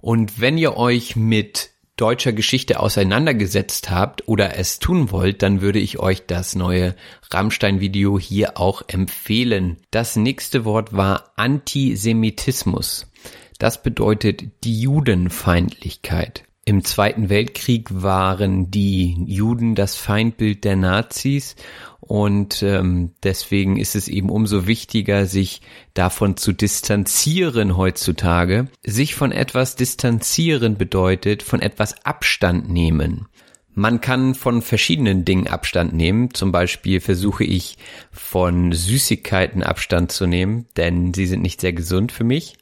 Und 0.00 0.40
wenn 0.40 0.56
ihr 0.56 0.78
euch 0.78 1.14
mit 1.14 1.70
deutscher 2.00 2.32
Geschichte 2.32 2.80
auseinandergesetzt 2.80 3.90
habt 3.90 4.26
oder 4.26 4.56
es 4.56 4.78
tun 4.78 5.10
wollt, 5.10 5.42
dann 5.42 5.60
würde 5.60 5.78
ich 5.78 5.98
euch 5.98 6.26
das 6.26 6.54
neue 6.54 6.94
Rammstein-Video 7.30 8.18
hier 8.18 8.58
auch 8.58 8.82
empfehlen. 8.88 9.76
Das 9.90 10.16
nächste 10.16 10.64
Wort 10.64 10.94
war 10.96 11.32
Antisemitismus. 11.36 13.10
Das 13.58 13.82
bedeutet 13.82 14.64
die 14.64 14.80
Judenfeindlichkeit. 14.80 16.44
Im 16.70 16.84
Zweiten 16.84 17.30
Weltkrieg 17.30 17.88
waren 17.90 18.70
die 18.70 19.16
Juden 19.26 19.74
das 19.74 19.96
Feindbild 19.96 20.62
der 20.62 20.76
Nazis 20.76 21.56
und 21.98 22.62
ähm, 22.62 23.10
deswegen 23.24 23.76
ist 23.76 23.96
es 23.96 24.06
eben 24.06 24.30
umso 24.30 24.68
wichtiger, 24.68 25.26
sich 25.26 25.62
davon 25.94 26.36
zu 26.36 26.52
distanzieren 26.52 27.76
heutzutage. 27.76 28.68
Sich 28.84 29.16
von 29.16 29.32
etwas 29.32 29.74
distanzieren 29.74 30.76
bedeutet 30.76 31.42
von 31.42 31.60
etwas 31.60 32.06
Abstand 32.06 32.70
nehmen. 32.70 33.26
Man 33.74 34.00
kann 34.00 34.36
von 34.36 34.62
verschiedenen 34.62 35.24
Dingen 35.24 35.48
Abstand 35.48 35.92
nehmen. 35.92 36.32
Zum 36.34 36.52
Beispiel 36.52 37.00
versuche 37.00 37.42
ich 37.42 37.78
von 38.12 38.70
Süßigkeiten 38.70 39.64
Abstand 39.64 40.12
zu 40.12 40.28
nehmen, 40.28 40.66
denn 40.76 41.14
sie 41.14 41.26
sind 41.26 41.42
nicht 41.42 41.60
sehr 41.60 41.72
gesund 41.72 42.12
für 42.12 42.22
mich. 42.22 42.58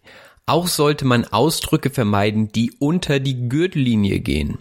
Auch 0.49 0.67
sollte 0.67 1.05
man 1.05 1.27
Ausdrücke 1.27 1.91
vermeiden, 1.91 2.51
die 2.51 2.73
unter 2.79 3.21
die 3.21 3.51
Gürtellinie 3.51 4.21
gehen. 4.21 4.57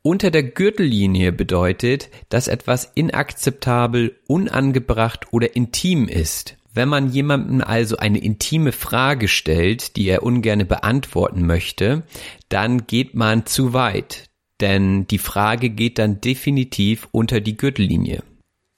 Unter 0.00 0.30
der 0.30 0.42
Gürtellinie 0.42 1.32
bedeutet, 1.32 2.08
dass 2.30 2.48
etwas 2.48 2.90
inakzeptabel, 2.94 4.16
unangebracht 4.26 5.26
oder 5.30 5.54
intim 5.54 6.08
ist. 6.08 6.56
Wenn 6.72 6.88
man 6.88 7.10
jemandem 7.10 7.60
also 7.60 7.98
eine 7.98 8.18
intime 8.18 8.72
Frage 8.72 9.28
stellt, 9.28 9.96
die 9.96 10.08
er 10.08 10.22
ungerne 10.22 10.64
beantworten 10.64 11.46
möchte, 11.46 12.04
dann 12.48 12.86
geht 12.86 13.14
man 13.14 13.44
zu 13.44 13.74
weit, 13.74 14.30
denn 14.62 15.06
die 15.08 15.18
Frage 15.18 15.68
geht 15.68 15.98
dann 15.98 16.22
definitiv 16.22 17.06
unter 17.12 17.42
die 17.42 17.58
Gürtellinie. 17.58 18.22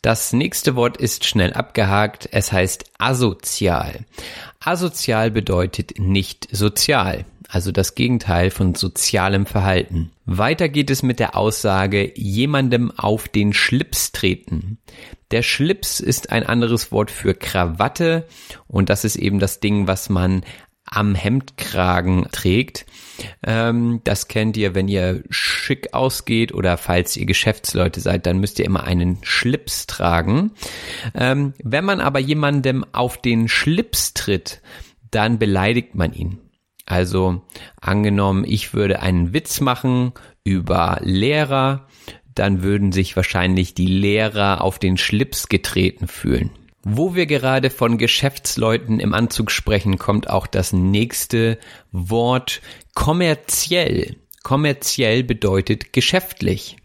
Das 0.04 0.34
nächste 0.34 0.76
Wort 0.76 0.98
ist 0.98 1.24
schnell 1.24 1.54
abgehakt. 1.54 2.28
Es 2.30 2.52
heißt 2.52 2.84
asozial. 2.98 4.04
Asozial 4.60 5.30
bedeutet 5.30 5.98
nicht 5.98 6.46
sozial, 6.54 7.24
also 7.48 7.72
das 7.72 7.94
Gegenteil 7.94 8.50
von 8.50 8.74
sozialem 8.74 9.46
Verhalten. 9.46 10.10
Weiter 10.26 10.68
geht 10.68 10.90
es 10.90 11.02
mit 11.02 11.20
der 11.20 11.38
Aussage 11.38 12.12
jemandem 12.16 12.90
auf 12.90 13.28
den 13.28 13.54
Schlips 13.54 14.12
treten. 14.12 14.76
Der 15.30 15.40
Schlips 15.40 16.00
ist 16.00 16.30
ein 16.30 16.44
anderes 16.44 16.92
Wort 16.92 17.10
für 17.10 17.32
Krawatte 17.32 18.28
und 18.66 18.90
das 18.90 19.06
ist 19.06 19.16
eben 19.16 19.38
das 19.38 19.60
Ding, 19.60 19.86
was 19.86 20.10
man 20.10 20.44
am 20.84 21.14
Hemdkragen 21.14 22.28
trägt. 22.30 22.84
Ähm, 23.42 24.00
das 24.04 24.28
kennt 24.28 24.56
ihr, 24.56 24.74
wenn 24.74 24.88
ihr 24.88 25.22
schick 25.30 25.94
ausgeht 25.94 26.52
oder 26.52 26.76
falls 26.76 27.16
ihr 27.16 27.26
Geschäftsleute 27.26 28.00
seid, 28.00 28.26
dann 28.26 28.40
müsst 28.40 28.58
ihr 28.58 28.64
immer 28.64 28.84
einen 28.84 29.18
Schlips 29.22 29.86
tragen. 29.86 30.52
Ähm, 31.14 31.54
wenn 31.62 31.84
man 31.84 32.00
aber 32.00 32.18
jemandem 32.18 32.84
auf 32.92 33.20
den 33.20 33.48
Schlips 33.48 34.14
tritt, 34.14 34.62
dann 35.10 35.38
beleidigt 35.38 35.94
man 35.94 36.12
ihn. 36.12 36.38
Also 36.86 37.42
angenommen, 37.80 38.44
ich 38.46 38.74
würde 38.74 39.00
einen 39.00 39.32
Witz 39.32 39.60
machen 39.60 40.12
über 40.42 40.98
Lehrer, 41.02 41.88
dann 42.34 42.62
würden 42.62 42.92
sich 42.92 43.16
wahrscheinlich 43.16 43.74
die 43.74 43.86
Lehrer 43.86 44.60
auf 44.60 44.78
den 44.78 44.96
Schlips 44.96 45.48
getreten 45.48 46.08
fühlen. 46.08 46.50
Wo 46.86 47.14
wir 47.14 47.24
gerade 47.24 47.70
von 47.70 47.96
Geschäftsleuten 47.96 49.00
im 49.00 49.14
Anzug 49.14 49.50
sprechen, 49.50 49.96
kommt 49.96 50.28
auch 50.28 50.46
das 50.46 50.74
nächste 50.74 51.58
Wort 51.92 52.60
kommerziell. 52.94 54.16
Kommerziell 54.42 55.24
bedeutet 55.24 55.94
geschäftlich. 55.94 56.76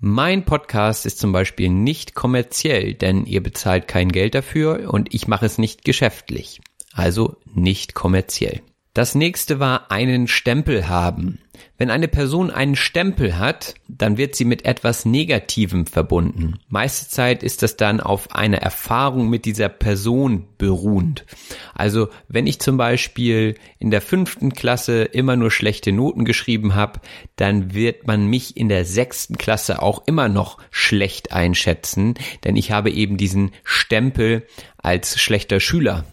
Mein 0.00 0.46
Podcast 0.46 1.04
ist 1.04 1.18
zum 1.18 1.32
Beispiel 1.32 1.68
nicht 1.68 2.14
kommerziell, 2.14 2.94
denn 2.94 3.26
ihr 3.26 3.42
bezahlt 3.42 3.86
kein 3.86 4.10
Geld 4.10 4.34
dafür 4.34 4.90
und 4.90 5.12
ich 5.14 5.28
mache 5.28 5.44
es 5.44 5.58
nicht 5.58 5.84
geschäftlich. 5.84 6.62
Also 6.94 7.36
nicht 7.54 7.94
kommerziell. 7.94 8.62
Das 8.94 9.14
nächste 9.14 9.60
war 9.60 9.90
einen 9.90 10.26
Stempel 10.26 10.88
haben. 10.88 11.40
Wenn 11.76 11.90
eine 11.90 12.06
Person 12.06 12.50
einen 12.50 12.76
Stempel 12.76 13.38
hat, 13.38 13.74
dann 13.88 14.16
wird 14.16 14.36
sie 14.36 14.44
mit 14.44 14.64
etwas 14.64 15.04
Negativem 15.04 15.86
verbunden. 15.86 16.60
Meiste 16.68 17.08
Zeit 17.08 17.42
ist 17.42 17.62
das 17.62 17.76
dann 17.76 18.00
auf 18.00 18.32
einer 18.32 18.58
Erfahrung 18.58 19.28
mit 19.28 19.44
dieser 19.44 19.68
Person 19.68 20.46
beruhend. 20.56 21.26
Also 21.74 22.08
wenn 22.28 22.46
ich 22.46 22.60
zum 22.60 22.76
Beispiel 22.76 23.56
in 23.78 23.90
der 23.90 24.00
fünften 24.00 24.52
Klasse 24.52 25.02
immer 25.02 25.36
nur 25.36 25.50
schlechte 25.50 25.90
Noten 25.90 26.24
geschrieben 26.24 26.74
habe, 26.74 27.00
dann 27.36 27.74
wird 27.74 28.06
man 28.06 28.26
mich 28.26 28.56
in 28.56 28.68
der 28.68 28.84
sechsten 28.84 29.36
Klasse 29.36 29.82
auch 29.82 30.04
immer 30.06 30.28
noch 30.28 30.58
schlecht 30.70 31.32
einschätzen, 31.32 32.14
denn 32.44 32.56
ich 32.56 32.70
habe 32.70 32.90
eben 32.90 33.16
diesen 33.16 33.50
Stempel 33.64 34.46
als 34.78 35.18
schlechter 35.18 35.60
Schüler 35.60 36.04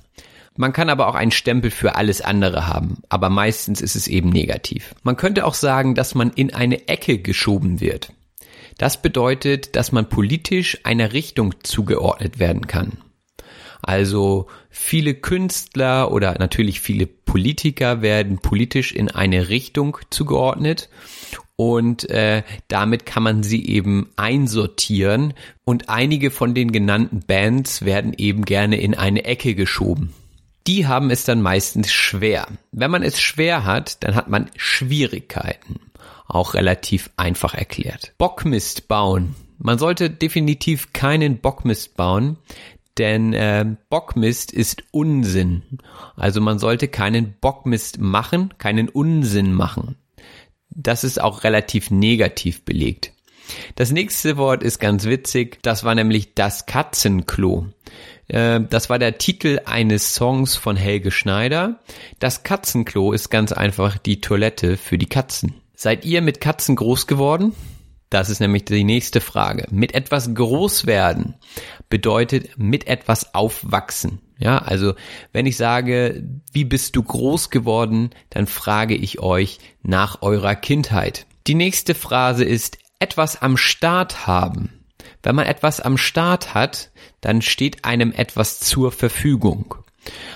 man 0.56 0.74
kann 0.74 0.90
aber 0.90 1.08
auch 1.08 1.16
einen 1.16 1.32
Stempel 1.32 1.72
für 1.72 1.96
alles 1.96 2.22
andere 2.22 2.68
haben, 2.68 3.02
aber 3.10 3.30
meistens 3.30 3.82
ist 3.82 3.96
es 3.96 4.08
eben 4.08 4.30
negativ. 4.30 4.94
Man 5.04 5.16
könnte 5.16 5.46
auch 5.46 5.54
sagen, 5.54 5.96
dass 5.96 6.14
man 6.14 6.32
in 6.32 6.54
eine 6.54 6.88
Ecke 6.88 7.20
geschoben 7.20 7.80
wird. 7.80 8.14
Das 8.78 9.02
bedeutet, 9.02 9.76
dass 9.76 9.92
man 9.92 10.10
politisch 10.10 10.80
einer 10.84 11.14
Richtung 11.14 11.56
zugeordnet 11.64 12.40
werden 12.40 12.68
kann. 12.68 12.98
Also 13.82 14.48
viele 14.70 15.16
Künstler 15.16 16.12
oder 16.12 16.38
natürlich 16.38 16.82
viele 16.82 17.08
Politiker 17.08 18.02
werden 18.02 18.38
politisch 18.40 18.92
in 18.92 19.10
eine 19.10 19.50
Richtung 19.50 19.98
zugeordnet 20.10 20.90
und 21.56 22.10
äh, 22.10 22.44
damit 22.68 23.06
kann 23.06 23.24
man 23.24 23.44
sie 23.44 23.66
eben 23.66 24.10
einsortieren 24.18 25.34
und 25.64 25.90
einige 25.90 26.30
von 26.30 26.54
den 26.54 26.72
genannten 26.72 27.22
Bands 27.22 27.84
werden 27.84 28.14
eben 28.16 28.46
gerne 28.46 28.80
in 28.80 28.94
eine 28.94 29.26
Ecke 29.26 29.56
geschoben 29.56 30.14
die 30.68 30.88
haben 30.88 31.10
es 31.10 31.24
dann 31.24 31.42
meistens 31.42 31.92
schwer. 31.92 32.48
Wenn 32.72 32.92
man 32.92 33.04
es 33.04 33.20
schwer 33.20 33.66
hat, 33.66 34.04
dann 34.04 34.16
hat 34.16 34.30
man 34.30 34.50
Schwierigkeiten. 34.56 35.80
Auch 36.28 36.54
relativ 36.54 37.10
einfach 37.18 37.54
erklärt. 37.54 38.14
Bockmist 38.18 38.88
bauen. 38.88 39.36
Man 39.58 39.78
sollte 39.78 40.10
definitiv 40.10 40.94
keinen 40.94 41.40
Bockmist 41.40 41.96
bauen, 41.96 42.38
denn 42.98 43.34
äh, 43.34 43.66
Bockmist 43.90 44.52
ist 44.52 44.84
Unsinn. 44.92 45.64
Also 46.16 46.42
man 46.42 46.60
sollte 46.60 46.88
keinen 46.88 47.34
Bockmist 47.40 48.00
machen, 48.00 48.54
keinen 48.58 48.90
Unsinn 48.90 49.54
machen. 49.54 49.98
Das 50.70 51.04
ist 51.04 51.22
auch 51.22 51.44
relativ 51.44 51.92
negativ 51.92 52.64
belegt. 52.64 53.14
Das 53.76 53.92
nächste 53.92 54.38
Wort 54.38 54.64
ist 54.64 54.80
ganz 54.80 55.06
witzig, 55.06 55.60
das 55.62 55.84
war 55.84 55.96
nämlich 55.96 56.34
das 56.34 56.66
Katzenklo. 56.66 57.68
Äh, 58.28 58.62
das 58.70 58.90
war 58.90 59.00
der 59.00 59.18
Titel 59.18 59.60
eines 59.66 60.14
Songs 60.14 60.56
von 60.56 60.76
Helge 60.76 61.12
Schneider. 61.12 61.80
Das 62.20 62.44
Katzenklo 62.44 63.12
ist 63.12 63.30
ganz 63.30 63.52
einfach 63.52 63.98
die 63.98 64.22
Toilette 64.22 64.78
für 64.78 64.98
die 64.98 65.08
Katzen. 65.08 65.56
Seid 65.76 66.06
ihr 66.06 66.22
mit 66.22 66.42
Katzen 66.42 66.76
groß 66.76 67.08
geworden? 67.08 67.54
Das 68.12 68.30
ist 68.30 68.42
nämlich 68.42 68.66
die 68.66 68.84
nächste 68.84 69.22
Frage. 69.22 69.68
Mit 69.72 69.96
etwas 69.96 70.34
groß 70.34 70.86
werden 70.86 71.36
bedeutet 71.90 72.58
mit 72.58 72.88
etwas 72.88 73.34
aufwachsen. 73.34 74.20
Ja, 74.38 74.58
also 74.58 74.96
wenn 75.32 75.46
ich 75.46 75.56
sage, 75.56 76.24
wie 76.52 76.66
bist 76.66 76.96
du 76.96 77.04
groß 77.04 77.52
geworden, 77.52 78.10
dann 78.30 78.48
frage 78.48 78.96
ich 78.96 79.20
euch 79.20 79.60
nach 79.82 80.22
eurer 80.22 80.56
Kindheit. 80.56 81.26
Die 81.48 81.56
nächste 81.56 81.96
Phrase 81.96 82.44
ist 82.44 82.80
etwas 83.02 83.42
am 83.42 83.58
Start 83.58 84.28
haben. 84.28 84.70
Wenn 85.24 85.36
man 85.36 85.46
etwas 85.46 85.82
am 85.82 85.98
Start 85.98 86.54
hat, 86.54 86.92
dann 87.22 87.42
steht 87.42 87.86
einem 87.86 88.12
etwas 88.12 88.60
zur 88.60 88.92
Verfügung. 88.92 89.76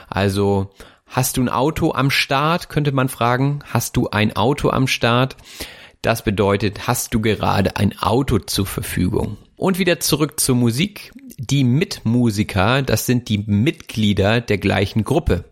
Also 0.07 0.69
hast 1.05 1.37
du 1.37 1.41
ein 1.41 1.49
Auto 1.49 1.93
am 1.93 2.11
Start, 2.11 2.69
könnte 2.69 2.91
man 2.91 3.09
fragen. 3.09 3.59
Hast 3.65 3.97
du 3.97 4.09
ein 4.09 4.35
Auto 4.35 4.69
am 4.69 4.87
Start? 4.87 5.35
Das 6.01 6.23
bedeutet, 6.23 6.87
hast 6.87 7.13
du 7.13 7.19
gerade 7.19 7.77
ein 7.77 7.97
Auto 7.99 8.39
zur 8.39 8.65
Verfügung? 8.65 9.37
Und 9.57 9.79
wieder 9.79 9.99
zurück 9.99 10.39
zur 10.39 10.55
Musik. 10.55 11.11
Die 11.37 11.63
Mitmusiker, 11.63 12.81
das 12.81 13.05
sind 13.05 13.29
die 13.29 13.39
Mitglieder 13.39 14.41
der 14.41 14.57
gleichen 14.57 15.03
Gruppe. 15.03 15.45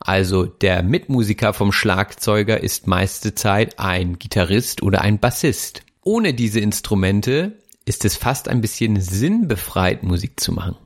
Also 0.00 0.46
der 0.46 0.82
Mitmusiker 0.82 1.52
vom 1.52 1.72
Schlagzeuger 1.72 2.60
ist 2.60 2.86
meiste 2.86 3.34
Zeit 3.34 3.78
ein 3.78 4.18
Gitarrist 4.18 4.82
oder 4.82 5.02
ein 5.02 5.18
Bassist. 5.18 5.82
Ohne 6.02 6.34
diese 6.34 6.60
Instrumente 6.60 7.58
ist 7.84 8.04
es 8.04 8.16
fast 8.16 8.48
ein 8.48 8.60
bisschen 8.60 9.00
sinnbefreit, 9.00 10.02
Musik 10.02 10.40
zu 10.40 10.52
machen. 10.52 10.76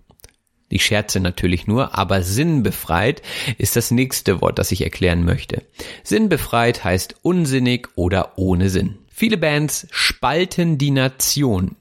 Ich 0.68 0.84
scherze 0.84 1.20
natürlich 1.20 1.66
nur, 1.66 1.96
aber 1.96 2.22
sinnbefreit 2.22 3.22
ist 3.58 3.76
das 3.76 3.90
nächste 3.90 4.40
Wort, 4.40 4.58
das 4.58 4.72
ich 4.72 4.82
erklären 4.82 5.24
möchte. 5.24 5.62
Sinnbefreit 6.02 6.82
heißt 6.82 7.16
unsinnig 7.22 7.88
oder 7.94 8.32
ohne 8.36 8.70
Sinn. 8.70 8.98
Viele 9.08 9.36
Bands 9.36 9.86
spalten 9.92 10.78
die 10.78 10.90
Nation. 10.90 11.76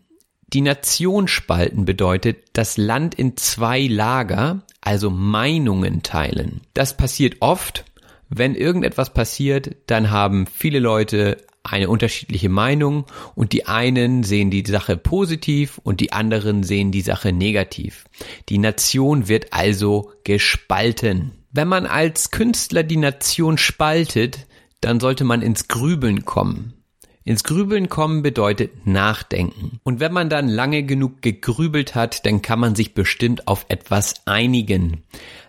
Die 0.53 0.61
Nation 0.61 1.27
spalten 1.27 1.85
bedeutet 1.85 2.43
das 2.53 2.77
Land 2.77 3.15
in 3.15 3.35
zwei 3.37 3.87
Lager, 3.87 4.61
also 4.81 5.09
Meinungen 5.09 6.03
teilen. 6.03 6.61
Das 6.75 6.95
passiert 6.95 7.37
oft. 7.39 7.85
Wenn 8.29 8.53
irgendetwas 8.53 9.11
passiert, 9.11 9.75
dann 9.87 10.11
haben 10.11 10.45
viele 10.45 10.77
Leute 10.77 11.37
eine 11.63 11.89
unterschiedliche 11.89 12.49
Meinung 12.49 13.05
und 13.35 13.53
die 13.53 13.67
einen 13.67 14.23
sehen 14.23 14.51
die 14.51 14.65
Sache 14.65 14.97
positiv 14.97 15.79
und 15.83 16.01
die 16.01 16.11
anderen 16.11 16.63
sehen 16.63 16.91
die 16.91 17.01
Sache 17.01 17.31
negativ. 17.31 18.05
Die 18.49 18.57
Nation 18.57 19.27
wird 19.27 19.53
also 19.53 20.11
gespalten. 20.23 21.31
Wenn 21.51 21.67
man 21.67 21.85
als 21.85 22.31
Künstler 22.31 22.83
die 22.83 22.97
Nation 22.97 23.57
spaltet, 23.57 24.47
dann 24.81 24.99
sollte 24.99 25.23
man 25.23 25.41
ins 25.41 25.67
Grübeln 25.67 26.25
kommen. 26.25 26.73
Ins 27.25 27.45
Grübeln 27.45 27.87
kommen 27.87 28.21
bedeutet 28.21 28.85
nachdenken. 28.85 29.79
Und 29.83 30.01
wenn 30.01 30.11
man 30.11 30.29
dann 30.29 30.49
lange 30.49 30.83
genug 30.83 31.21
gegrübelt 31.21 31.95
hat, 31.95 32.25
dann 32.25 32.41
kann 32.41 32.59
man 32.59 32.75
sich 32.75 32.93
bestimmt 32.93 33.47
auf 33.47 33.65
etwas 33.69 34.15
einigen. 34.25 35.03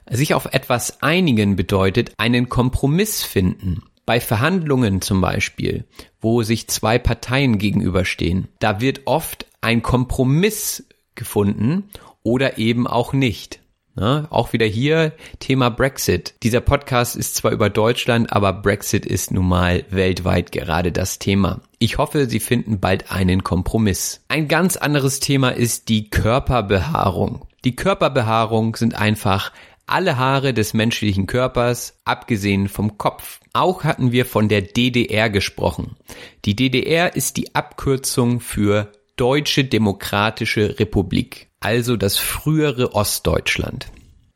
Sich 0.08 0.34
auf 0.34 0.46
etwas 0.46 1.02
einigen 1.02 1.56
bedeutet 1.56 2.12
einen 2.16 2.48
Kompromiss 2.48 3.24
finden. 3.24 3.82
Bei 4.06 4.20
Verhandlungen 4.20 5.00
zum 5.00 5.20
Beispiel, 5.22 5.84
wo 6.20 6.42
sich 6.42 6.68
zwei 6.68 6.98
Parteien 6.98 7.56
gegenüberstehen, 7.56 8.48
da 8.58 8.80
wird 8.80 9.02
oft 9.06 9.46
ein 9.62 9.82
Kompromiss 9.82 10.86
gefunden 11.14 11.88
oder 12.22 12.58
eben 12.58 12.86
auch 12.86 13.14
nicht. 13.14 13.60
Ja, 13.96 14.26
auch 14.30 14.52
wieder 14.52 14.66
hier 14.66 15.12
Thema 15.38 15.70
Brexit. 15.70 16.34
Dieser 16.42 16.60
Podcast 16.60 17.14
ist 17.14 17.36
zwar 17.36 17.52
über 17.52 17.70
Deutschland, 17.70 18.32
aber 18.32 18.52
Brexit 18.52 19.06
ist 19.06 19.30
nun 19.30 19.46
mal 19.46 19.84
weltweit 19.88 20.50
gerade 20.50 20.90
das 20.90 21.20
Thema. 21.20 21.60
Ich 21.78 21.96
hoffe, 21.96 22.28
Sie 22.28 22.40
finden 22.40 22.80
bald 22.80 23.12
einen 23.12 23.44
Kompromiss. 23.44 24.24
Ein 24.26 24.48
ganz 24.48 24.76
anderes 24.76 25.20
Thema 25.20 25.50
ist 25.50 25.88
die 25.88 26.10
Körperbehaarung. 26.10 27.46
Die 27.64 27.76
Körperbehaarung 27.76 28.74
sind 28.74 28.96
einfach 28.96 29.52
alle 29.86 30.16
Haare 30.16 30.54
des 30.54 30.74
menschlichen 30.74 31.26
Körpers, 31.26 31.98
abgesehen 32.04 32.68
vom 32.68 32.98
Kopf. 32.98 33.40
Auch 33.52 33.84
hatten 33.84 34.12
wir 34.12 34.26
von 34.26 34.48
der 34.48 34.62
DDR 34.62 35.30
gesprochen. 35.30 35.96
Die 36.44 36.56
DDR 36.56 37.14
ist 37.16 37.36
die 37.36 37.54
Abkürzung 37.54 38.40
für 38.40 38.92
Deutsche 39.16 39.64
Demokratische 39.64 40.78
Republik, 40.78 41.48
also 41.60 41.96
das 41.96 42.16
frühere 42.16 42.94
Ostdeutschland. 42.94 43.86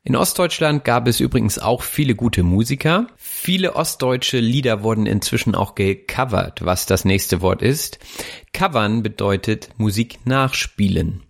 In 0.04 0.16
Ostdeutschland 0.16 0.84
gab 0.84 1.06
es 1.06 1.20
übrigens 1.20 1.58
auch 1.58 1.82
viele 1.82 2.14
gute 2.14 2.42
Musiker. 2.42 3.08
Viele 3.16 3.76
ostdeutsche 3.76 4.38
Lieder 4.38 4.82
wurden 4.82 5.04
inzwischen 5.04 5.54
auch 5.54 5.74
gecovert, 5.74 6.64
was 6.64 6.86
das 6.86 7.04
nächste 7.04 7.42
Wort 7.42 7.60
ist. 7.60 7.98
Covern 8.54 9.02
bedeutet 9.02 9.68
Musik 9.76 10.20
nachspielen. 10.24 11.24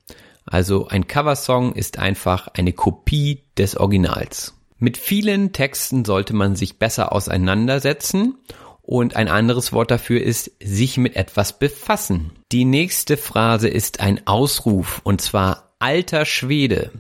Also 0.51 0.89
ein 0.89 1.07
Coversong 1.07 1.75
ist 1.75 1.99
einfach 1.99 2.49
eine 2.49 2.73
Kopie 2.73 3.45
des 3.57 3.77
Originals. 3.77 4.55
Mit 4.79 4.97
vielen 4.97 5.53
Texten 5.53 6.05
sollte 6.05 6.35
man 6.35 6.57
sich 6.57 6.79
besser 6.79 7.13
auseinandersetzen 7.13 8.39
und 8.81 9.17
ein 9.17 9.29
anderes 9.29 9.73
Wort 9.73 9.91
dafür 9.91 10.23
ist 10.23 10.53
sich 10.63 10.97
mit 10.97 11.17
etwas 11.17 11.59
befassen. 11.59 12.33
Die 12.53 12.65
nächste 12.65 13.17
Phrase 13.17 13.69
ist 13.69 14.01
ein 14.01 14.27
Ausruf 14.27 15.01
und 15.05 15.21
zwar 15.21 15.75
alter 15.79 16.25
Schwede. 16.25 16.93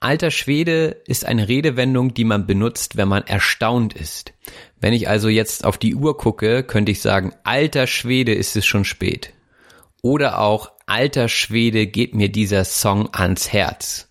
Alter 0.00 0.32
Schwede 0.32 1.00
ist 1.06 1.24
eine 1.24 1.48
Redewendung, 1.48 2.12
die 2.12 2.24
man 2.24 2.46
benutzt, 2.46 2.96
wenn 2.96 3.08
man 3.08 3.22
erstaunt 3.22 3.94
ist. 3.94 4.32
Wenn 4.80 4.92
ich 4.92 5.08
also 5.08 5.28
jetzt 5.28 5.64
auf 5.64 5.78
die 5.78 5.94
Uhr 5.94 6.18
gucke, 6.18 6.64
könnte 6.64 6.90
ich 6.90 7.00
sagen, 7.00 7.32
alter 7.44 7.86
Schwede 7.86 8.34
ist 8.34 8.56
es 8.56 8.66
schon 8.66 8.84
spät. 8.84 9.32
Oder 10.02 10.40
auch 10.40 10.72
alter 10.86 11.28
Schwede 11.28 11.86
geht 11.86 12.14
mir 12.14 12.28
dieser 12.28 12.64
Song 12.64 13.08
ans 13.12 13.52
Herz. 13.52 14.08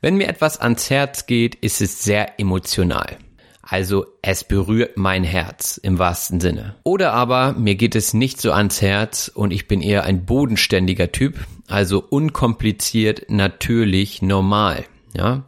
Wenn 0.00 0.16
mir 0.16 0.28
etwas 0.28 0.58
ans 0.58 0.88
Herz 0.88 1.26
geht, 1.26 1.54
ist 1.56 1.82
es 1.82 2.02
sehr 2.02 2.40
emotional. 2.40 3.18
Also 3.62 4.06
es 4.22 4.44
berührt 4.44 4.96
mein 4.96 5.22
Herz 5.22 5.78
im 5.78 5.98
wahrsten 5.98 6.40
Sinne. 6.40 6.76
Oder 6.82 7.12
aber 7.12 7.52
mir 7.52 7.74
geht 7.74 7.94
es 7.94 8.14
nicht 8.14 8.40
so 8.40 8.52
ans 8.52 8.80
Herz 8.82 9.30
und 9.32 9.52
ich 9.52 9.68
bin 9.68 9.80
eher 9.80 10.04
ein 10.04 10.26
bodenständiger 10.26 11.12
Typ, 11.12 11.46
also 11.68 12.02
unkompliziert, 12.02 13.26
natürlich, 13.28 14.22
normal. 14.22 14.84
Ja, 15.14 15.44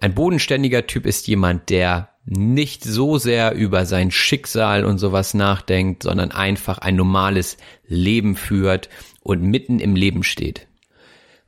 ein 0.00 0.14
bodenständiger 0.14 0.86
Typ 0.86 1.04
ist 1.06 1.26
jemand, 1.28 1.68
der 1.68 2.09
nicht 2.24 2.84
so 2.84 3.18
sehr 3.18 3.54
über 3.54 3.86
sein 3.86 4.10
Schicksal 4.10 4.84
und 4.84 4.98
sowas 4.98 5.34
nachdenkt, 5.34 6.02
sondern 6.02 6.30
einfach 6.30 6.78
ein 6.78 6.96
normales 6.96 7.56
Leben 7.86 8.36
führt 8.36 8.88
und 9.22 9.42
mitten 9.42 9.80
im 9.80 9.96
Leben 9.96 10.22
steht. 10.22 10.68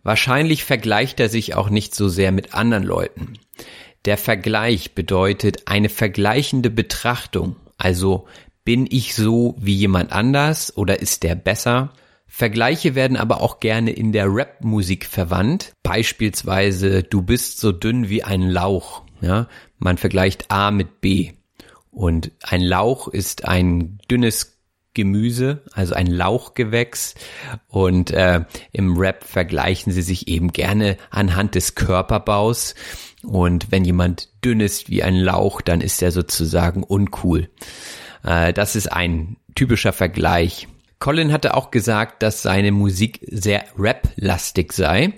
Wahrscheinlich 0.03 0.65
vergleicht 0.65 1.21
er 1.21 1.29
sich 1.29 1.55
auch 1.55 1.71
nicht 1.71 1.95
so 1.95 2.09
sehr 2.09 2.33
mit 2.33 2.55
anderen 2.55 2.85
Leuten. 2.85 3.35
Der 4.05 4.19
Vergleich 4.19 4.95
bedeutet 4.95 5.63
eine 5.67 5.89
vergleichende 5.89 6.71
Betrachtung, 6.71 7.57
also 7.79 8.27
bin 8.65 8.87
ich 8.91 9.15
so 9.15 9.57
wie 9.61 9.75
jemand 9.75 10.13
anders 10.13 10.77
oder 10.77 11.01
ist 11.01 11.23
der 11.23 11.35
besser? 11.35 11.93
Vergleiche 12.27 12.95
werden 12.95 13.17
aber 13.17 13.43
auch 13.43 13.61
gerne 13.61 13.93
in 13.93 14.13
der 14.13 14.33
Rap-Musik 14.33 15.05
verwandt. 15.05 15.73
Beispielsweise, 15.83 17.03
du 17.03 17.23
bist 17.23 17.61
so 17.61 17.73
dünn 17.73 18.09
wie 18.09 18.23
ein 18.25 18.43
Lauch. 18.43 19.03
Ja, 19.21 19.49
man 19.83 19.99
vergleicht 19.99 20.51
A 20.51 20.71
mit 20.71 21.01
B. 21.01 21.33
Und 21.91 22.33
ein 22.41 22.63
Lauch 22.63 23.09
ist 23.09 23.47
ein 23.47 23.99
dünnes 24.11 24.59
Gemüse, 24.95 25.63
also 25.73 25.95
ein 25.95 26.07
Lauchgewächs. 26.07 27.15
Und 27.69 28.11
äh, 28.11 28.45
im 28.73 28.97
Rap 28.97 29.25
vergleichen 29.25 29.93
sie 29.93 30.03
sich 30.03 30.29
eben 30.29 30.53
gerne 30.53 30.97
anhand 31.11 31.55
des 31.55 31.75
Körperbaus. 31.75 32.75
Und 33.23 33.71
wenn 33.71 33.85
jemand 33.85 34.29
dünn 34.45 34.61
ist 34.61 34.89
wie 34.89 35.03
ein 35.03 35.17
Lauch, 35.17 35.61
dann 35.61 35.81
ist 35.81 36.03
er 36.03 36.13
sozusagen 36.13 36.83
uncool. 36.83 37.49
Äh, 38.25 38.53
das 38.53 38.77
ist 38.77 38.93
ein 38.93 39.37
typischer 39.55 39.93
Vergleich. 39.93 40.69
Colin 41.03 41.33
hatte 41.33 41.55
auch 41.55 41.73
gesagt, 41.73 42.23
dass 42.23 42.43
seine 42.43 42.71
Musik 42.71 43.27
sehr 43.29 43.65
rap-lastig 43.77 44.73
sei. 44.73 45.15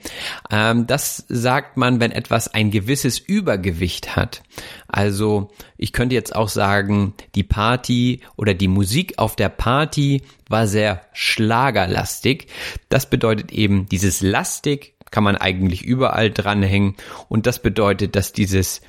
Ähm, 0.51 0.87
das 0.87 1.27
sagt 1.29 1.77
man, 1.77 2.01
wenn 2.01 2.11
etwas 2.11 2.49
ein 2.49 2.71
gewisses 2.71 3.19
Übergewicht 3.19 4.17
hat. 4.17 4.43
Also 4.89 5.51
ich 5.77 5.93
könnte 5.93 6.15
jetzt 6.15 6.35
auch 6.35 6.49
sagen, 6.49 7.13
die 7.35 7.43
Party 7.43 8.23
oder 8.37 8.55
die 8.55 8.67
Musik 8.67 9.19
auf 9.19 9.37
der 9.37 9.51
Party 9.51 10.23
war 10.49 10.67
sehr 10.67 11.03
schlagerlastig. 11.13 12.47
Das 12.89 13.11
bedeutet 13.11 13.53
eben, 13.53 13.85
dieses 13.85 14.23
lastig 14.23 14.95
kann 15.11 15.23
man 15.23 15.37
eigentlich 15.37 15.83
überall 15.83 16.31
dranhängen 16.31 16.95
und 17.29 17.45
das 17.45 17.59
bedeutet, 17.59 18.17
dass 18.17 18.33
dieses 18.33 18.81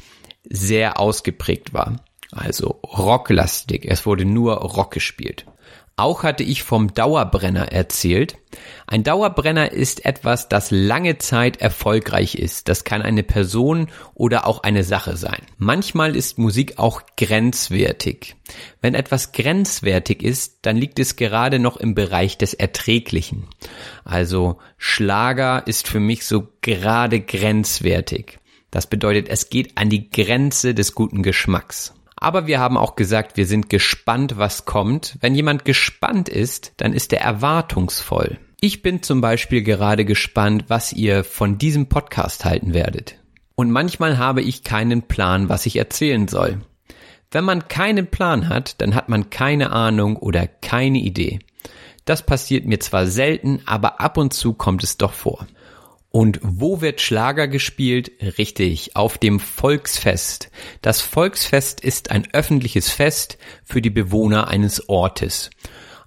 sehr 0.46 0.98
ausgeprägt 0.98 1.74
war. 1.74 1.98
Also 2.32 2.80
rocklastig. 2.86 3.84
Es 3.84 4.06
wurde 4.06 4.24
nur 4.24 4.54
Rock 4.54 4.92
gespielt. 4.92 5.46
Auch 5.98 6.24
hatte 6.24 6.44
ich 6.44 6.64
vom 6.64 6.94
Dauerbrenner 6.94 7.72
erzählt. 7.72 8.38
Ein 8.86 9.04
Dauerbrenner 9.04 9.72
ist 9.72 10.06
etwas, 10.06 10.50
das 10.50 10.70
lange 10.70 11.20
Zeit 11.20 11.62
erfolgreich 11.62 12.36
ist. 12.36 12.68
Das 12.68 12.84
kann 12.84 13.02
eine 13.02 13.24
Person 13.24 13.88
oder 14.14 14.46
auch 14.46 14.64
eine 14.64 14.84
Sache 14.84 15.16
sein. 15.16 15.42
Manchmal 15.58 16.18
ist 16.18 16.38
Musik 16.38 16.80
auch 16.80 17.04
grenzwertig. 17.16 18.36
Wenn 18.82 18.94
etwas 18.94 19.32
grenzwertig 19.32 20.22
ist, 20.22 20.60
dann 20.64 20.76
liegt 20.76 21.00
es 21.00 21.16
gerade 21.16 21.60
noch 21.60 21.78
im 21.78 21.96
Bereich 21.96 22.38
des 22.38 22.54
Erträglichen. 22.54 23.48
Also 24.04 24.58
Schlager 24.78 25.66
ist 25.66 25.88
für 25.88 26.02
mich 26.02 26.26
so 26.26 26.50
gerade 26.60 27.22
grenzwertig. 27.22 28.40
Das 28.70 28.88
bedeutet, 28.88 29.30
es 29.30 29.50
geht 29.50 29.78
an 29.78 29.90
die 29.90 30.10
Grenze 30.10 30.74
des 30.74 30.94
guten 30.94 31.24
Geschmacks. 31.24 31.94
Aber 32.16 32.48
wir 32.48 32.60
haben 32.60 32.78
auch 32.78 32.96
gesagt, 32.96 33.38
wir 33.38 33.46
sind 33.46 33.70
gespannt, 33.70 34.38
was 34.38 34.66
kommt. 34.66 35.18
Wenn 35.20 35.36
jemand 35.36 35.66
gespannt 35.66 36.30
ist, 36.30 36.74
dann 36.78 36.94
ist 36.94 37.12
er 37.14 37.22
erwartungsvoll. 37.22 38.40
Ich 38.62 38.82
bin 38.82 39.04
zum 39.04 39.22
Beispiel 39.22 39.64
gerade 39.64 40.06
gespannt, 40.06 40.66
was 40.70 40.94
ihr 40.94 41.24
von 41.24 41.58
diesem 41.58 41.88
Podcast 41.88 42.46
halten 42.46 42.74
werdet. 42.74 43.18
Und 43.56 43.72
manchmal 43.72 44.18
habe 44.18 44.42
ich 44.42 44.64
keinen 44.64 45.04
Plan, 45.04 45.50
was 45.50 45.66
ich 45.66 45.76
erzählen 45.76 46.28
soll. 46.28 46.62
Wenn 47.32 47.44
man 47.44 47.68
keinen 47.68 48.08
Plan 48.08 48.50
hat, 48.50 48.82
dann 48.82 48.96
hat 48.96 49.10
man 49.10 49.30
keine 49.30 49.72
Ahnung 49.72 50.16
oder 50.16 50.48
keine 50.48 51.00
Idee. 51.00 51.40
Das 52.06 52.26
passiert 52.26 52.66
mir 52.66 52.80
zwar 52.80 53.08
selten, 53.08 53.62
aber 53.66 54.00
ab 54.00 54.18
und 54.18 54.34
zu 54.34 54.54
kommt 54.54 54.84
es 54.84 54.98
doch 54.98 55.14
vor. 55.14 55.48
Und 56.16 56.40
wo 56.42 56.80
wird 56.80 57.02
Schlager 57.02 57.50
gespielt? 57.50 58.10
Richtig, 58.38 58.96
auf 58.96 59.18
dem 59.18 59.42
Volksfest. 59.42 60.50
Das 60.82 61.02
Volksfest 61.02 61.82
ist 61.82 62.10
ein 62.10 62.26
öffentliches 62.32 62.90
Fest 62.90 63.38
für 63.66 63.82
die 63.82 63.90
Bewohner 63.90 64.48
eines 64.48 64.88
Ortes. 64.88 65.50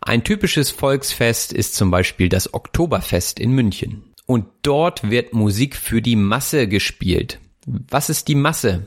Ein 0.01 0.25
typisches 0.25 0.71
Volksfest 0.71 1.53
ist 1.53 1.75
zum 1.75 1.91
Beispiel 1.91 2.31
das 2.31 2.55
Oktoberfest 2.55 3.39
in 3.39 3.51
München. 3.53 4.03
Und 4.25 4.47
dort 4.63 5.11
wird 5.11 5.35
Musik 5.35 5.77
für 5.77 6.01
die 6.01 6.17
Masse 6.17 6.69
gespielt. 6.69 7.39
Was 7.67 8.09
ist 8.09 8.29
die 8.29 8.35
Masse? 8.35 8.87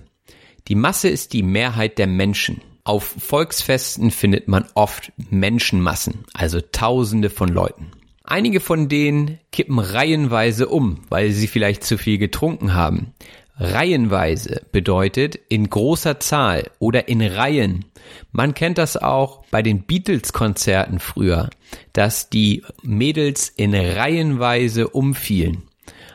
Die 0.70 0.76
Masse 0.76 1.10
ist 1.10 1.34
die 1.34 1.44
Mehrheit 1.44 2.00
der 2.00 2.08
Menschen. 2.08 2.62
Auf 2.84 3.04
Volksfesten 3.04 4.10
findet 4.10 4.48
man 4.48 4.66
oft 4.74 5.12
Menschenmassen, 5.30 6.26
also 6.34 6.62
Tausende 6.62 7.30
von 7.30 7.50
Leuten. 7.50 7.92
Einige 8.32 8.62
von 8.62 8.88
denen 8.88 9.40
kippen 9.52 9.78
reihenweise 9.78 10.70
um, 10.70 11.04
weil 11.10 11.32
sie 11.32 11.48
vielleicht 11.48 11.84
zu 11.84 11.98
viel 11.98 12.18
getrunken 12.18 12.74
haben. 12.74 13.14
Reihenweise 13.58 14.62
bedeutet 14.72 15.38
in 15.50 15.70
großer 15.70 16.18
Zahl 16.22 16.72
oder 16.80 17.10
in 17.10 17.22
Reihen. 17.22 17.84
Man 18.32 18.54
kennt 18.54 18.78
das 18.78 18.96
auch 18.96 19.44
bei 19.52 19.62
den 19.62 19.82
Beatles-Konzerten 19.82 21.00
früher, 21.00 21.50
dass 21.92 22.30
die 22.30 22.64
Mädels 22.84 23.50
in 23.50 23.76
Reihenweise 23.76 24.88
umfielen. 24.88 25.64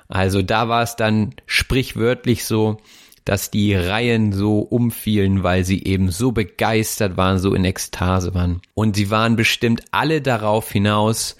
Also 0.08 0.40
da 0.40 0.70
war 0.70 0.84
es 0.84 0.96
dann 0.96 1.34
sprichwörtlich 1.44 2.46
so, 2.46 2.78
dass 3.26 3.50
die 3.50 3.74
Reihen 3.74 4.32
so 4.32 4.60
umfielen, 4.60 5.42
weil 5.42 5.64
sie 5.64 5.84
eben 5.84 6.10
so 6.10 6.32
begeistert 6.32 7.18
waren, 7.18 7.40
so 7.40 7.54
in 7.54 7.66
Ekstase 7.66 8.32
waren. 8.34 8.62
Und 8.72 8.96
sie 8.96 9.10
waren 9.10 9.36
bestimmt 9.36 9.82
alle 9.90 10.22
darauf 10.22 10.70
hinaus, 10.70 11.36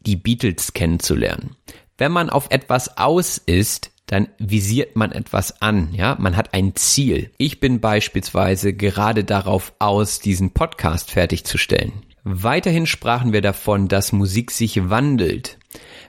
die 0.00 0.16
Beatles 0.16 0.72
kennenzulernen. 0.72 1.56
Wenn 1.98 2.12
man 2.12 2.30
auf 2.30 2.50
etwas 2.50 2.96
aus 2.96 3.38
ist, 3.38 3.90
dann 4.06 4.28
visiert 4.38 4.96
man 4.96 5.12
etwas 5.12 5.62
an, 5.62 5.94
ja, 5.94 6.16
man 6.18 6.36
hat 6.36 6.52
ein 6.52 6.74
Ziel. 6.74 7.30
Ich 7.38 7.60
bin 7.60 7.80
beispielsweise 7.80 8.72
gerade 8.72 9.22
darauf 9.22 9.72
aus, 9.78 10.18
diesen 10.18 10.50
Podcast 10.50 11.12
fertigzustellen. 11.12 11.92
Weiterhin 12.24 12.86
sprachen 12.86 13.32
wir 13.32 13.40
davon, 13.40 13.86
dass 13.86 14.12
Musik 14.12 14.50
sich 14.50 14.90
wandelt. 14.90 15.58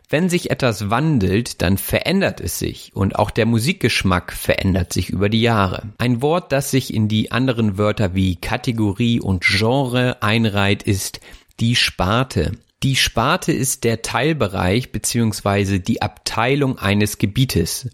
Wenn 0.10 0.30
sich 0.30 0.50
etwas 0.50 0.90
wandelt, 0.90 1.62
dann 1.62 1.78
verändert 1.78 2.42
es 2.42 2.60
sich 2.60 2.92
und 2.94 3.18
auch 3.18 3.32
der 3.32 3.46
Musikgeschmack 3.46 4.34
verändert 4.34 4.92
sich 4.92 5.10
über 5.10 5.30
die 5.30 5.42
Jahre. 5.42 5.94
Ein 6.00 6.22
Wort, 6.22 6.52
das 6.52 6.72
sich 6.72 6.94
in 6.94 7.08
die 7.08 7.32
anderen 7.32 7.78
Wörter 7.78 8.14
wie 8.14 8.36
Kategorie 8.36 9.22
und 9.22 9.44
Genre 9.46 10.22
einreiht, 10.22 10.84
ist 10.84 11.22
die 11.60 11.76
Sparte. 11.76 12.54
Die 12.84 12.96
Sparte 12.96 13.52
ist 13.52 13.84
der 13.84 14.02
Teilbereich 14.02 14.92
beziehungsweise 14.92 15.80
die 15.80 16.02
Abteilung 16.02 16.80
eines 16.80 17.20
Gebietes. 17.20 17.90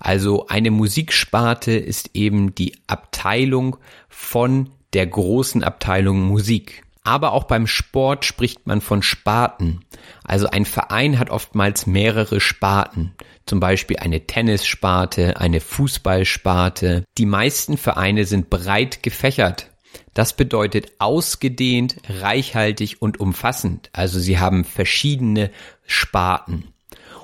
Also 0.00 0.48
eine 0.48 0.72
Musiksparte 0.72 1.72
ist 1.72 2.10
eben 2.14 2.52
die 2.54 2.74
Abteilung 2.88 3.76
von 4.08 4.70
der 4.94 5.06
großen 5.06 5.62
Abteilung 5.62 6.22
Musik. 6.22 6.82
Aber 7.04 7.32
auch 7.32 7.44
beim 7.44 7.66
Sport 7.66 8.24
spricht 8.24 8.66
man 8.66 8.80
von 8.80 9.02
Sparten. 9.02 9.84
Also 10.24 10.48
ein 10.48 10.64
Verein 10.64 11.18
hat 11.18 11.30
oftmals 11.30 11.86
mehrere 11.86 12.40
Sparten. 12.40 13.14
Zum 13.46 13.60
Beispiel 13.60 13.98
eine 13.98 14.26
Tennissparte, 14.26 15.40
eine 15.40 15.60
Fußballsparte. 15.60 17.04
Die 17.18 17.26
meisten 17.26 17.76
Vereine 17.76 18.24
sind 18.24 18.50
breit 18.50 19.02
gefächert. 19.02 19.71
Das 20.14 20.34
bedeutet 20.34 20.92
ausgedehnt, 20.98 21.96
reichhaltig 22.08 23.00
und 23.00 23.20
umfassend. 23.20 23.88
Also 23.92 24.18
sie 24.18 24.38
haben 24.38 24.64
verschiedene 24.64 25.50
Sparten. 25.86 26.64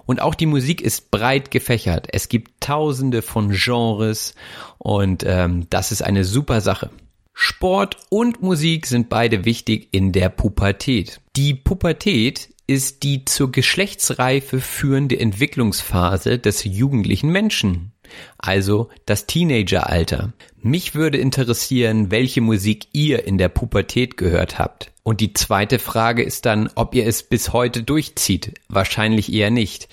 Und 0.07 0.23
auch 0.23 0.35
die 0.35 0.47
Musik 0.47 0.81
ist 0.81 1.11
breit 1.11 1.51
gefächert. 1.51 2.09
Es 2.11 2.31
gibt 2.31 2.63
tausende 2.63 3.21
von 3.21 3.51
Genres 3.51 4.35
und 4.79 5.23
ähm, 5.27 5.67
das 5.69 5.93
ist 5.93 6.03
eine 6.03 6.25
super 6.25 6.63
Sache. 6.63 6.91
Sport 7.35 7.99
und 8.09 8.43
Musik 8.43 8.87
sind 8.87 9.11
beide 9.11 9.45
wichtig 9.45 9.89
in 9.93 10.13
der 10.13 10.31
Pubertät. 10.31 11.21
Die 11.37 11.55
Pubertät 11.55 12.49
ist 12.67 13.03
die 13.03 13.27
zur 13.27 13.53
Geschlechtsreife 13.53 14.61
führende 14.61 15.21
Entwicklungsphase 15.21 16.39
des 16.39 16.65
jugendlichen 16.65 17.31
Menschen 17.31 17.93
also 18.39 18.89
das 19.07 19.27
Teenageralter. 19.27 20.33
Mich 20.61 20.95
würde 20.95 21.19
interessieren, 21.19 22.11
welche 22.11 22.41
Musik 22.41 22.89
ihr 22.93 23.25
in 23.27 23.39
der 23.39 23.49
Pubertät 23.49 24.17
gehört 24.17 24.59
habt. 24.59 24.91
Und 25.03 25.21
die 25.21 25.33
zweite 25.33 25.79
Frage 25.79 26.23
ist 26.23 26.45
dann, 26.45 26.69
ob 26.75 26.95
ihr 26.95 27.07
es 27.07 27.23
bis 27.23 27.55
heute 27.55 27.83
durchzieht. 27.83 28.55
Wahrscheinlich 28.69 29.33
eher 29.33 29.51
nicht. 29.51 29.89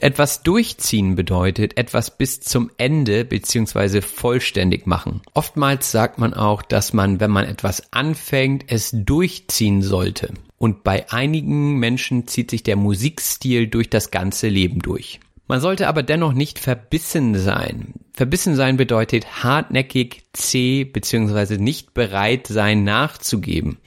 Etwas 0.00 0.42
durchziehen 0.42 1.16
bedeutet 1.16 1.78
etwas 1.78 2.16
bis 2.16 2.40
zum 2.40 2.70
Ende 2.78 3.24
beziehungsweise 3.24 4.02
vollständig 4.02 4.86
machen. 4.86 5.22
Oftmals 5.34 5.90
sagt 5.90 6.18
man 6.18 6.34
auch, 6.34 6.62
dass 6.62 6.92
man, 6.92 7.20
wenn 7.20 7.30
man 7.30 7.44
etwas 7.46 7.92
anfängt, 7.92 8.64
es 8.68 8.90
durchziehen 8.92 9.82
sollte. 9.82 10.32
Und 10.58 10.84
bei 10.84 11.10
einigen 11.10 11.78
Menschen 11.78 12.26
zieht 12.26 12.50
sich 12.50 12.62
der 12.62 12.76
Musikstil 12.76 13.68
durch 13.68 13.90
das 13.90 14.10
ganze 14.10 14.48
Leben 14.48 14.80
durch. 14.80 15.20
Man 15.46 15.60
sollte 15.60 15.88
aber 15.88 16.02
dennoch 16.02 16.32
nicht 16.32 16.58
verbissen 16.58 17.34
sein. 17.34 17.94
verbissen 18.12 18.56
sein 18.56 18.76
bedeutet 18.76 19.44
hartnäckig, 19.44 20.22
zäh 20.32 20.84
beziehungsweise 20.84 21.56
nicht 21.56 21.94
bereit 21.94 22.46
sein 22.46 22.82
nachzugeben. 22.82 23.78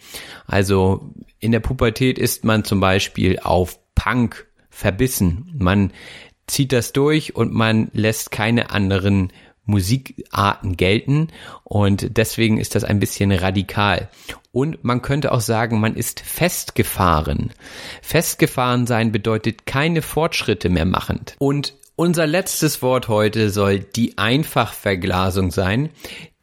Also 0.46 1.14
in 1.40 1.52
der 1.52 1.60
Pubertät 1.60 2.20
ist 2.20 2.46
man 2.46 2.64
zum 2.64 2.80
Beispiel 2.80 3.40
auf 3.40 3.80
Punk 3.96 4.48
verbissen. 4.70 5.54
Man 5.58 5.92
zieht 6.48 6.72
das 6.72 6.94
durch 6.94 7.36
und 7.36 7.54
man 7.54 7.90
lässt 7.94 8.32
keine 8.32 8.72
anderen 8.72 9.32
Musikarten 9.70 10.78
gelten 10.78 11.30
und 11.64 12.18
deswegen 12.18 12.58
ist 12.60 12.76
das 12.76 12.84
ein 12.84 13.00
bisschen 13.00 13.32
radikal. 13.32 14.10
Und 14.52 14.84
man 14.84 15.02
könnte 15.02 15.32
auch 15.32 15.42
sagen, 15.42 15.80
man 15.80 15.96
ist 15.96 16.22
festgefahren. 16.22 17.54
Festgefahren 18.02 18.88
sein 18.88 19.12
bedeutet 19.12 19.66
keine 19.68 20.02
Fortschritte 20.02 20.70
mehr 20.70 20.86
machend. 20.86 21.36
Und 21.38 21.76
unser 22.00 22.28
letztes 22.28 22.82
Wort 22.82 23.10
heute 23.10 23.50
soll 23.50 23.80
die 23.80 24.18
Einfachverglasung 24.18 25.52
sein. 25.52 25.90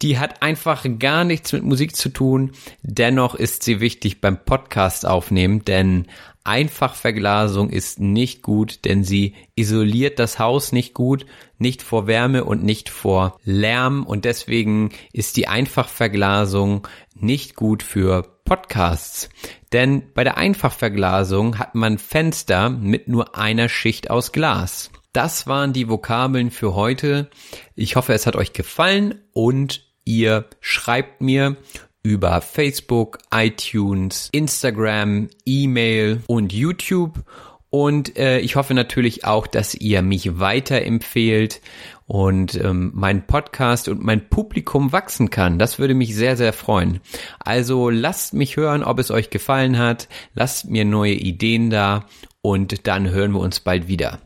Die 0.03 0.19
hat 0.19 0.43
einfach 0.43 0.85
gar 0.99 1.23
nichts 1.23 1.51
mit 1.51 1.63
Musik 1.63 1.95
zu 1.95 2.09
tun. 2.09 2.51
Dennoch 2.83 3.33
ist 3.33 3.63
sie 3.63 3.79
wichtig 3.79 4.21
beim 4.21 4.45
Podcast 4.45 5.07
aufnehmen, 5.07 5.65
denn 5.65 6.05
Einfachverglasung 6.43 7.71
ist 7.71 7.99
nicht 7.99 8.43
gut, 8.43 8.85
denn 8.85 9.03
sie 9.03 9.33
isoliert 9.55 10.19
das 10.19 10.37
Haus 10.37 10.73
nicht 10.73 10.93
gut, 10.93 11.25
nicht 11.57 11.81
vor 11.81 12.05
Wärme 12.05 12.43
und 12.43 12.63
nicht 12.63 12.89
vor 12.89 13.39
Lärm 13.43 14.05
und 14.05 14.25
deswegen 14.25 14.91
ist 15.11 15.37
die 15.37 15.47
Einfachverglasung 15.47 16.87
nicht 17.15 17.55
gut 17.55 17.81
für 17.81 18.21
Podcasts. 18.45 19.27
Denn 19.73 20.03
bei 20.13 20.23
der 20.23 20.37
Einfachverglasung 20.37 21.57
hat 21.57 21.73
man 21.73 21.97
Fenster 21.97 22.69
mit 22.69 23.07
nur 23.07 23.35
einer 23.35 23.69
Schicht 23.69 24.11
aus 24.11 24.31
Glas. 24.31 24.91
Das 25.17 25.47
waren 25.47 25.73
die 25.73 25.89
Vokabeln 25.89 26.51
für 26.51 26.75
heute. 26.75 27.27
Ich 27.73 27.95
hoffe, 27.95 28.13
es 28.13 28.27
hat 28.27 28.35
euch 28.35 28.53
gefallen 28.53 29.15
und 29.33 29.83
ihr 30.05 30.45
schreibt 30.61 31.21
mir 31.21 31.57
über 32.03 32.39
Facebook, 32.39 33.17
iTunes, 33.33 34.29
Instagram, 34.31 35.29
E-Mail 35.43 36.21
und 36.27 36.53
YouTube. 36.53 37.23
Und 37.71 38.15
äh, 38.15 38.37
ich 38.41 38.55
hoffe 38.55 38.75
natürlich 38.75 39.25
auch, 39.25 39.47
dass 39.47 39.73
ihr 39.73 40.03
mich 40.03 40.37
weiterempfehlt 40.39 41.61
und 42.05 42.53
ähm, 42.53 42.91
mein 42.93 43.25
Podcast 43.25 43.87
und 43.87 44.03
mein 44.03 44.29
Publikum 44.29 44.91
wachsen 44.91 45.31
kann. 45.31 45.57
Das 45.57 45.79
würde 45.79 45.95
mich 45.95 46.13
sehr, 46.13 46.37
sehr 46.37 46.53
freuen. 46.53 47.01
Also 47.39 47.89
lasst 47.89 48.35
mich 48.35 48.55
hören, 48.55 48.83
ob 48.83 48.99
es 48.99 49.09
euch 49.09 49.31
gefallen 49.31 49.79
hat. 49.79 50.09
Lasst 50.35 50.69
mir 50.69 50.85
neue 50.85 51.15
Ideen 51.15 51.71
da 51.71 52.05
und 52.43 52.85
dann 52.85 53.09
hören 53.09 53.31
wir 53.31 53.39
uns 53.39 53.61
bald 53.61 53.87
wieder. 53.87 54.21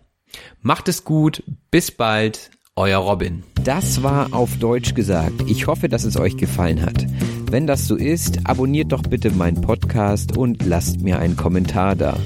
Macht 0.62 0.88
es 0.88 1.04
gut, 1.04 1.44
bis 1.72 1.92
bald, 1.92 2.52
euer 2.76 3.00
Robin. 3.00 3.44
Das 3.64 4.02
war 4.02 4.34
auf 4.34 4.58
Deutsch 4.58 4.94
gesagt. 4.94 5.44
Ich 5.48 5.68
hoffe, 5.68 5.90
dass 5.90 6.04
es 6.04 6.18
euch 6.18 6.38
gefallen 6.38 6.82
hat. 6.82 7.06
Wenn 7.50 7.68
das 7.68 7.88
so 7.88 7.96
ist, 7.96 8.40
abonniert 8.46 8.92
doch 8.92 9.04
bitte 9.04 9.32
meinen 9.32 9.62
Podcast 9.62 10.38
und 10.38 10.66
lasst 10.66 11.02
mir 11.02 11.20
einen 11.20 11.36
Kommentar 11.36 11.96
da. 11.96 12.18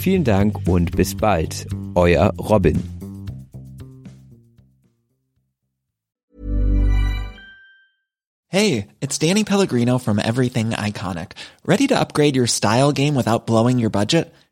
Vielen 0.00 0.24
Dank 0.24 0.68
und 0.68 0.96
bis 0.96 1.16
bald. 1.16 1.66
Euer 1.94 2.32
Robin. 2.38 2.82
Hey, 8.52 8.88
it's 9.00 9.16
Danny 9.18 9.44
Pellegrino 9.44 9.98
from 9.98 10.18
Everything 10.18 10.70
Iconic. 10.70 11.32
Ready 11.64 11.86
to 11.86 12.00
upgrade 12.00 12.34
your 12.34 12.48
style 12.48 12.90
game 12.90 13.14
without 13.14 13.46
blowing 13.46 13.78
your 13.78 13.90
budget? 13.90 14.34